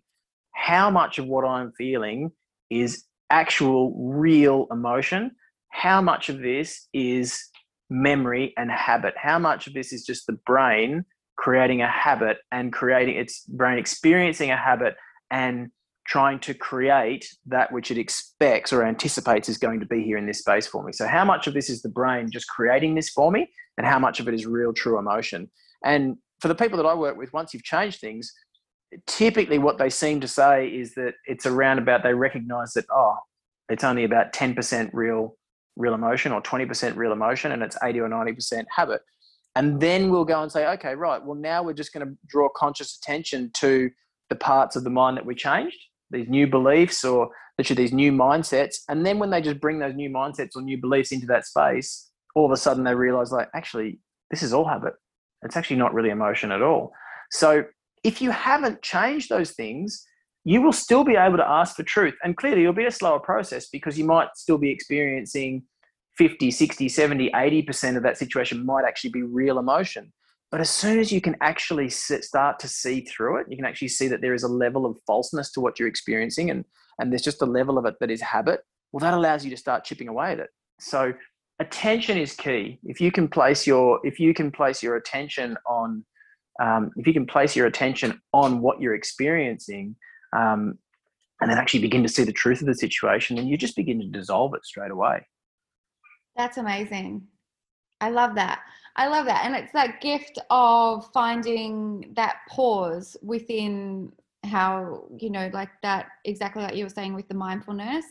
How 0.54 0.90
much 0.90 1.18
of 1.20 1.26
what 1.26 1.46
I'm 1.46 1.72
feeling 1.78 2.32
is 2.70 3.06
actual 3.30 3.96
real 3.98 4.68
emotion? 4.72 5.32
How 5.70 6.02
much 6.02 6.30
of 6.30 6.40
this 6.40 6.88
is 6.94 7.42
memory 7.90 8.54
and 8.58 8.70
habit? 8.70 9.14
How 9.18 9.40
much 9.40 9.68
of 9.68 9.74
this 9.74 9.94
is 9.94 10.06
just 10.06 10.28
the 10.28 10.38
brain 10.46 11.06
creating 11.38 11.82
a 11.82 11.90
habit 11.90 12.38
and 12.52 12.74
creating 12.74 13.16
its 13.16 13.46
brain 13.46 13.78
experiencing 13.78 14.52
a 14.52 14.58
habit 14.58 14.96
and 15.32 15.70
trying 16.10 16.40
to 16.40 16.56
create 16.56 17.24
that 17.46 17.72
which 17.72 17.92
it 17.92 17.98
expects 17.98 18.74
or 18.74 18.84
anticipates 18.84 19.48
is 19.48 19.60
going 19.60 19.80
to 19.80 19.86
be 19.86 20.04
here 20.04 20.18
in 20.18 20.26
this 20.26 20.40
space 20.40 20.66
for 20.66 20.84
me. 20.84 20.92
So, 20.92 21.08
how 21.08 21.24
much 21.24 21.46
of 21.46 21.54
this 21.54 21.70
is 21.70 21.82
the 21.82 21.90
brain 21.90 22.30
just 22.32 22.48
creating 22.48 22.96
this 22.96 23.10
for 23.10 23.32
me, 23.32 23.50
and 23.78 23.86
how 23.86 24.00
much 24.00 24.20
of 24.20 24.28
it 24.28 24.34
is 24.34 24.46
real, 24.46 24.74
true 24.74 24.98
emotion? 24.98 25.50
And 25.86 26.18
for 26.42 26.48
the 26.48 26.56
people 26.56 26.78
that 26.78 26.86
I 26.86 26.96
work 26.96 27.16
with, 27.16 27.32
once 27.32 27.54
you've 27.54 27.64
changed 27.64 28.02
things, 28.02 28.34
typically 29.06 29.60
what 29.60 29.78
they 29.78 29.90
seem 29.90 30.20
to 30.22 30.28
say 30.28 30.68
is 30.68 30.96
that 30.96 31.14
it's 31.26 31.46
around 31.46 31.78
about 31.78 32.02
they 32.02 32.14
recognize 32.14 32.74
that, 32.74 32.86
oh, 32.92 33.16
it's 33.70 33.84
only 33.84 34.04
about 34.04 34.34
10% 34.34 34.90
real 34.94 35.36
real 35.76 35.94
emotion 35.94 36.34
or 36.34 36.42
20% 36.42 36.98
real 36.98 37.14
emotion 37.14 37.54
and 37.54 37.64
it's 37.64 37.78
80 37.82 38.02
or 38.02 38.10
90% 38.10 38.66
habit 38.76 39.00
and 39.56 39.80
then 39.80 40.10
we'll 40.10 40.26
go 40.26 40.42
and 40.42 40.52
say 40.52 40.68
okay 40.68 40.94
right 40.94 41.24
well 41.24 41.38
now 41.38 41.64
we're 41.64 41.72
just 41.72 41.94
going 41.94 42.06
to 42.06 42.14
draw 42.28 42.50
conscious 42.50 42.98
attention 42.98 43.50
to 43.54 43.90
the 44.30 44.36
parts 44.36 44.76
of 44.76 44.84
the 44.84 44.90
mind 44.90 45.16
that 45.16 45.26
we 45.26 45.34
changed 45.34 45.78
these 46.12 46.28
new 46.28 46.48
beliefs 46.48 47.04
or 47.04 47.30
literally 47.58 47.84
these 47.84 47.94
new 47.94 48.12
mindsets. 48.12 48.78
And 48.88 49.06
then 49.06 49.20
when 49.20 49.30
they 49.30 49.42
just 49.42 49.60
bring 49.60 49.80
those 49.80 49.96
new 49.96 50.10
mindsets 50.10 50.56
or 50.56 50.62
new 50.62 50.80
beliefs 50.80 51.12
into 51.12 51.28
that 51.28 51.46
space, 51.46 52.10
all 52.36 52.46
of 52.46 52.52
a 52.52 52.58
sudden 52.58 52.84
they 52.84 52.96
realize 52.96 53.32
like, 53.32 53.50
actually, 53.54 54.00
this 54.32 54.44
is 54.44 54.54
all 54.54 54.68
habit. 54.68 54.94
It's 55.44 55.58
actually 55.58 55.78
not 55.78 55.94
really 55.94 56.10
emotion 56.10 56.52
at 56.52 56.62
all. 56.62 56.92
So 57.32 57.66
if 58.04 58.22
you 58.22 58.32
haven't 58.32 58.82
changed 58.82 59.30
those 59.30 59.52
things, 59.52 60.06
you 60.46 60.62
will 60.62 60.74
still 60.74 61.04
be 61.04 61.16
able 61.16 61.38
to 61.38 61.48
ask 61.48 61.76
for 61.76 61.84
truth. 61.84 62.16
And 62.24 62.36
clearly 62.36 62.62
it'll 62.62 62.74
be 62.74 62.86
a 62.86 62.92
slower 62.92 63.20
process 63.20 63.68
because 63.70 63.98
you 63.98 64.06
might 64.06 64.30
still 64.36 64.58
be 64.58 64.72
experiencing 64.72 65.64
50, 66.18 66.52
60, 66.52 66.90
70, 66.90 67.32
80% 67.32 67.98
of 67.98 68.04
that 68.04 68.18
situation 68.18 68.66
might 68.66 68.86
actually 68.86 69.12
be 69.12 69.22
real 69.22 69.60
emotion. 69.60 70.12
But 70.52 70.62
as 70.62 70.70
soon 70.70 70.98
as 71.00 71.12
you 71.12 71.22
can 71.22 71.36
actually 71.42 71.90
sit, 71.90 72.24
start 72.24 72.60
to 72.60 72.68
see 72.68 73.02
through 73.02 73.42
it, 73.42 73.48
you 73.50 73.56
can 73.56 73.66
actually 73.66 73.90
see 73.90 74.08
that 74.08 74.22
there 74.22 74.34
is 74.34 74.44
a 74.44 74.48
level 74.48 74.86
of 74.86 74.98
falseness 75.06 75.52
to 75.52 75.62
what 75.62 75.78
you're 75.78 75.88
experiencing, 75.88 76.50
and 76.50 76.66
and 77.00 77.12
there's 77.12 77.22
just 77.22 77.42
a 77.42 77.46
level 77.46 77.78
of 77.78 77.86
it 77.86 77.96
that 78.00 78.10
is 78.10 78.22
habit. 78.22 78.62
Well, 78.92 79.00
that 79.00 79.14
allows 79.14 79.46
you 79.46 79.52
to 79.52 79.58
start 79.58 79.84
chipping 79.84 80.08
away 80.08 80.32
at 80.32 80.40
it. 80.40 80.50
So 80.80 81.14
attention 81.60 82.18
is 82.18 82.34
key. 82.34 82.80
If 82.84 83.00
you 83.00 83.12
can 83.12 83.28
place 83.28 83.68
your 83.68 84.00
if 84.04 84.20
you 84.20 84.34
can 84.34 84.52
place 84.52 84.82
your 84.82 84.96
attention 84.96 85.56
on 85.68 86.04
um, 86.62 86.92
if 86.98 87.06
you 87.06 87.14
can 87.14 87.26
place 87.26 87.56
your 87.56 87.68
attention 87.68 88.20
on 88.34 88.60
what 88.60 88.82
you're 88.82 88.96
experiencing, 88.96 89.96
um, 90.36 90.78
and 91.42 91.50
then 91.50 91.58
actually 91.58 91.82
begin 91.82 92.04
to 92.04 92.10
see 92.10 92.24
the 92.24 92.34
truth 92.34 92.60
of 92.62 92.68
the 92.68 92.76
situation, 92.76 93.36
then 93.36 93.48
you 93.48 93.58
just 93.58 93.76
begin 93.76 94.00
to 94.02 94.08
dissolve 94.08 94.54
it 94.56 94.66
straight 94.66 94.92
away. 94.92 95.26
That's 96.36 96.58
amazing. 96.58 97.28
I 98.02 98.10
love 98.10 98.36
that. 98.36 98.62
I 98.96 99.08
love 99.08 99.26
that. 99.26 99.46
And 99.46 99.56
it's 99.56 99.72
that 99.74 100.02
gift 100.02 100.40
of 100.50 101.10
finding 101.14 102.12
that 102.16 102.38
pause 102.50 103.16
within 103.22 104.12
how, 104.44 105.06
you 105.18 105.30
know, 105.30 105.50
like 105.54 105.70
that, 105.84 106.08
exactly 106.26 106.64
like 106.64 106.76
you 106.76 106.86
were 106.86 106.90
saying 106.90 107.14
with 107.14 107.28
the 107.28 107.34
mindfulness, 107.34 108.06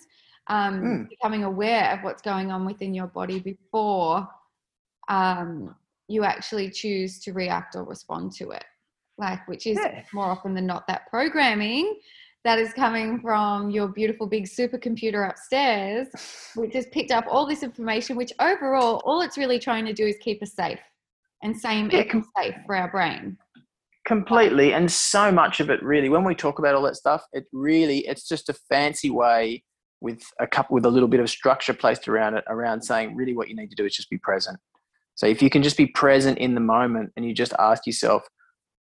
um, 0.46 0.80
mm. 0.80 1.08
becoming 1.08 1.44
aware 1.44 1.92
of 1.92 2.02
what's 2.02 2.22
going 2.22 2.50
on 2.50 2.64
within 2.64 2.94
your 2.94 3.06
body 3.06 3.38
before 3.38 4.28
um, 5.08 5.74
you 6.08 6.24
actually 6.24 6.70
choose 6.70 7.18
to 7.20 7.32
react 7.32 7.76
or 7.76 7.84
respond 7.84 8.32
to 8.32 8.50
it. 8.50 8.64
Like, 9.18 9.46
which 9.48 9.66
is 9.66 9.78
yeah. 9.82 10.04
more 10.12 10.26
often 10.26 10.54
than 10.54 10.66
not 10.66 10.86
that 10.86 11.08
programming 11.10 11.98
that 12.44 12.58
is 12.58 12.72
coming 12.72 13.20
from 13.20 13.70
your 13.70 13.88
beautiful 13.88 14.26
big 14.26 14.44
supercomputer 14.44 15.28
upstairs, 15.28 16.08
which 16.54 16.74
has 16.74 16.86
picked 16.92 17.10
up 17.10 17.24
all 17.28 17.46
this 17.46 17.62
information, 17.62 18.16
which 18.16 18.32
overall, 18.40 19.02
all 19.04 19.20
it's 19.20 19.36
really 19.36 19.58
trying 19.58 19.84
to 19.86 19.92
do 19.92 20.06
is 20.06 20.16
keep 20.20 20.42
us 20.42 20.52
safe 20.54 20.78
and 21.42 21.56
same 21.56 21.90
yeah, 21.90 22.04
com- 22.04 22.26
safe 22.36 22.54
for 22.66 22.76
our 22.76 22.90
brain. 22.90 23.36
Completely. 24.06 24.72
And 24.72 24.90
so 24.90 25.30
much 25.30 25.60
of 25.60 25.68
it 25.68 25.82
really, 25.82 26.08
when 26.08 26.24
we 26.24 26.34
talk 26.34 26.58
about 26.58 26.74
all 26.74 26.82
that 26.82 26.96
stuff, 26.96 27.24
it 27.32 27.44
really, 27.52 27.98
it's 28.06 28.26
just 28.26 28.48
a 28.48 28.54
fancy 28.68 29.10
way 29.10 29.62
with 30.00 30.22
a 30.40 30.46
couple 30.46 30.74
with 30.74 30.86
a 30.86 30.90
little 30.90 31.08
bit 31.08 31.20
of 31.20 31.28
structure 31.28 31.74
placed 31.74 32.08
around 32.08 32.34
it, 32.34 32.44
around 32.48 32.82
saying 32.82 33.14
really 33.14 33.34
what 33.34 33.48
you 33.48 33.56
need 33.56 33.68
to 33.68 33.76
do 33.76 33.84
is 33.84 33.94
just 33.94 34.08
be 34.08 34.18
present. 34.18 34.58
So 35.16 35.26
if 35.26 35.42
you 35.42 35.50
can 35.50 35.62
just 35.62 35.76
be 35.76 35.86
present 35.86 36.38
in 36.38 36.54
the 36.54 36.60
moment 36.60 37.10
and 37.16 37.26
you 37.26 37.34
just 37.34 37.52
ask 37.58 37.86
yourself, 37.86 38.22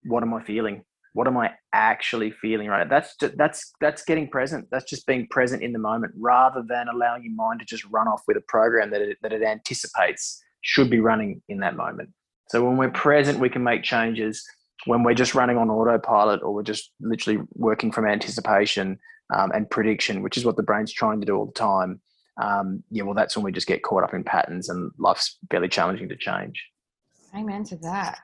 what 0.03 0.23
am 0.23 0.33
I 0.33 0.41
feeling? 0.43 0.83
What 1.13 1.28
am 1.28 1.38
I 1.38 1.52
actually 1.73 2.32
feeling 2.32 2.67
right? 2.67 2.89
That's 2.89 3.15
that's 3.38 3.71
that's 3.80 4.04
getting 4.04 4.30
present. 4.30 4.67
That's 4.71 4.86
just 4.86 5.08
being 5.08 5.28
present 5.28 5.63
in 5.63 5.71
the 5.71 5.80
moment, 5.80 6.13
rather 6.17 6.63
than 6.67 6.88
allowing 6.88 7.23
your 7.23 7.34
mind 7.34 7.60
to 7.60 7.65
just 7.65 7.86
run 7.86 8.08
off 8.08 8.23
with 8.28 8.38
a 8.38 8.43
program 8.47 8.91
that 8.91 9.02
it, 9.02 9.17
that 9.21 9.32
it 9.32 9.43
anticipates 9.43 10.43
should 10.62 10.89
be 10.89 10.99
running 10.99 11.41
in 11.49 11.60
that 11.60 11.76
moment. 11.76 12.10
So 12.49 12.63
when 12.65 12.78
we're 12.78 12.91
present, 12.91 13.39
we 13.39 13.49
can 13.49 13.63
make 13.63 13.84
changes. 13.84 14.43
When 14.86 15.04
we're 15.04 15.13
just 15.13 15.34
running 15.34 15.58
on 15.58 15.69
autopilot, 15.69 16.41
or 16.43 16.54
we're 16.54 16.63
just 16.63 16.91
literally 16.99 17.39
working 17.54 17.91
from 17.91 18.06
anticipation 18.06 18.99
um, 19.34 19.52
and 19.54 19.69
prediction, 19.69 20.23
which 20.23 20.36
is 20.36 20.45
what 20.45 20.58
the 20.58 20.63
brain's 20.63 20.91
trying 20.91 21.19
to 21.21 21.26
do 21.26 21.36
all 21.38 21.45
the 21.45 21.54
time. 21.54 22.02
Um, 22.41 22.84
yeah, 22.89 23.04
well, 23.04 23.13
that's 23.13 23.38
when 23.38 23.45
we 23.45 23.52
just 23.52 23.67
get 23.67 23.84
caught 23.84 24.04
up 24.04 24.13
in 24.13 24.23
patterns, 24.23 24.67
and 24.69 24.91
life's 24.97 25.38
fairly 25.52 25.69
challenging 25.69 26.10
to 26.10 26.15
change. 26.15 26.63
Amen 27.36 27.63
to 27.65 27.76
that. 27.78 28.19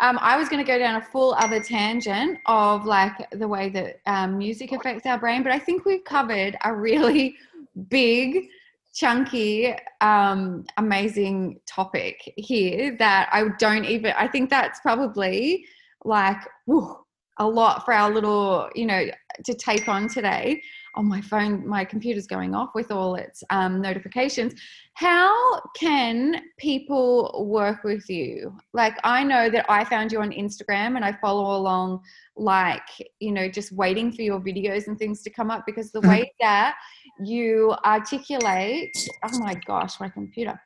Um, 0.00 0.18
I 0.22 0.38
was 0.38 0.48
going 0.48 0.64
to 0.64 0.66
go 0.66 0.78
down 0.78 0.96
a 0.96 1.02
full 1.02 1.34
other 1.34 1.60
tangent 1.60 2.38
of 2.46 2.86
like 2.86 3.30
the 3.32 3.46
way 3.46 3.68
that 3.68 4.00
um, 4.06 4.38
music 4.38 4.72
affects 4.72 5.04
our 5.04 5.18
brain, 5.18 5.42
but 5.42 5.52
I 5.52 5.58
think 5.58 5.84
we've 5.84 6.04
covered 6.04 6.56
a 6.64 6.74
really 6.74 7.36
big, 7.88 8.48
chunky, 8.94 9.74
um, 10.00 10.64
amazing 10.78 11.60
topic 11.66 12.32
here 12.36 12.96
that 12.98 13.28
I 13.30 13.48
don't 13.58 13.84
even, 13.84 14.14
I 14.16 14.26
think 14.26 14.48
that's 14.48 14.80
probably 14.80 15.66
like 16.04 16.38
whew, 16.64 16.96
a 17.38 17.46
lot 17.46 17.84
for 17.84 17.92
our 17.92 18.10
little, 18.10 18.70
you 18.74 18.86
know, 18.86 19.04
to 19.44 19.54
take 19.54 19.86
on 19.86 20.08
today 20.08 20.62
on 20.94 21.06
my 21.06 21.20
phone, 21.20 21.66
my 21.66 21.84
computer's 21.84 22.26
going 22.26 22.54
off 22.54 22.70
with 22.74 22.90
all 22.90 23.14
its 23.14 23.42
um, 23.50 23.80
notifications. 23.80 24.54
How 24.94 25.60
can 25.76 26.42
people 26.58 27.46
work 27.48 27.84
with 27.84 28.08
you? 28.08 28.56
Like, 28.72 28.96
I 29.04 29.22
know 29.22 29.48
that 29.50 29.66
I 29.68 29.84
found 29.84 30.12
you 30.12 30.20
on 30.20 30.30
Instagram 30.30 30.96
and 30.96 31.04
I 31.04 31.12
follow 31.20 31.56
along, 31.56 32.02
like, 32.36 32.82
you 33.18 33.32
know, 33.32 33.48
just 33.48 33.72
waiting 33.72 34.12
for 34.12 34.22
your 34.22 34.40
videos 34.40 34.88
and 34.88 34.98
things 34.98 35.22
to 35.22 35.30
come 35.30 35.50
up 35.50 35.64
because 35.66 35.92
the 35.92 36.00
way 36.02 36.32
that 36.40 36.74
you 37.22 37.74
articulate, 37.84 38.96
oh 39.24 39.38
my 39.38 39.54
gosh, 39.66 40.00
my 40.00 40.08
computer. 40.08 40.60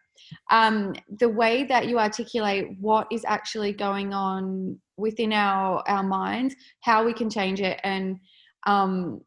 Um, 0.51 0.95
the 1.19 1.29
way 1.29 1.65
that 1.65 1.87
you 1.87 1.99
articulate 1.99 2.77
what 2.81 3.07
is 3.13 3.25
actually 3.27 3.73
going 3.73 4.15
on 4.15 4.79
within 4.97 5.33
our 5.33 5.83
our 5.87 6.03
minds, 6.03 6.55
how 6.81 7.05
we 7.05 7.13
can 7.13 7.29
change 7.29 7.61
it, 7.61 7.79
and 7.85 8.19
um, 8.67 9.21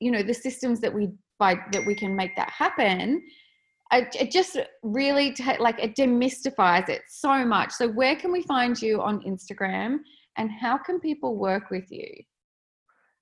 you 0.00 0.10
know 0.10 0.22
the 0.22 0.34
systems 0.34 0.80
that 0.80 0.92
we 0.92 1.10
by 1.38 1.54
that 1.72 1.86
we 1.86 1.94
can 1.94 2.14
make 2.16 2.34
that 2.36 2.50
happen 2.50 3.22
it 3.92 4.30
just 4.30 4.56
really 4.82 5.32
t- 5.32 5.58
like 5.58 5.78
it 5.82 5.96
demystifies 5.96 6.88
it 6.88 7.02
so 7.08 7.44
much. 7.44 7.72
So 7.72 7.88
where 7.88 8.16
can 8.16 8.30
we 8.30 8.42
find 8.42 8.80
you 8.80 9.02
on 9.02 9.20
instagram 9.22 9.98
and 10.36 10.50
how 10.50 10.78
can 10.78 11.00
people 11.00 11.36
work 11.36 11.70
with 11.70 11.90
you? 11.90 12.08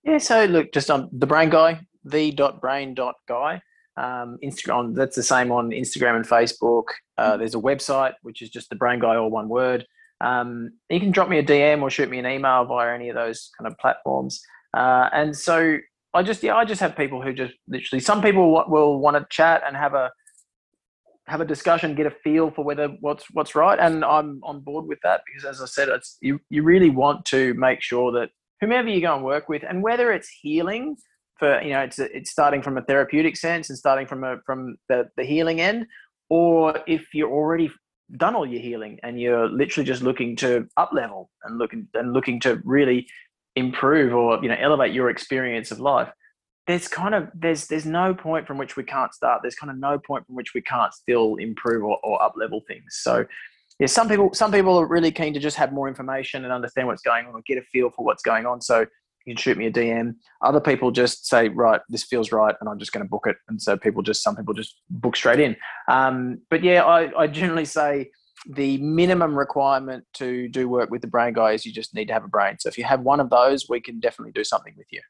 Yeah 0.04 0.18
so 0.18 0.44
look 0.44 0.72
just 0.72 0.90
on 0.90 1.08
the 1.12 1.26
brain 1.26 1.50
guy 1.50 1.80
the 2.04 2.30
dot 2.30 2.60
brain 2.60 2.94
dot 2.94 3.16
guy 3.26 3.60
um, 3.96 4.38
instagram 4.44 4.94
that's 4.94 5.16
the 5.16 5.22
same 5.22 5.50
on 5.50 5.70
instagram 5.70 6.16
and 6.16 6.26
facebook. 6.26 6.84
Uh, 7.16 7.30
mm-hmm. 7.30 7.38
there's 7.38 7.54
a 7.54 7.58
website 7.58 8.14
which 8.22 8.42
is 8.42 8.50
just 8.50 8.70
the 8.70 8.76
brain 8.76 9.00
guy 9.00 9.16
all 9.16 9.30
one 9.30 9.48
word. 9.48 9.86
Um, 10.20 10.72
you 10.90 11.00
can 11.00 11.10
drop 11.10 11.28
me 11.28 11.38
a 11.38 11.42
dm 11.42 11.82
or 11.82 11.90
shoot 11.90 12.10
me 12.10 12.18
an 12.18 12.26
email 12.26 12.64
via 12.64 12.94
any 12.94 13.08
of 13.08 13.16
those 13.16 13.50
kind 13.58 13.66
of 13.66 13.78
platforms. 13.78 14.40
Uh, 14.76 15.08
and 15.12 15.36
so 15.36 15.78
I 16.14 16.22
just 16.22 16.42
yeah, 16.42 16.56
I 16.56 16.64
just 16.64 16.80
have 16.80 16.96
people 16.96 17.22
who 17.22 17.32
just 17.32 17.54
literally. 17.66 18.00
Some 18.00 18.22
people 18.22 18.52
will, 18.52 18.64
will 18.68 18.98
want 18.98 19.16
to 19.16 19.26
chat 19.30 19.62
and 19.66 19.76
have 19.76 19.94
a 19.94 20.10
have 21.26 21.40
a 21.40 21.44
discussion, 21.44 21.94
get 21.94 22.06
a 22.06 22.10
feel 22.10 22.50
for 22.50 22.64
whether 22.64 22.88
what's 23.00 23.24
what's 23.32 23.54
right, 23.54 23.78
and 23.78 24.04
I'm 24.04 24.40
on 24.42 24.60
board 24.60 24.86
with 24.86 24.98
that 25.02 25.22
because, 25.26 25.44
as 25.44 25.62
I 25.62 25.66
said, 25.66 25.88
it's 25.88 26.16
you 26.20 26.40
you 26.50 26.62
really 26.62 26.90
want 26.90 27.24
to 27.26 27.54
make 27.54 27.82
sure 27.82 28.10
that 28.12 28.30
whomever 28.60 28.88
you 28.88 29.00
go 29.00 29.14
and 29.14 29.24
work 29.24 29.48
with, 29.48 29.62
and 29.68 29.82
whether 29.82 30.12
it's 30.12 30.28
healing 30.40 30.96
for 31.38 31.60
you 31.60 31.70
know 31.70 31.80
it's 31.80 31.98
it's 31.98 32.30
starting 32.30 32.62
from 32.62 32.78
a 32.78 32.82
therapeutic 32.82 33.36
sense 33.36 33.68
and 33.68 33.78
starting 33.78 34.06
from 34.06 34.24
a 34.24 34.38
from 34.46 34.76
the 34.88 35.08
the 35.16 35.24
healing 35.24 35.60
end, 35.60 35.86
or 36.30 36.80
if 36.86 37.12
you're 37.12 37.30
already 37.30 37.70
done 38.16 38.34
all 38.34 38.46
your 38.46 38.62
healing 38.62 38.98
and 39.02 39.20
you're 39.20 39.48
literally 39.50 39.86
just 39.86 40.02
looking 40.02 40.34
to 40.34 40.66
up 40.78 40.90
level 40.94 41.30
and 41.44 41.58
looking 41.58 41.86
and 41.92 42.14
looking 42.14 42.40
to 42.40 42.58
really 42.64 43.06
improve 43.58 44.14
or 44.14 44.38
you 44.42 44.48
know 44.48 44.56
elevate 44.58 44.92
your 44.92 45.10
experience 45.10 45.70
of 45.70 45.80
life 45.80 46.10
there's 46.68 46.86
kind 46.86 47.14
of 47.14 47.28
there's 47.34 47.66
there's 47.66 47.86
no 47.86 48.14
point 48.14 48.46
from 48.46 48.58
which 48.58 48.76
we 48.76 48.84
can't 48.84 49.12
start. 49.14 49.40
There's 49.42 49.54
kind 49.54 49.70
of 49.70 49.78
no 49.78 49.98
point 49.98 50.26
from 50.26 50.36
which 50.36 50.52
we 50.52 50.60
can't 50.60 50.92
still 50.92 51.36
improve 51.36 51.82
or, 51.82 51.98
or 52.04 52.22
up 52.22 52.34
level 52.36 52.62
things. 52.68 52.98
So 53.00 53.24
yeah 53.80 53.86
some 53.86 54.06
people 54.08 54.34
some 54.34 54.52
people 54.52 54.76
are 54.78 54.86
really 54.86 55.10
keen 55.10 55.32
to 55.32 55.40
just 55.40 55.56
have 55.56 55.72
more 55.72 55.88
information 55.88 56.44
and 56.44 56.52
understand 56.52 56.86
what's 56.86 57.02
going 57.02 57.26
on 57.26 57.34
or 57.34 57.40
get 57.46 57.56
a 57.56 57.62
feel 57.62 57.90
for 57.90 58.04
what's 58.04 58.22
going 58.22 58.44
on. 58.44 58.60
So 58.60 58.80
you 59.24 59.34
can 59.34 59.36
shoot 59.36 59.58
me 59.58 59.66
a 59.66 59.70
dm 59.70 60.14
other 60.42 60.60
people 60.60 60.90
just 60.90 61.26
say 61.26 61.48
right 61.48 61.82
this 61.90 62.04
feels 62.04 62.32
right 62.32 62.54
and 62.60 62.68
i'm 62.68 62.78
just 62.78 62.92
going 62.92 63.04
to 63.04 63.08
book 63.08 63.26
it. 63.26 63.36
And 63.48 63.60
so 63.60 63.76
people 63.76 64.02
just 64.02 64.22
some 64.22 64.36
people 64.36 64.54
just 64.54 64.80
book 64.90 65.16
straight 65.16 65.40
in. 65.40 65.56
Um, 65.90 66.42
but 66.50 66.62
yeah 66.62 66.84
I, 66.84 67.22
I 67.22 67.26
generally 67.26 67.64
say 67.64 68.10
the 68.46 68.78
minimum 68.78 69.36
requirement 69.36 70.04
to 70.14 70.48
do 70.48 70.68
work 70.68 70.90
with 70.90 71.02
the 71.02 71.08
brain 71.08 71.32
guy 71.32 71.52
is 71.52 71.66
you 71.66 71.72
just 71.72 71.94
need 71.94 72.06
to 72.06 72.12
have 72.12 72.24
a 72.24 72.28
brain. 72.28 72.56
So 72.58 72.68
if 72.68 72.78
you 72.78 72.84
have 72.84 73.00
one 73.00 73.20
of 73.20 73.30
those, 73.30 73.68
we 73.68 73.80
can 73.80 74.00
definitely 74.00 74.32
do 74.32 74.44
something 74.44 74.74
with 74.76 74.86
you. 74.90 75.00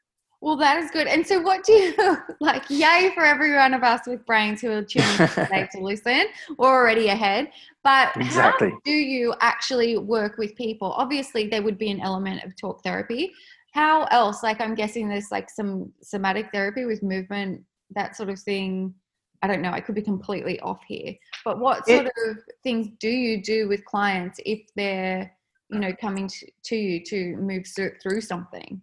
Well, 0.41 0.55
that 0.57 0.77
is 0.77 0.89
good. 0.89 1.07
And 1.07 1.27
so, 1.27 1.41
what 1.41 1.65
do 1.65 1.73
you 1.73 2.17
like? 2.39 2.63
Yay 2.69 3.11
for 3.13 3.25
every 3.25 3.53
one 3.53 3.73
of 3.73 3.83
us 3.83 4.07
with 4.07 4.25
brains 4.25 4.61
who 4.61 4.71
are 4.71 4.81
tuning 4.81 5.17
today 5.33 5.67
to 5.73 5.79
listen. 5.79 6.27
We're 6.57 6.69
already 6.69 7.07
ahead. 7.09 7.51
But 7.83 8.15
exactly. 8.15 8.69
how 8.69 8.79
do 8.85 8.91
you 8.91 9.33
actually 9.41 9.97
work 9.97 10.37
with 10.37 10.55
people? 10.55 10.93
Obviously, 10.93 11.47
there 11.47 11.61
would 11.61 11.77
be 11.77 11.91
an 11.91 11.99
element 11.99 12.43
of 12.45 12.55
talk 12.55 12.83
therapy. 12.83 13.33
How 13.73 14.05
else? 14.05 14.41
Like, 14.41 14.61
I'm 14.61 14.75
guessing 14.75 15.09
there's 15.09 15.31
like 15.31 15.49
some 15.49 15.91
somatic 16.01 16.49
therapy 16.53 16.85
with 16.85 17.03
movement, 17.03 17.61
that 17.91 18.15
sort 18.15 18.29
of 18.29 18.39
thing. 18.39 18.93
I 19.41 19.47
don't 19.47 19.61
know. 19.61 19.71
I 19.71 19.79
could 19.79 19.95
be 19.95 20.01
completely 20.01 20.59
off 20.59 20.81
here. 20.87 21.15
But 21.45 21.59
what 21.59 21.87
sort 21.87 22.07
it, 22.07 22.13
of 22.27 22.37
things 22.63 22.89
do 22.99 23.09
you 23.09 23.41
do 23.41 23.67
with 23.67 23.85
clients 23.85 24.39
if 24.45 24.61
they're, 24.75 25.31
you 25.69 25.79
know, 25.79 25.93
coming 25.99 26.27
to, 26.27 26.47
to 26.63 26.75
you 26.75 27.03
to 27.05 27.37
move 27.37 27.65
through 28.01 28.21
something? 28.21 28.81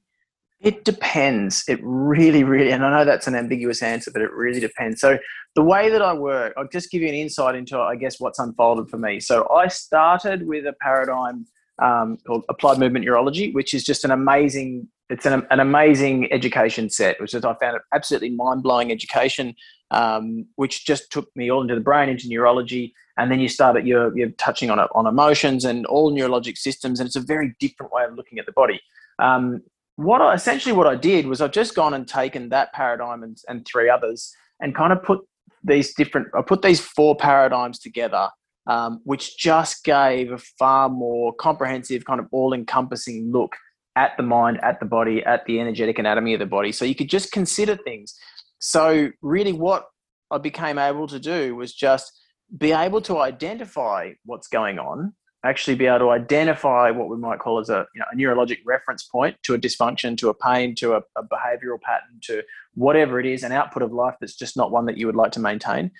It 0.61 0.85
depends. 0.85 1.65
It 1.69 1.79
really, 1.83 2.43
really, 2.43 2.71
and 2.71 2.83
I 2.85 2.91
know 2.91 3.05
that's 3.05 3.27
an 3.27 3.35
ambiguous 3.35 3.83
answer, 3.83 4.11
but 4.11 4.23
it 4.23 4.33
really 4.33 4.61
depends. 4.61 5.01
So, 5.01 5.19
the 5.55 5.63
way 5.63 5.91
that 5.91 6.01
I 6.01 6.15
work, 6.15 6.55
I'll 6.57 6.69
just 6.69 6.91
give 6.91 7.03
you 7.03 7.09
an 7.09 7.15
insight 7.15 7.55
into, 7.55 7.79
I 7.79 7.95
guess, 7.95 8.19
what's 8.19 8.39
unfolded 8.39 8.89
for 8.89 8.97
me. 8.97 9.21
So, 9.21 9.47
I 9.51 9.69
started 9.69 10.47
with 10.47 10.67
a 10.67 10.73
paradigm 10.81 11.47
um, 11.83 12.17
called 12.27 12.45
Applied 12.49 12.79
Movement 12.79 13.05
Neurology, 13.05 13.53
which 13.53 13.75
is 13.75 13.85
just 13.85 14.05
an 14.07 14.11
amazing, 14.11 14.89
it's 15.11 15.27
an, 15.27 15.47
an 15.51 15.61
amazing 15.61 16.33
education 16.33 16.89
set, 16.89 17.21
which 17.21 17.35
is 17.35 17.45
I 17.45 17.55
found 17.57 17.77
it 17.77 17.83
absolutely 17.93 18.31
mind 18.31 18.63
blowing 18.63 18.91
education 18.91 19.55
um, 19.91 20.47
which 20.57 20.87
just 20.87 21.11
took 21.11 21.29
me 21.37 21.51
all 21.51 21.63
into 21.63 21.75
the 21.75 21.81
brain, 21.81 22.09
into 22.09 22.29
neurology. 22.29 22.95
And 23.19 23.31
then 23.31 23.41
you 23.41 23.49
start 23.49 23.77
at 23.77 23.87
you're, 23.87 24.17
you're 24.17 24.31
touching 24.31 24.71
on 24.71 24.79
on 24.79 25.07
emotions 25.07 25.65
and 25.65 25.87
all 25.87 26.13
neurologic 26.13 26.59
systems, 26.59 27.01
and 27.01 27.07
it's 27.07 27.17
a 27.17 27.21
very 27.21 27.55
different 27.61 27.93
way 27.93 28.05
of 28.05 28.15
looking 28.15 28.39
at 28.39 28.47
the 28.47 28.53
body. 28.53 28.81
Um, 29.19 29.63
what 29.97 30.21
I, 30.21 30.35
essentially 30.35 30.75
what 30.75 30.87
I 30.87 30.95
did 30.95 31.27
was 31.27 31.41
I've 31.41 31.53
just 31.53 31.75
gone 31.75 31.95
and 31.95 32.07
taken 32.07 32.51
that 32.51 32.73
paradigm 32.75 33.23
and, 33.23 33.39
and 33.49 33.67
three 33.67 33.89
others 33.89 34.35
and 34.61 34.75
kind 34.75 34.93
of 34.93 35.03
put 35.03 35.21
these 35.65 35.95
different 35.95 36.29
I 36.37 36.43
put 36.43 36.63
these 36.63 36.81
four 36.81 37.17
paradigms 37.17 37.79
together, 37.79 38.29
um, 38.67 39.01
which 39.05 39.39
just 39.39 39.85
gave 39.85 40.33
a 40.33 40.39
far 40.39 40.91
more 40.91 41.33
comprehensive, 41.35 42.05
kind 42.05 42.21
of 42.21 42.27
all-encompassing 42.33 43.33
look 43.33 43.57
at 43.97 44.13
the 44.19 44.23
mind, 44.23 44.61
at 44.63 44.79
the 44.79 44.85
body, 44.85 45.25
at 45.25 45.47
the 45.47 45.59
energetic 45.59 45.99
anatomy 45.99 46.35
of 46.35 46.41
the 46.41 46.47
body. 46.47 46.71
So 46.71 46.85
you 46.85 46.95
could 46.95 47.09
just 47.09 47.33
consider 47.33 47.77
things 47.77 48.15
so 48.59 49.11
really 49.23 49.53
what 49.53 49.87
I 50.31 50.39
became 50.39 50.79
able 50.79 51.07
to 51.09 51.19
do 51.19 51.55
was 51.55 51.73
just 51.73 52.13
be 52.57 52.73
able 52.73 53.01
to 53.03 53.19
identify 53.19 54.13
what's 54.25 54.49
going 54.49 54.79
on, 54.79 55.15
actually 55.45 55.77
be 55.77 55.87
able 55.87 55.99
to 56.01 56.11
identify 56.11 56.91
what 56.91 57.09
we 57.09 57.17
might 57.17 57.39
call 57.39 57.59
as 57.59 57.69
a, 57.69 57.87
you 57.95 58.01
know, 58.01 58.07
a 58.13 58.17
neurologic 58.17 58.59
reference 58.65 59.05
point 59.05 59.37
to 59.45 59.55
a 59.55 59.59
dysfunction, 59.59 60.17
to 60.19 60.29
a 60.29 60.35
pain, 60.35 60.75
to 60.77 60.95
a, 60.95 61.03
a 61.17 61.23
behavioral 61.23 61.81
pattern, 61.81 62.19
to 62.23 62.43
whatever 62.75 63.21
it 63.21 63.27
is, 63.27 63.43
an 63.43 63.53
output 63.53 63.83
of 63.83 63.93
life 63.93 64.15
that's 64.21 64.37
just 64.37 64.57
not 64.57 64.71
one 64.71 64.87
that 64.87 64.97
you 64.97 65.07
would 65.07 65.17
like 65.17 65.33
to 65.33 65.41
maintain. 65.41 65.91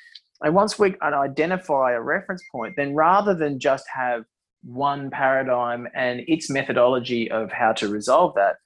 And 0.43 0.55
once 0.55 0.79
we 0.79 0.95
identify 1.03 1.93
a 1.93 2.01
reference 2.01 2.43
point, 2.53 2.75
then 2.77 2.95
rather 2.95 3.35
than 3.35 3.59
just 3.59 3.85
have 3.95 4.25
one 4.63 5.11
paradigm 5.11 5.87
and 5.95 6.21
its 6.27 6.51
methodology 6.51 7.31
of 7.31 7.51
how 7.53 7.73
to 7.75 7.89
resolve 7.89 8.35
that, 8.35 8.57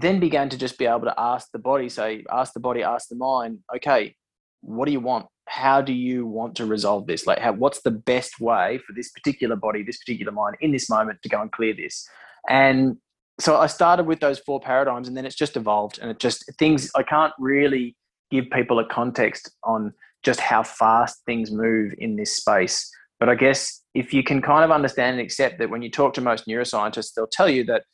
then 0.00 0.20
began 0.20 0.48
to 0.48 0.58
just 0.58 0.78
be 0.78 0.86
able 0.86 1.02
to 1.02 1.14
ask 1.18 1.48
the 1.52 1.58
body, 1.58 1.88
say, 1.88 2.24
ask 2.30 2.52
the 2.52 2.60
body, 2.60 2.82
ask 2.82 3.08
the 3.08 3.16
mind, 3.16 3.60
okay, 3.74 4.14
what 4.60 4.86
do 4.86 4.92
you 4.92 5.00
want? 5.00 5.26
How 5.48 5.80
do 5.80 5.92
you 5.92 6.26
want 6.26 6.56
to 6.56 6.66
resolve 6.66 7.06
this? 7.06 7.26
Like, 7.26 7.38
how, 7.38 7.52
what's 7.52 7.82
the 7.82 7.90
best 7.90 8.40
way 8.40 8.78
for 8.86 8.92
this 8.94 9.10
particular 9.12 9.54
body, 9.56 9.82
this 9.82 9.98
particular 9.98 10.32
mind 10.32 10.56
in 10.60 10.72
this 10.72 10.90
moment 10.90 11.22
to 11.22 11.28
go 11.28 11.40
and 11.40 11.52
clear 11.52 11.74
this? 11.74 12.06
And 12.48 12.96
so 13.38 13.58
I 13.58 13.66
started 13.66 14.06
with 14.06 14.20
those 14.20 14.38
four 14.40 14.60
paradigms 14.60 15.08
and 15.08 15.16
then 15.16 15.26
it's 15.26 15.36
just 15.36 15.56
evolved 15.56 15.98
and 16.00 16.10
it 16.10 16.18
just 16.18 16.44
things, 16.58 16.90
I 16.96 17.02
can't 17.02 17.32
really 17.38 17.94
give 18.30 18.46
people 18.50 18.78
a 18.78 18.86
context 18.88 19.50
on 19.62 19.92
just 20.22 20.40
how 20.40 20.62
fast 20.62 21.22
things 21.26 21.52
move 21.52 21.92
in 21.98 22.16
this 22.16 22.34
space. 22.34 22.90
But 23.20 23.28
I 23.28 23.34
guess 23.34 23.82
if 23.94 24.12
you 24.12 24.22
can 24.22 24.42
kind 24.42 24.64
of 24.64 24.70
understand 24.70 25.18
and 25.18 25.24
accept 25.24 25.58
that 25.58 25.70
when 25.70 25.82
you 25.82 25.90
talk 25.90 26.14
to 26.14 26.20
most 26.20 26.46
neuroscientists, 26.46 27.12
they'll 27.14 27.26
tell 27.26 27.48
you 27.48 27.64
that 27.64 27.84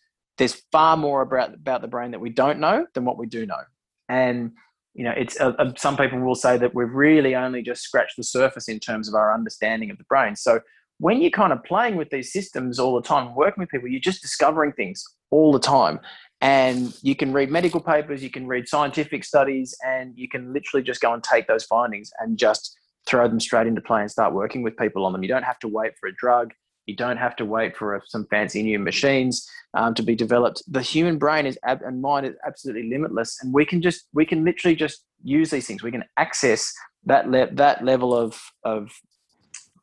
there's 0.42 0.60
far 0.72 0.96
more 0.96 1.22
about, 1.22 1.54
about 1.54 1.82
the 1.82 1.86
brain 1.86 2.10
that 2.10 2.20
we 2.20 2.28
don't 2.28 2.58
know 2.58 2.84
than 2.94 3.04
what 3.04 3.16
we 3.16 3.28
do 3.28 3.46
know. 3.46 3.62
And 4.08 4.50
you 4.92 5.04
know, 5.04 5.12
it's 5.16 5.40
uh, 5.40 5.52
uh, 5.56 5.72
some 5.76 5.96
people 5.96 6.18
will 6.18 6.34
say 6.34 6.58
that 6.58 6.74
we've 6.74 6.92
really 6.92 7.36
only 7.36 7.62
just 7.62 7.82
scratched 7.82 8.16
the 8.16 8.24
surface 8.24 8.68
in 8.68 8.80
terms 8.80 9.08
of 9.08 9.14
our 9.14 9.32
understanding 9.32 9.88
of 9.88 9.98
the 9.98 10.04
brain. 10.04 10.34
So 10.34 10.58
when 10.98 11.22
you're 11.22 11.30
kind 11.30 11.52
of 11.52 11.62
playing 11.62 11.94
with 11.94 12.10
these 12.10 12.32
systems 12.32 12.80
all 12.80 12.96
the 12.96 13.06
time, 13.06 13.36
working 13.36 13.62
with 13.62 13.70
people, 13.70 13.88
you're 13.88 14.00
just 14.00 14.20
discovering 14.20 14.72
things 14.72 15.04
all 15.30 15.52
the 15.52 15.60
time. 15.60 16.00
And 16.40 16.92
you 17.02 17.14
can 17.14 17.32
read 17.32 17.48
medical 17.48 17.80
papers, 17.80 18.20
you 18.20 18.30
can 18.30 18.48
read 18.48 18.66
scientific 18.66 19.22
studies, 19.22 19.76
and 19.86 20.12
you 20.16 20.28
can 20.28 20.52
literally 20.52 20.82
just 20.82 21.00
go 21.00 21.14
and 21.14 21.22
take 21.22 21.46
those 21.46 21.64
findings 21.64 22.10
and 22.18 22.36
just 22.36 22.76
throw 23.06 23.28
them 23.28 23.38
straight 23.38 23.68
into 23.68 23.80
play 23.80 24.00
and 24.00 24.10
start 24.10 24.34
working 24.34 24.62
with 24.64 24.76
people 24.76 25.06
on 25.06 25.12
them. 25.12 25.22
You 25.22 25.28
don't 25.28 25.44
have 25.44 25.60
to 25.60 25.68
wait 25.68 25.92
for 26.00 26.08
a 26.08 26.14
drug. 26.16 26.52
You 26.92 26.96
don't 26.96 27.16
have 27.16 27.36
to 27.36 27.44
wait 27.56 27.76
for 27.78 27.96
a, 27.96 28.02
some 28.06 28.26
fancy 28.26 28.62
new 28.62 28.78
machines 28.78 29.34
um, 29.78 29.94
to 29.94 30.02
be 30.02 30.14
developed. 30.14 30.62
The 30.68 30.82
human 30.82 31.16
brain 31.16 31.46
is 31.46 31.58
ab- 31.64 31.86
and 31.86 32.02
mind 32.02 32.26
is 32.26 32.36
absolutely 32.46 32.90
limitless, 32.90 33.38
and 33.40 33.48
we 33.58 33.64
can 33.64 33.80
just 33.80 34.00
we 34.12 34.26
can 34.26 34.44
literally 34.44 34.76
just 34.84 34.98
use 35.24 35.48
these 35.50 35.66
things. 35.66 35.82
We 35.82 35.90
can 35.90 36.04
access 36.24 36.72
that 37.06 37.30
le- 37.34 37.52
that 37.54 37.82
level 37.82 38.10
of 38.14 38.30
of 38.74 38.90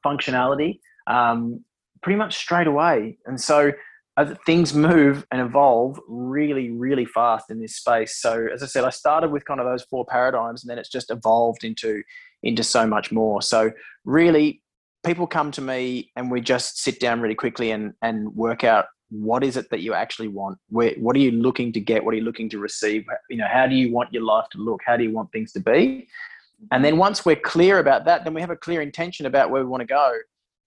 functionality 0.06 0.72
um, 1.08 1.64
pretty 2.04 2.18
much 2.18 2.34
straight 2.38 2.68
away. 2.68 3.18
And 3.26 3.42
so 3.42 3.72
uh, 4.18 4.36
things 4.46 4.74
move 4.74 5.26
and 5.32 5.42
evolve 5.42 6.00
really, 6.08 6.70
really 6.72 7.06
fast 7.06 7.50
in 7.50 7.60
this 7.60 7.76
space. 7.76 8.22
So 8.22 8.48
as 8.54 8.62
I 8.62 8.68
said, 8.68 8.84
I 8.84 8.92
started 8.92 9.32
with 9.32 9.46
kind 9.46 9.60
of 9.60 9.66
those 9.66 9.84
four 9.84 10.06
paradigms, 10.06 10.64
and 10.64 10.70
then 10.70 10.78
it's 10.78 10.94
just 10.98 11.10
evolved 11.10 11.64
into 11.64 12.04
into 12.44 12.64
so 12.64 12.86
much 12.86 13.12
more. 13.12 13.42
So 13.42 13.72
really 14.06 14.62
people 15.10 15.26
come 15.26 15.50
to 15.50 15.60
me 15.60 16.12
and 16.16 16.30
we 16.30 16.40
just 16.40 16.84
sit 16.84 17.00
down 17.00 17.20
really 17.20 17.34
quickly 17.34 17.72
and, 17.72 17.96
and 18.04 18.30
work 18.36 18.64
out 18.64 18.86
what 19.10 19.44
is 19.44 19.58
it 19.58 19.68
that 19.72 19.80
you 19.80 19.96
actually 19.96 20.28
want? 20.28 20.60
Where, 20.70 20.94
what 21.00 21.16
are 21.16 21.20
you 21.20 21.32
looking 21.32 21.74
to 21.74 21.80
get? 21.80 22.06
What 22.06 22.14
are 22.14 22.18
you 22.18 22.24
looking 22.24 22.48
to 22.52 22.60
receive? 22.60 23.06
You 23.28 23.38
know 23.38 23.48
how 23.52 23.66
do 23.66 23.74
you 23.74 23.92
want 23.92 24.14
your 24.14 24.22
life 24.22 24.46
to 24.52 24.60
look? 24.60 24.82
How 24.86 24.98
do 24.98 25.04
you 25.04 25.12
want 25.12 25.32
things 25.32 25.52
to 25.54 25.62
be? 25.62 26.08
And 26.72 26.86
then 26.86 26.98
once 26.98 27.26
we're 27.26 27.38
clear 27.38 27.80
about 27.80 28.06
that 28.06 28.24
then 28.24 28.36
we 28.36 28.42
have 28.42 28.52
a 28.52 28.56
clear 28.56 28.82
intention 28.82 29.26
about 29.26 29.50
where 29.50 29.64
we 29.64 29.68
want 29.68 29.82
to 29.82 29.88
go. 29.88 30.14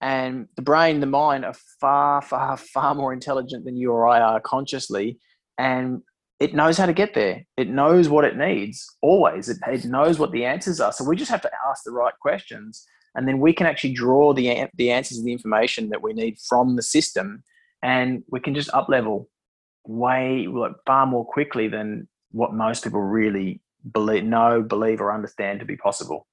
And 0.00 0.48
the 0.56 0.62
brain 0.62 0.98
the 0.98 1.06
mind 1.06 1.44
are 1.44 1.54
far 1.80 2.20
far 2.20 2.56
far 2.56 2.96
more 2.96 3.12
intelligent 3.12 3.64
than 3.64 3.76
you 3.76 3.92
or 3.92 4.08
i 4.08 4.18
are 4.20 4.40
consciously. 4.40 5.20
And 5.56 6.02
it 6.40 6.52
knows 6.52 6.76
how 6.78 6.86
to 6.86 6.92
get 6.92 7.14
there. 7.14 7.46
It 7.56 7.68
knows 7.68 8.08
what 8.08 8.24
it 8.24 8.36
needs 8.36 8.84
always. 9.02 9.48
It, 9.48 9.58
it 9.68 9.84
knows 9.84 10.18
what 10.18 10.32
the 10.32 10.44
answers 10.44 10.80
are. 10.80 10.92
So 10.92 11.04
we 11.04 11.14
just 11.14 11.30
have 11.30 11.42
to 11.42 11.50
ask 11.70 11.84
the 11.84 11.92
right 11.92 12.18
questions 12.20 12.84
and 13.14 13.28
then 13.28 13.38
we 13.38 13.52
can 13.52 13.66
actually 13.66 13.92
draw 13.92 14.32
the 14.32 14.68
the 14.76 14.90
answers 14.90 15.18
and 15.18 15.26
the 15.26 15.32
information 15.32 15.90
that 15.90 16.02
we 16.02 16.12
need 16.12 16.38
from 16.48 16.76
the 16.76 16.82
system, 16.82 17.42
and 17.82 18.22
we 18.30 18.40
can 18.40 18.54
just 18.54 18.72
up 18.74 18.88
level 18.88 19.28
way 19.86 20.46
like 20.46 20.72
far 20.86 21.06
more 21.06 21.24
quickly 21.24 21.68
than 21.68 22.08
what 22.30 22.54
most 22.54 22.84
people 22.84 23.00
really 23.00 23.60
believe, 23.92 24.24
know, 24.24 24.62
believe, 24.62 25.00
or 25.00 25.12
understand 25.12 25.60
to 25.60 25.66
be 25.66 25.76
possible. 25.76 26.26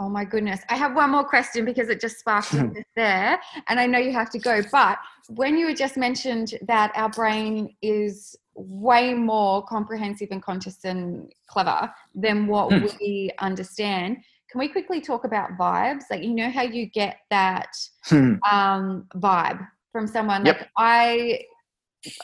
Oh 0.00 0.08
my 0.08 0.24
goodness. 0.24 0.60
I 0.68 0.76
have 0.76 0.94
one 0.94 1.10
more 1.10 1.24
question 1.24 1.64
because 1.64 1.88
it 1.88 2.00
just 2.00 2.20
sparked 2.20 2.54
there. 2.96 3.40
And 3.68 3.80
I 3.80 3.86
know 3.86 3.98
you 3.98 4.12
have 4.12 4.30
to 4.30 4.38
go. 4.38 4.62
But 4.70 4.98
when 5.28 5.56
you 5.56 5.74
just 5.74 5.96
mentioned 5.96 6.54
that 6.62 6.92
our 6.94 7.08
brain 7.08 7.74
is 7.82 8.36
way 8.54 9.14
more 9.14 9.64
comprehensive 9.64 10.28
and 10.30 10.42
conscious 10.42 10.84
and 10.84 11.32
clever 11.48 11.92
than 12.14 12.46
what 12.46 12.72
hmm. 12.72 12.86
we 13.00 13.32
understand, 13.40 14.18
can 14.50 14.60
we 14.60 14.68
quickly 14.68 15.00
talk 15.00 15.24
about 15.24 15.58
vibes? 15.58 16.04
Like, 16.10 16.22
you 16.22 16.34
know 16.34 16.50
how 16.50 16.62
you 16.62 16.86
get 16.86 17.18
that 17.30 17.70
hmm. 18.04 18.36
um, 18.50 19.06
vibe 19.14 19.66
from 19.92 20.06
someone? 20.06 20.46
Yep. 20.46 20.58
Like, 20.58 20.68
I, 20.76 21.40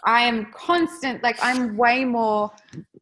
I 0.04 0.22
am 0.22 0.50
constant. 0.52 1.22
Like, 1.22 1.36
I'm 1.42 1.76
way 1.76 2.04
more 2.04 2.50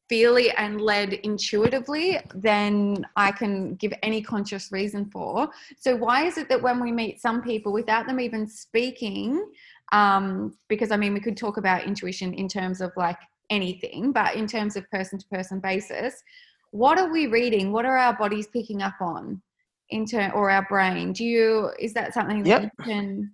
feely 0.08 0.50
and 0.52 0.80
led 0.80 1.12
intuitively 1.12 2.18
than 2.34 3.06
I 3.16 3.30
can 3.30 3.76
give 3.76 3.92
any 4.02 4.22
conscious 4.22 4.72
reason 4.72 5.08
for. 5.10 5.48
So, 5.78 5.94
why 5.94 6.26
is 6.26 6.36
it 6.36 6.48
that 6.48 6.60
when 6.60 6.80
we 6.80 6.90
meet 6.90 7.20
some 7.20 7.42
people 7.42 7.72
without 7.72 8.06
them 8.06 8.18
even 8.18 8.48
speaking, 8.48 9.52
um, 9.92 10.56
because 10.68 10.90
I 10.90 10.96
mean, 10.96 11.14
we 11.14 11.20
could 11.20 11.36
talk 11.36 11.58
about 11.58 11.84
intuition 11.84 12.34
in 12.34 12.48
terms 12.48 12.80
of 12.80 12.90
like 12.96 13.18
anything, 13.50 14.10
but 14.10 14.34
in 14.34 14.46
terms 14.46 14.76
of 14.76 14.90
person 14.90 15.18
to 15.18 15.26
person 15.28 15.60
basis, 15.60 16.22
what 16.72 16.98
are 16.98 17.10
we 17.10 17.28
reading? 17.28 17.72
What 17.72 17.86
are 17.86 17.96
our 17.96 18.16
bodies 18.16 18.48
picking 18.48 18.82
up 18.82 18.94
on 19.00 19.40
into 19.90 20.30
or 20.32 20.50
our 20.50 20.66
brain? 20.68 21.12
Do 21.12 21.24
you 21.24 21.70
is 21.78 21.94
that 21.94 22.12
something 22.12 22.42
that 22.42 22.62
you 22.62 22.70
can 22.84 23.32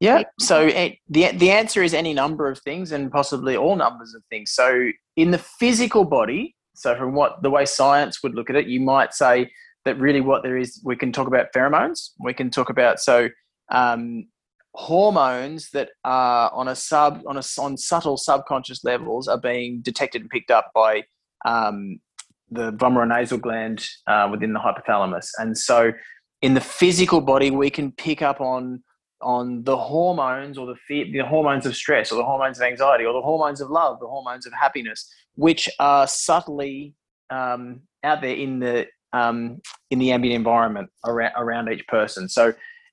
yeah. 0.00 0.24
So 0.38 0.66
the 0.66 1.32
the 1.32 1.50
answer 1.50 1.82
is 1.82 1.94
any 1.94 2.12
number 2.12 2.50
of 2.50 2.58
things, 2.60 2.92
and 2.92 3.10
possibly 3.10 3.56
all 3.56 3.76
numbers 3.76 4.14
of 4.14 4.22
things. 4.30 4.52
So 4.52 4.90
in 5.16 5.30
the 5.30 5.38
physical 5.38 6.04
body, 6.04 6.54
so 6.74 6.94
from 6.96 7.14
what 7.14 7.42
the 7.42 7.50
way 7.50 7.64
science 7.64 8.22
would 8.22 8.34
look 8.34 8.50
at 8.50 8.56
it, 8.56 8.66
you 8.66 8.80
might 8.80 9.14
say 9.14 9.50
that 9.84 9.98
really 9.98 10.20
what 10.20 10.42
there 10.42 10.58
is, 10.58 10.82
we 10.84 10.96
can 10.96 11.12
talk 11.12 11.28
about 11.28 11.46
pheromones. 11.54 12.10
We 12.20 12.34
can 12.34 12.50
talk 12.50 12.68
about 12.68 13.00
so 13.00 13.28
um, 13.70 14.26
hormones 14.74 15.70
that 15.70 15.90
are 16.04 16.52
on 16.52 16.68
a 16.68 16.76
sub 16.76 17.22
on 17.26 17.38
a 17.38 17.42
on 17.58 17.76
subtle 17.78 18.18
subconscious 18.18 18.84
levels 18.84 19.28
are 19.28 19.40
being 19.40 19.80
detected 19.80 20.20
and 20.20 20.30
picked 20.30 20.50
up 20.50 20.70
by 20.74 21.04
um, 21.46 22.00
the 22.50 22.72
vomeronasal 22.72 23.40
gland 23.40 23.86
uh, 24.06 24.28
within 24.30 24.52
the 24.52 24.60
hypothalamus. 24.60 25.28
And 25.38 25.56
so 25.56 25.92
in 26.42 26.54
the 26.54 26.60
physical 26.60 27.20
body, 27.20 27.50
we 27.50 27.70
can 27.70 27.92
pick 27.92 28.22
up 28.22 28.40
on 28.40 28.82
on 29.22 29.64
the 29.64 29.76
hormones 29.76 30.58
or 30.58 30.66
the 30.66 30.74
fear, 30.86 31.06
the 31.10 31.26
hormones 31.26 31.64
of 31.64 31.74
stress 31.74 32.12
or 32.12 32.16
the 32.16 32.24
hormones 32.24 32.58
of 32.58 32.64
anxiety 32.64 33.04
or 33.04 33.14
the 33.14 33.22
hormones 33.22 33.62
of 33.62 33.70
love, 33.70 33.98
the 33.98 34.06
hormones 34.06 34.46
of 34.46 34.52
happiness, 34.52 35.10
which 35.36 35.70
are 35.78 36.06
subtly 36.06 36.94
um, 37.30 37.80
out 38.04 38.20
there 38.20 38.36
in 38.36 38.60
the 38.60 38.86
um, 39.12 39.58
in 39.90 39.98
the 39.98 40.12
ambient 40.12 40.36
environment 40.36 40.90
around, 41.06 41.32
around 41.36 41.72
each 41.72 41.86
person. 41.86 42.28
So 42.28 42.52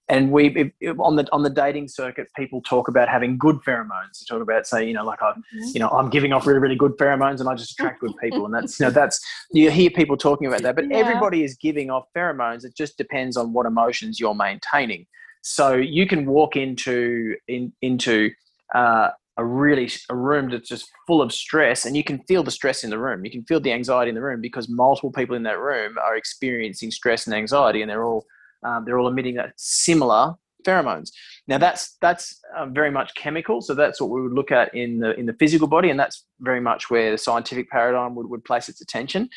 and 0.10 0.32
we 0.32 0.72
on 1.00 1.16
the 1.16 1.26
on 1.32 1.44
the 1.44 1.50
dating 1.50 1.88
circuit 1.88 2.28
people 2.36 2.62
talk 2.62 2.88
about 2.88 3.08
having 3.08 3.38
good 3.38 3.58
pheromones. 3.66 4.20
They 4.20 4.26
talk 4.28 4.42
about 4.42 4.68
say 4.68 4.86
you 4.86 4.94
know 4.94 5.06
like 5.06 5.22
i 5.22 5.32
mm-hmm. 5.32 5.64
you 5.74 5.80
know 5.80 5.90
i'm 5.90 6.10
giving 6.10 6.34
off 6.34 6.46
really 6.46 6.60
really 6.60 6.76
good 6.76 6.98
pheromones 6.98 7.40
and 7.40 7.48
i 7.48 7.56
just 7.56 7.72
attract 7.72 8.02
good 8.02 8.14
people. 8.22 8.46
And 8.46 8.54
that's 8.54 8.80
you 8.80 8.86
know 8.86 8.92
that's 8.92 9.22
you 9.52 9.72
hear 9.72 9.90
people 9.90 10.18
talking 10.18 10.48
about 10.48 10.62
that 10.62 10.76
but 10.76 10.90
yeah. 10.90 10.98
everybody 10.98 11.44
is 11.44 11.56
giving 11.56 11.90
off 11.90 12.06
pheromones. 12.16 12.66
It 12.66 12.76
just 12.76 12.98
depends 12.98 13.38
on 13.38 13.54
what 13.54 13.66
emotions 13.66 14.20
you're 14.20 14.36
maintaining. 14.36 15.06
So 15.42 15.74
you 15.74 16.08
can 16.08 16.26
walk 16.26 16.56
into 16.56 17.36
in, 17.48 17.74
into 17.82 18.32
uh, 18.74 19.10
a 19.38 19.46
really 19.46 19.90
a 20.10 20.16
room 20.16 20.50
that's 20.52 20.70
just 20.70 20.90
full 21.08 21.22
of 21.22 21.32
stress 21.32 21.86
and 21.86 21.98
you 21.98 22.04
can 22.04 22.20
feel 22.28 22.44
the 22.44 22.52
stress 22.52 22.84
in 22.84 22.90
the 22.90 23.00
room. 23.00 23.26
You 23.26 23.32
can 23.32 23.44
feel 23.46 23.60
the 23.60 23.72
anxiety 23.72 24.10
in 24.10 24.16
the 24.16 24.22
room 24.22 24.42
because 24.42 24.70
multiple 24.70 25.12
people 25.12 25.36
in 25.36 25.44
that 25.44 25.60
room 25.60 25.98
are 25.98 26.16
experiencing 26.16 26.92
stress 26.92 27.26
and 27.26 27.34
anxiety 27.34 27.82
and 27.82 27.90
they're 27.90 28.06
all 28.06 28.26
um, 28.64 28.86
they're 28.86 29.00
all 29.00 29.08
emitting 29.08 29.38
a 29.38 29.52
similar 29.58 30.36
pheromones. 30.64 31.12
Now 31.48 31.58
that's 31.58 31.98
that's 32.02 32.40
uh, 32.56 32.68
very 32.68 32.92
much 32.92 33.16
chemical, 33.16 33.62
so 33.62 33.74
that's 33.74 34.00
what 34.00 34.10
we 34.10 34.22
would 34.22 34.34
look 34.34 34.52
at 34.52 34.74
in 34.74 35.00
the 35.00 35.18
in 35.20 35.26
the 35.26 35.34
physical 35.34 35.68
body, 35.68 35.90
and 35.90 36.00
that's 36.00 36.26
very 36.40 36.62
much 36.62 36.90
where 36.90 37.12
the 37.12 37.18
scientific 37.18 37.70
paradigm 37.70 38.16
would, 38.16 38.30
would 38.30 38.46
place 38.46 38.70
its 38.70 38.82
attention. 38.82 39.30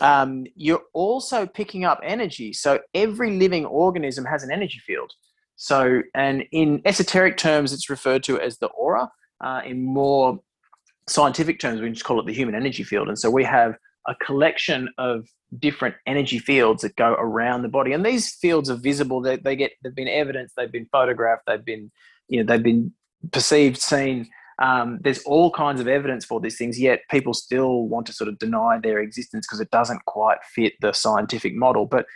Um, 0.00 0.44
you're 0.54 0.82
also 0.92 1.46
picking 1.46 1.84
up 1.84 2.00
energy, 2.04 2.52
so 2.52 2.80
every 2.94 3.36
living 3.36 3.66
organism 3.66 4.24
has 4.24 4.44
an 4.44 4.52
energy 4.52 4.80
field. 4.86 5.12
So, 5.56 6.02
and 6.14 6.44
in 6.52 6.80
esoteric 6.84 7.36
terms, 7.36 7.72
it's 7.72 7.90
referred 7.90 8.22
to 8.24 8.40
as 8.40 8.58
the 8.58 8.68
aura. 8.68 9.10
Uh, 9.40 9.60
in 9.64 9.82
more 9.82 10.38
scientific 11.08 11.58
terms, 11.58 11.80
we 11.80 11.90
just 11.90 12.04
call 12.04 12.20
it 12.20 12.26
the 12.26 12.32
human 12.32 12.54
energy 12.54 12.84
field. 12.84 13.08
And 13.08 13.18
so 13.18 13.28
we 13.28 13.42
have 13.42 13.74
a 14.08 14.14
collection 14.14 14.88
of 14.98 15.28
different 15.58 15.94
energy 16.06 16.38
fields 16.38 16.82
that 16.82 16.96
go 16.96 17.12
around 17.12 17.62
the 17.62 17.68
body, 17.68 17.92
and 17.92 18.04
these 18.04 18.34
fields 18.34 18.70
are 18.70 18.76
visible. 18.76 19.20
They, 19.20 19.36
they 19.36 19.54
get 19.54 19.72
they've 19.84 19.94
been 19.94 20.08
evidenced, 20.08 20.56
they've 20.56 20.72
been 20.72 20.88
photographed, 20.90 21.42
they've 21.46 21.64
been 21.64 21.90
you 22.28 22.42
know 22.42 22.46
they've 22.46 22.62
been 22.62 22.92
perceived, 23.30 23.76
seen. 23.78 24.28
Um, 24.60 24.98
there's 25.02 25.22
all 25.22 25.52
kinds 25.52 25.80
of 25.80 25.86
evidence 25.86 26.24
for 26.24 26.40
these 26.40 26.58
things, 26.58 26.80
yet 26.80 27.02
people 27.10 27.32
still 27.32 27.86
want 27.86 28.06
to 28.06 28.12
sort 28.12 28.28
of 28.28 28.38
deny 28.40 28.78
their 28.82 28.98
existence 28.98 29.46
because 29.46 29.60
it 29.60 29.70
doesn't 29.70 30.04
quite 30.06 30.38
fit 30.42 30.72
the 30.80 30.92
scientific 30.92 31.54
model. 31.54 31.86
But 31.86 32.06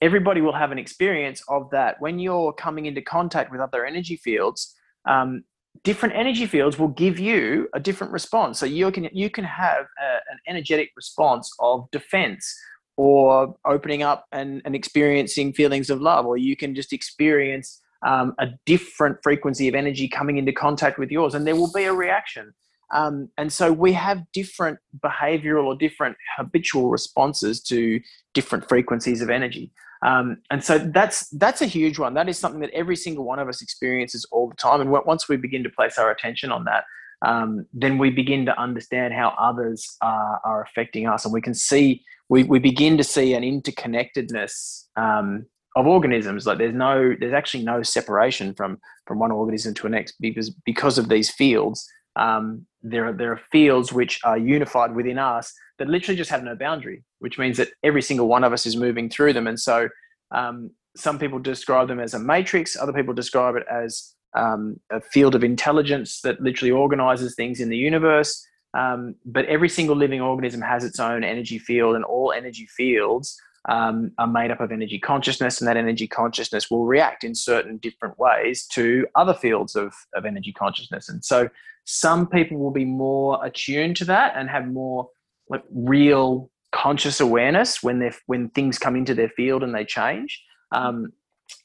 everybody 0.00 0.40
will 0.40 0.54
have 0.54 0.72
an 0.72 0.78
experience 0.78 1.42
of 1.48 1.70
that 1.70 2.00
when 2.00 2.18
you're 2.18 2.52
coming 2.52 2.86
into 2.86 3.02
contact 3.02 3.52
with 3.52 3.60
other 3.60 3.84
energy 3.84 4.16
fields. 4.16 4.74
Um, 5.04 5.44
different 5.84 6.14
energy 6.14 6.46
fields 6.46 6.78
will 6.78 6.88
give 6.88 7.18
you 7.18 7.68
a 7.74 7.80
different 7.80 8.12
response. 8.12 8.58
So 8.58 8.66
you 8.66 8.90
can 8.90 9.08
you 9.12 9.30
can 9.30 9.44
have 9.44 9.86
a, 10.00 10.14
an 10.30 10.38
energetic 10.46 10.90
response 10.96 11.50
of 11.58 11.90
defense 11.90 12.54
or 12.96 13.54
opening 13.64 14.02
up 14.02 14.26
and, 14.32 14.60
and 14.64 14.74
experiencing 14.74 15.52
feelings 15.52 15.90
of 15.90 16.00
love, 16.00 16.26
or 16.26 16.36
you 16.36 16.56
can 16.56 16.74
just 16.74 16.92
experience 16.92 17.80
um, 18.06 18.34
a 18.38 18.48
different 18.66 19.16
frequency 19.22 19.68
of 19.68 19.74
energy 19.74 20.08
coming 20.08 20.36
into 20.36 20.52
contact 20.52 20.98
with 20.98 21.10
yours, 21.10 21.34
and 21.34 21.46
there 21.46 21.56
will 21.56 21.72
be 21.72 21.84
a 21.84 21.92
reaction. 21.92 22.52
Um, 22.92 23.30
and 23.38 23.50
so 23.50 23.72
we 23.72 23.94
have 23.94 24.22
different 24.32 24.78
behavioral 25.02 25.64
or 25.64 25.74
different 25.74 26.16
habitual 26.36 26.90
responses 26.90 27.62
to 27.62 28.00
different 28.34 28.68
frequencies 28.68 29.22
of 29.22 29.30
energy. 29.30 29.72
Um, 30.02 30.38
and 30.50 30.62
so 30.62 30.78
that's 30.78 31.28
that's 31.30 31.62
a 31.62 31.66
huge 31.66 31.98
one. 31.98 32.14
That 32.14 32.28
is 32.28 32.38
something 32.38 32.60
that 32.60 32.70
every 32.70 32.96
single 32.96 33.24
one 33.24 33.38
of 33.38 33.48
us 33.48 33.62
experiences 33.62 34.26
all 34.32 34.48
the 34.48 34.56
time. 34.56 34.80
And 34.80 34.90
once 34.90 35.28
we 35.28 35.36
begin 35.36 35.62
to 35.62 35.70
place 35.70 35.96
our 35.96 36.10
attention 36.10 36.50
on 36.50 36.64
that, 36.64 36.84
um, 37.24 37.66
then 37.72 37.98
we 37.98 38.10
begin 38.10 38.44
to 38.46 38.60
understand 38.60 39.14
how 39.14 39.34
others 39.38 39.96
are, 40.02 40.40
are 40.44 40.62
affecting 40.62 41.06
us, 41.06 41.24
and 41.24 41.32
we 41.32 41.40
can 41.40 41.54
see 41.54 42.04
we, 42.28 42.44
we 42.44 42.58
begin 42.58 42.96
to 42.96 43.04
see 43.04 43.34
an 43.34 43.42
interconnectedness 43.42 44.86
um, 44.96 45.46
of 45.76 45.86
organisms. 45.86 46.46
Like 46.46 46.58
there's 46.58 46.74
no 46.74 47.14
there's 47.18 47.32
actually 47.32 47.64
no 47.64 47.82
separation 47.82 48.54
from 48.54 48.78
from 49.06 49.20
one 49.20 49.30
organism 49.30 49.74
to 49.74 49.82
the 49.82 49.88
next 49.90 50.16
because 50.20 50.50
because 50.50 50.98
of 50.98 51.08
these 51.08 51.30
fields. 51.30 51.88
Um, 52.16 52.66
there 52.82 53.06
are 53.06 53.12
there 53.12 53.32
are 53.32 53.40
fields 53.50 53.92
which 53.92 54.20
are 54.24 54.36
unified 54.36 54.94
within 54.94 55.18
us 55.18 55.52
that 55.78 55.88
literally 55.88 56.16
just 56.16 56.30
have 56.30 56.42
no 56.42 56.54
boundary, 56.54 57.02
which 57.20 57.38
means 57.38 57.56
that 57.56 57.70
every 57.82 58.02
single 58.02 58.28
one 58.28 58.44
of 58.44 58.52
us 58.52 58.66
is 58.66 58.76
moving 58.76 59.08
through 59.08 59.32
them. 59.32 59.46
And 59.46 59.58
so 59.58 59.88
um, 60.30 60.70
some 60.96 61.18
people 61.18 61.38
describe 61.38 61.88
them 61.88 62.00
as 62.00 62.14
a 62.14 62.18
matrix, 62.18 62.76
other 62.76 62.92
people 62.92 63.14
describe 63.14 63.56
it 63.56 63.64
as 63.70 64.14
um, 64.34 64.78
a 64.90 65.00
field 65.00 65.34
of 65.34 65.44
intelligence 65.44 66.20
that 66.22 66.40
literally 66.40 66.72
organizes 66.72 67.34
things 67.34 67.60
in 67.60 67.68
the 67.68 67.76
universe. 67.76 68.46
Um, 68.74 69.16
but 69.26 69.44
every 69.46 69.68
single 69.68 69.96
living 69.96 70.20
organism 70.20 70.62
has 70.62 70.82
its 70.82 70.98
own 70.98 71.24
energy 71.24 71.58
field, 71.58 71.94
and 71.94 72.04
all 72.04 72.32
energy 72.32 72.66
fields 72.66 73.38
um, 73.68 74.12
are 74.18 74.26
made 74.26 74.50
up 74.50 74.60
of 74.60 74.72
energy 74.72 74.98
consciousness, 74.98 75.60
and 75.60 75.68
that 75.68 75.76
energy 75.76 76.08
consciousness 76.08 76.70
will 76.70 76.84
react 76.84 77.24
in 77.24 77.34
certain 77.34 77.76
different 77.78 78.18
ways 78.18 78.66
to 78.66 79.06
other 79.14 79.34
fields 79.34 79.76
of, 79.76 79.94
of 80.14 80.24
energy 80.24 80.52
consciousness. 80.52 81.08
And 81.08 81.24
so 81.24 81.48
some 81.84 82.26
people 82.26 82.58
will 82.58 82.72
be 82.72 82.84
more 82.84 83.44
attuned 83.44 83.96
to 83.96 84.04
that 84.06 84.34
and 84.36 84.48
have 84.48 84.66
more 84.66 85.08
like 85.48 85.62
real 85.70 86.50
conscious 86.72 87.20
awareness 87.20 87.82
when 87.82 87.98
they 87.98 88.10
when 88.26 88.48
things 88.50 88.78
come 88.78 88.96
into 88.96 89.14
their 89.14 89.28
field 89.28 89.62
and 89.62 89.74
they 89.74 89.84
change. 89.84 90.42
Um, 90.72 91.12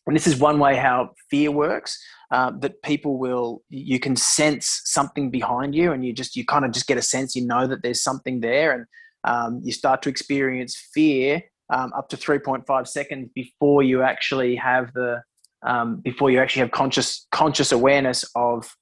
and 0.05 0.15
this 0.15 0.27
is 0.27 0.37
one 0.37 0.59
way 0.59 0.75
how 0.75 1.11
fear 1.29 1.51
works. 1.51 1.97
Uh, 2.29 2.51
that 2.59 2.81
people 2.83 3.17
will 3.17 3.63
you 3.69 4.01
can 4.01 4.15
sense 4.15 4.81
something 4.83 5.31
behind 5.31 5.73
you, 5.73 5.93
and 5.93 6.05
you 6.05 6.11
just 6.11 6.35
you 6.35 6.45
kind 6.45 6.65
of 6.65 6.71
just 6.71 6.85
get 6.85 6.97
a 6.97 7.01
sense. 7.01 7.35
You 7.35 7.47
know 7.47 7.65
that 7.67 7.83
there's 7.83 8.03
something 8.03 8.41
there, 8.41 8.73
and 8.73 8.85
um, 9.23 9.61
you 9.63 9.71
start 9.71 10.01
to 10.01 10.09
experience 10.09 10.75
fear 10.93 11.41
um, 11.69 11.91
up 11.97 12.09
to 12.09 12.17
3.5 12.17 12.87
seconds 12.87 13.29
before 13.33 13.83
you 13.83 14.01
actually 14.01 14.55
have 14.55 14.93
the 14.93 15.21
um, 15.65 15.97
before 16.01 16.29
you 16.29 16.39
actually 16.39 16.61
have 16.61 16.71
conscious 16.71 17.25
conscious 17.31 17.71
awareness 17.71 18.23
of 18.35 18.75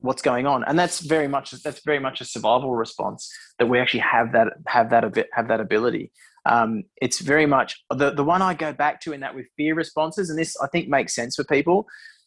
what's 0.00 0.22
going 0.22 0.46
on. 0.46 0.64
And 0.64 0.78
that's 0.78 1.00
very 1.00 1.28
much 1.28 1.50
that's 1.50 1.80
very 1.84 1.98
much 1.98 2.20
a 2.20 2.24
survival 2.24 2.74
response 2.74 3.30
that 3.58 3.66
we 3.66 3.78
actually 3.78 4.00
have 4.00 4.32
that 4.32 4.48
have 4.66 4.90
that 4.90 5.04
have 5.32 5.48
that 5.48 5.60
ability. 5.60 6.12
Um, 6.46 6.84
it's 7.02 7.20
very 7.20 7.46
much 7.46 7.76
the, 7.90 8.10
the 8.10 8.24
one 8.24 8.40
i 8.40 8.54
go 8.54 8.72
back 8.72 9.00
to 9.02 9.12
in 9.12 9.20
that 9.20 9.34
with 9.34 9.46
fear 9.56 9.74
responses 9.74 10.30
and 10.30 10.38
this 10.38 10.56
i 10.62 10.66
think 10.68 10.88
makes 10.88 11.14
sense 11.14 11.36
for 11.36 11.44
people. 11.44 11.86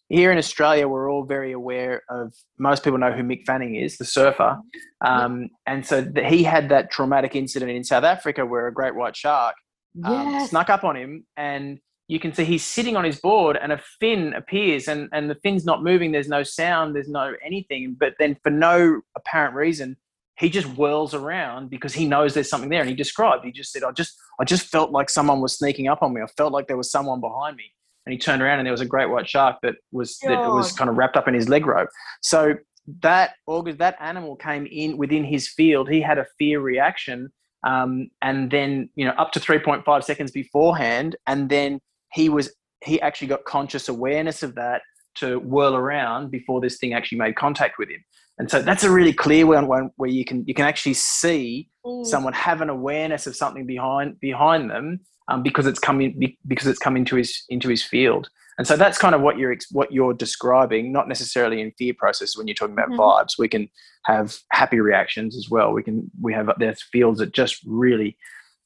Here 0.10 0.32
in 0.32 0.38
australia 0.38 0.88
we're 0.88 1.10
all 1.10 1.24
very 1.24 1.54
aware 1.54 2.04
of 2.10 2.34
most 2.60 2.84
people 2.84 3.00
know 3.00 3.14
who 3.14 3.24
mick 3.24 3.46
fanning 3.46 3.76
is 3.76 3.98
the 3.98 4.06
surfer. 4.06 4.58
Um, 5.00 5.50
and 5.66 5.86
so 5.86 6.02
the, 6.02 6.24
he 6.24 6.44
had 6.44 6.70
that 6.70 6.92
traumatic 6.92 7.36
incident 7.36 7.72
in 7.72 7.84
south 7.84 8.04
africa 8.04 8.46
where 8.46 8.68
a 8.68 8.74
great 8.74 8.96
white 8.96 9.16
shark 9.16 9.56
um, 10.04 10.48
snuck 10.48 10.70
up 10.70 10.84
on 10.84 10.96
him 10.96 11.26
and 11.38 11.80
you 12.08 12.20
can 12.20 12.34
see 12.34 12.44
he's 12.44 12.66
sitting 12.66 12.98
on 12.98 13.04
his 13.04 13.20
board 13.20 13.58
and 13.62 13.72
a 13.72 13.82
fin 14.00 14.34
appears 14.34 14.88
and, 14.88 15.08
and 15.14 15.30
the 15.30 15.36
fin's 15.36 15.66
not 15.66 15.82
moving. 15.82 16.12
There's 16.12 16.28
no 16.28 16.44
sound, 16.44 16.96
there's 16.96 17.08
no 17.08 17.34
anything. 17.44 17.96
But 17.98 18.16
then 18.20 18.38
for 18.44 18.50
no 18.50 19.02
apparent 19.16 19.56
reason, 19.56 19.96
he 20.38 20.50
just 20.50 20.68
whirls 20.68 21.14
around 21.14 21.70
because 21.70 21.94
he 21.94 22.06
knows 22.06 22.34
there's 22.34 22.50
something 22.50 22.70
there. 22.70 22.82
And 22.82 22.90
he 22.90 22.96
described, 22.96 23.46
he 23.46 23.52
just 23.52 23.72
said, 23.72 23.84
I 23.84 23.92
just, 23.92 24.18
I 24.40 24.44
just 24.44 24.68
felt 24.68 24.92
like 24.92 25.10
someone 25.10 25.40
was 25.40 25.58
sneaking 25.58 25.88
up 25.88 26.02
on 26.02 26.14
me. 26.14 26.22
I 26.22 26.28
felt 26.36 26.52
like 26.52 26.68
there 26.68 26.78
was 26.78 26.92
someone 26.92 27.22
behind 27.22 27.56
me. 27.56 27.72
And 28.06 28.12
he 28.12 28.18
turned 28.18 28.42
around 28.42 28.60
and 28.60 28.66
there 28.66 28.74
was 28.74 28.82
a 28.82 28.86
great 28.86 29.10
white 29.10 29.30
shark 29.30 29.58
that 29.62 29.76
was, 29.92 30.18
that 30.24 30.38
was 30.50 30.72
kind 30.74 30.90
of 30.90 30.98
wrapped 30.98 31.16
up 31.16 31.28
in 31.28 31.34
his 31.34 31.48
leg 31.48 31.66
rope. 31.66 31.90
So 32.22 32.56
that 33.02 33.36
August, 33.46 33.78
that 33.78 33.96
animal 34.00 34.36
came 34.36 34.68
in 34.70 34.98
within 34.98 35.24
his 35.24 35.48
field. 35.48 35.90
He 35.90 36.02
had 36.02 36.18
a 36.18 36.26
fear 36.40 36.60
reaction. 36.60 37.32
Um, 37.64 38.10
and 38.22 38.50
then, 38.50 38.90
you 38.96 39.06
know, 39.06 39.12
up 39.12 39.32
to 39.34 39.40
3.5 39.40 40.04
seconds 40.04 40.32
beforehand. 40.32 41.16
And 41.28 41.50
then 41.50 41.80
he 42.14 42.30
was 42.30 42.54
he 42.84 43.00
actually 43.02 43.28
got 43.28 43.46
conscious 43.46 43.88
awareness 43.90 44.42
of 44.42 44.56
that 44.56 44.82
to 45.16 45.40
whirl 45.40 45.76
around 45.76 46.32
before 46.32 46.62
this 46.62 46.78
thing 46.78 46.94
actually 46.94 47.18
made 47.20 47.36
contact 47.36 47.78
with 47.78 47.90
him. 47.90 48.04
And 48.38 48.50
so 48.50 48.62
that's 48.62 48.84
a 48.84 48.92
really 48.92 49.14
clear 49.14 49.46
one, 49.46 49.68
one 49.68 49.92
where 49.98 50.10
you 50.10 50.26
can 50.26 50.44
you 50.48 50.54
can 50.54 50.66
actually 50.66 50.96
see 50.96 51.70
mm. 51.86 52.06
someone 52.06 52.34
have 52.34 52.62
an 52.62 52.70
awareness 52.70 53.28
of 53.28 53.36
something 53.36 53.66
behind 53.66 54.20
behind 54.20 54.70
them 54.70 55.02
um, 55.28 55.44
because 55.44 55.68
it's 55.68 55.80
coming 55.80 56.36
because 56.48 56.68
it's 56.68 56.80
come 56.80 56.98
into 56.98 57.16
his 57.16 57.44
into 57.50 57.70
his 57.70 57.84
field. 57.84 58.30
And 58.62 58.68
so 58.68 58.78
that's 58.78 59.00
kind 59.00 59.16
of 59.16 59.22
what 59.22 59.40
you're 59.40 59.56
what 59.72 59.92
you're 59.92 60.14
describing, 60.14 60.92
not 60.92 61.08
necessarily 61.08 61.62
in 61.62 61.72
fear 61.80 61.96
processes 61.98 62.38
when 62.38 62.48
you're 62.48 62.54
talking 62.54 62.76
about 62.76 62.90
mm-hmm. 62.90 63.00
vibes. 63.00 63.40
We 63.40 63.48
can 63.48 63.68
have 64.06 64.38
happy 64.52 64.80
reactions 64.80 65.36
as 65.36 65.50
well. 65.50 65.74
We 65.74 65.82
can 65.82 66.12
we 66.22 66.32
have 66.34 66.48
there's 66.60 66.84
fields 66.84 67.18
that 67.18 67.34
just 67.34 67.58
really 67.66 68.16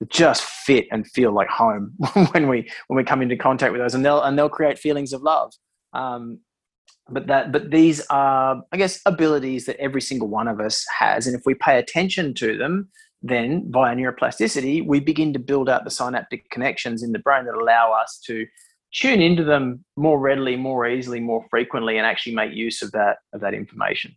just 0.09 0.43
fit 0.43 0.85
and 0.91 1.07
feel 1.07 1.31
like 1.31 1.47
home 1.47 1.93
when 2.33 2.49
we 2.49 2.69
when 2.87 2.97
we 2.97 3.05
come 3.05 3.21
into 3.21 3.37
contact 3.37 3.71
with 3.71 3.79
those 3.79 3.95
and 3.95 4.03
they'll 4.05 4.21
and 4.21 4.37
they'll 4.37 4.49
create 4.49 4.77
feelings 4.77 5.13
of 5.13 5.21
love 5.21 5.53
um, 5.93 6.39
but 7.09 7.27
that 7.27 7.53
but 7.53 7.71
these 7.71 8.05
are 8.09 8.61
i 8.73 8.77
guess 8.77 8.99
abilities 9.05 9.65
that 9.65 9.77
every 9.77 10.01
single 10.01 10.27
one 10.27 10.49
of 10.49 10.59
us 10.59 10.85
has 10.99 11.25
and 11.25 11.33
if 11.33 11.43
we 11.45 11.53
pay 11.53 11.79
attention 11.79 12.33
to 12.33 12.57
them 12.57 12.89
then 13.21 13.65
via 13.69 13.95
neuroplasticity 13.95 14.85
we 14.85 14.99
begin 14.99 15.31
to 15.31 15.39
build 15.39 15.69
out 15.69 15.85
the 15.85 15.89
synaptic 15.89 16.49
connections 16.49 17.01
in 17.01 17.13
the 17.13 17.19
brain 17.19 17.45
that 17.45 17.55
allow 17.55 17.93
us 17.93 18.21
to 18.25 18.45
tune 18.95 19.21
into 19.21 19.43
them 19.43 19.83
more 19.95 20.19
readily 20.19 20.55
more 20.55 20.87
easily 20.87 21.19
more 21.19 21.45
frequently 21.49 21.97
and 21.97 22.05
actually 22.05 22.33
make 22.33 22.53
use 22.53 22.81
of 22.81 22.91
that 22.91 23.17
of 23.33 23.41
that 23.41 23.53
information 23.53 24.15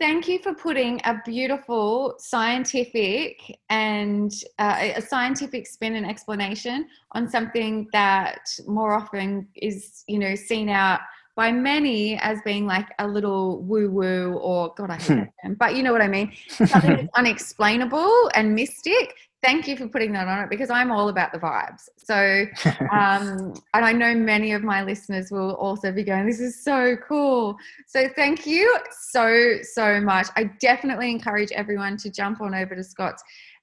Thank 0.00 0.28
you 0.28 0.38
for 0.38 0.54
putting 0.54 0.98
a 1.04 1.20
beautiful 1.26 2.14
scientific 2.18 3.58
and 3.68 4.32
uh, 4.58 4.92
a 4.96 5.02
scientific 5.02 5.66
spin 5.66 5.94
and 5.94 6.06
explanation 6.06 6.88
on 7.12 7.28
something 7.28 7.86
that 7.92 8.40
more 8.66 8.94
often 8.94 9.46
is, 9.56 10.02
you 10.08 10.18
know, 10.18 10.34
seen 10.34 10.70
out 10.70 11.00
by 11.36 11.52
many 11.52 12.18
as 12.20 12.38
being 12.46 12.66
like 12.66 12.86
a 12.98 13.06
little 13.06 13.62
woo 13.62 13.90
woo 13.90 14.38
or 14.40 14.72
God, 14.74 14.88
I 14.88 14.96
hate 14.96 15.08
that 15.08 15.32
term, 15.44 15.56
but 15.60 15.76
you 15.76 15.82
know 15.82 15.92
what 15.92 16.00
I 16.00 16.08
mean? 16.08 16.32
Something 16.48 16.96
that's 16.96 17.08
unexplainable 17.16 18.30
and 18.34 18.54
mystic 18.54 19.14
thank 19.42 19.66
you 19.66 19.76
for 19.76 19.88
putting 19.88 20.12
that 20.12 20.28
on 20.28 20.44
it 20.44 20.50
because 20.50 20.70
I'm 20.70 20.90
all 20.90 21.08
about 21.08 21.32
the 21.32 21.38
vibes. 21.38 21.88
So, 21.96 22.46
um, 22.90 23.54
and 23.74 23.84
I 23.84 23.92
know 23.92 24.14
many 24.14 24.52
of 24.52 24.62
my 24.62 24.82
listeners 24.82 25.30
will 25.30 25.54
also 25.54 25.92
be 25.92 26.04
going, 26.04 26.26
this 26.26 26.40
is 26.40 26.62
so 26.62 26.96
cool. 26.96 27.56
So, 27.86 28.08
thank 28.16 28.46
you 28.46 28.76
so, 28.90 29.56
so 29.62 30.00
much. 30.00 30.28
I 30.36 30.44
definitely 30.60 31.10
encourage 31.10 31.52
everyone 31.52 31.96
to 31.98 32.10
jump 32.10 32.40
on 32.40 32.54
over 32.54 32.74
to 32.74 32.84
Scott's 32.84 33.22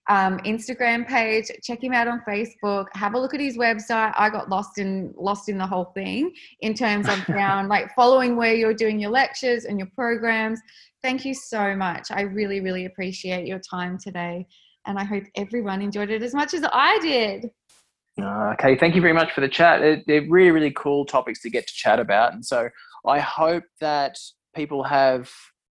um, 0.10 0.40
Instagram 0.40 1.06
page, 1.06 1.52
check 1.62 1.84
him 1.84 1.94
out 1.94 2.08
on 2.08 2.22
Facebook, 2.26 2.86
have 2.94 3.14
a 3.14 3.20
look 3.20 3.34
at 3.34 3.42
his 3.42 3.58
website. 3.58 4.14
I 4.18 4.30
got 4.30 4.50
lost 4.50 4.78
in 4.78 5.14
lost 5.18 5.50
in 5.50 5.58
the 5.58 5.68
whole 5.68 5.92
thing 5.96 6.34
in 6.62 6.74
terms 6.74 7.10
of 7.10 7.26
down 7.28 7.68
like 7.68 7.94
following 7.94 8.38
where 8.38 8.56
you're 8.56 8.74
doing 8.74 9.02
your 9.02 9.12
lectures 9.12 9.66
and 9.66 9.78
your 9.78 9.90
programs. 9.96 10.62
Thank 11.04 11.26
you 11.26 11.34
so 11.34 11.76
much. 11.76 12.08
I 12.10 12.22
really, 12.22 12.62
really 12.62 12.86
appreciate 12.86 13.48
your 13.48 13.60
time 13.60 13.98
today 13.98 14.48
and 14.88 14.98
I 14.98 15.04
hope 15.04 15.24
everyone 15.36 15.82
enjoyed 15.82 16.10
it 16.10 16.24
as 16.24 16.34
much 16.34 16.54
as 16.54 16.64
I 16.72 16.98
did. 17.00 17.52
Uh, 18.20 18.54
okay, 18.54 18.76
thank 18.76 18.96
you 18.96 19.02
very 19.02 19.14
much 19.14 19.32
for 19.32 19.42
the 19.42 19.48
chat. 19.48 20.04
They're 20.08 20.28
really, 20.28 20.50
really 20.50 20.72
cool 20.72 21.06
topics 21.06 21.42
to 21.42 21.50
get 21.50 21.68
to 21.68 21.74
chat 21.74 22.00
about. 22.00 22.34
And 22.34 22.44
so 22.44 22.70
I 23.06 23.20
hope 23.20 23.64
that 23.80 24.18
people 24.56 24.84
have, 24.84 25.30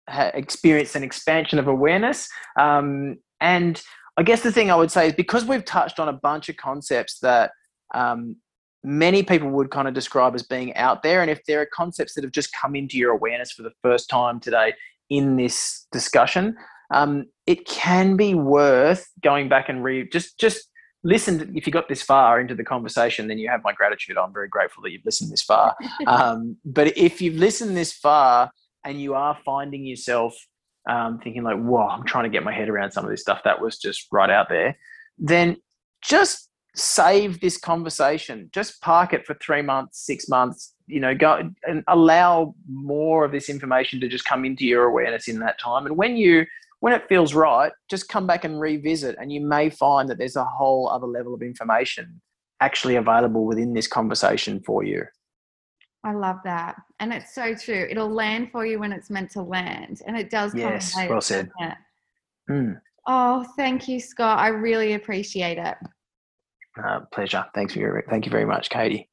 have 0.06 0.34
experienced 0.34 0.94
an 0.94 1.02
expansion 1.02 1.58
of 1.58 1.66
awareness. 1.66 2.28
Um, 2.60 3.16
and 3.40 3.82
I 4.16 4.22
guess 4.22 4.42
the 4.42 4.52
thing 4.52 4.70
I 4.70 4.76
would 4.76 4.92
say 4.92 5.08
is 5.08 5.14
because 5.14 5.44
we've 5.44 5.64
touched 5.64 5.98
on 5.98 6.08
a 6.08 6.12
bunch 6.12 6.48
of 6.48 6.56
concepts 6.56 7.18
that 7.20 7.50
um, 7.92 8.36
many 8.84 9.22
people 9.22 9.50
would 9.50 9.70
kind 9.70 9.88
of 9.88 9.94
describe 9.94 10.34
as 10.34 10.42
being 10.42 10.74
out 10.76 11.02
there, 11.02 11.22
and 11.22 11.30
if 11.30 11.44
there 11.44 11.60
are 11.60 11.68
concepts 11.72 12.14
that 12.14 12.24
have 12.24 12.32
just 12.32 12.50
come 12.60 12.76
into 12.76 12.98
your 12.98 13.12
awareness 13.12 13.50
for 13.50 13.62
the 13.62 13.72
first 13.82 14.08
time 14.08 14.38
today 14.38 14.74
in 15.10 15.36
this 15.36 15.86
discussion, 15.90 16.56
um, 16.90 17.26
it 17.46 17.66
can 17.66 18.16
be 18.16 18.34
worth 18.34 19.08
going 19.22 19.48
back 19.48 19.68
and 19.68 19.84
re 19.84 20.08
just 20.08 20.38
just 20.38 20.68
listen. 21.02 21.52
If 21.54 21.66
you 21.66 21.72
got 21.72 21.88
this 21.88 22.02
far 22.02 22.40
into 22.40 22.54
the 22.54 22.64
conversation, 22.64 23.28
then 23.28 23.38
you 23.38 23.48
have 23.48 23.62
my 23.62 23.72
gratitude. 23.72 24.16
I'm 24.16 24.32
very 24.32 24.48
grateful 24.48 24.82
that 24.82 24.92
you've 24.92 25.04
listened 25.04 25.30
this 25.30 25.42
far. 25.42 25.76
um, 26.06 26.56
but 26.64 26.96
if 26.96 27.20
you've 27.20 27.36
listened 27.36 27.76
this 27.76 27.92
far 27.92 28.50
and 28.84 29.00
you 29.00 29.14
are 29.14 29.38
finding 29.44 29.84
yourself 29.84 30.34
um, 30.88 31.18
thinking 31.18 31.42
like, 31.42 31.58
"Whoa, 31.58 31.86
I'm 31.88 32.04
trying 32.04 32.24
to 32.24 32.30
get 32.30 32.44
my 32.44 32.52
head 32.52 32.68
around 32.68 32.92
some 32.92 33.04
of 33.04 33.10
this 33.10 33.20
stuff 33.20 33.40
that 33.44 33.60
was 33.60 33.78
just 33.78 34.06
right 34.10 34.30
out 34.30 34.48
there," 34.48 34.76
then 35.18 35.56
just 36.02 36.48
save 36.74 37.40
this 37.40 37.58
conversation. 37.58 38.48
Just 38.52 38.80
park 38.80 39.12
it 39.12 39.26
for 39.26 39.34
three 39.34 39.62
months, 39.62 40.04
six 40.06 40.28
months. 40.28 40.74
You 40.86 41.00
know, 41.00 41.14
go 41.14 41.50
and 41.66 41.84
allow 41.88 42.54
more 42.66 43.24
of 43.24 43.32
this 43.32 43.50
information 43.50 44.00
to 44.00 44.08
just 44.08 44.24
come 44.24 44.44
into 44.44 44.64
your 44.64 44.84
awareness 44.84 45.28
in 45.28 45.38
that 45.40 45.60
time. 45.60 45.84
And 45.84 45.96
when 45.96 46.16
you 46.16 46.46
when 46.80 46.92
it 46.92 47.08
feels 47.08 47.34
right, 47.34 47.72
just 47.90 48.08
come 48.08 48.26
back 48.26 48.44
and 48.44 48.60
revisit, 48.60 49.16
and 49.20 49.32
you 49.32 49.40
may 49.40 49.70
find 49.70 50.08
that 50.08 50.18
there's 50.18 50.36
a 50.36 50.44
whole 50.44 50.88
other 50.88 51.06
level 51.06 51.34
of 51.34 51.42
information 51.42 52.20
actually 52.60 52.96
available 52.96 53.44
within 53.44 53.72
this 53.72 53.86
conversation 53.86 54.60
for 54.60 54.84
you. 54.84 55.04
I 56.04 56.12
love 56.12 56.38
that. 56.44 56.76
And 57.00 57.12
it's 57.12 57.34
so 57.34 57.54
true. 57.54 57.86
It'll 57.90 58.10
land 58.10 58.50
for 58.52 58.64
you 58.64 58.78
when 58.78 58.92
it's 58.92 59.10
meant 59.10 59.30
to 59.32 59.42
land. 59.42 60.00
And 60.06 60.16
it 60.16 60.30
does 60.30 60.54
Yes, 60.54 60.94
well 61.08 61.20
said. 61.20 61.50
Mm. 62.48 62.80
Oh, 63.06 63.44
thank 63.56 63.88
you, 63.88 64.00
Scott. 64.00 64.38
I 64.38 64.48
really 64.48 64.94
appreciate 64.94 65.58
it. 65.58 65.76
Uh, 66.82 67.00
pleasure. 67.12 67.44
Thanks 67.54 67.72
for 67.72 67.80
your, 67.80 68.04
thank 68.08 68.24
you 68.26 68.30
very 68.30 68.46
much, 68.46 68.70
Katie. 68.70 69.08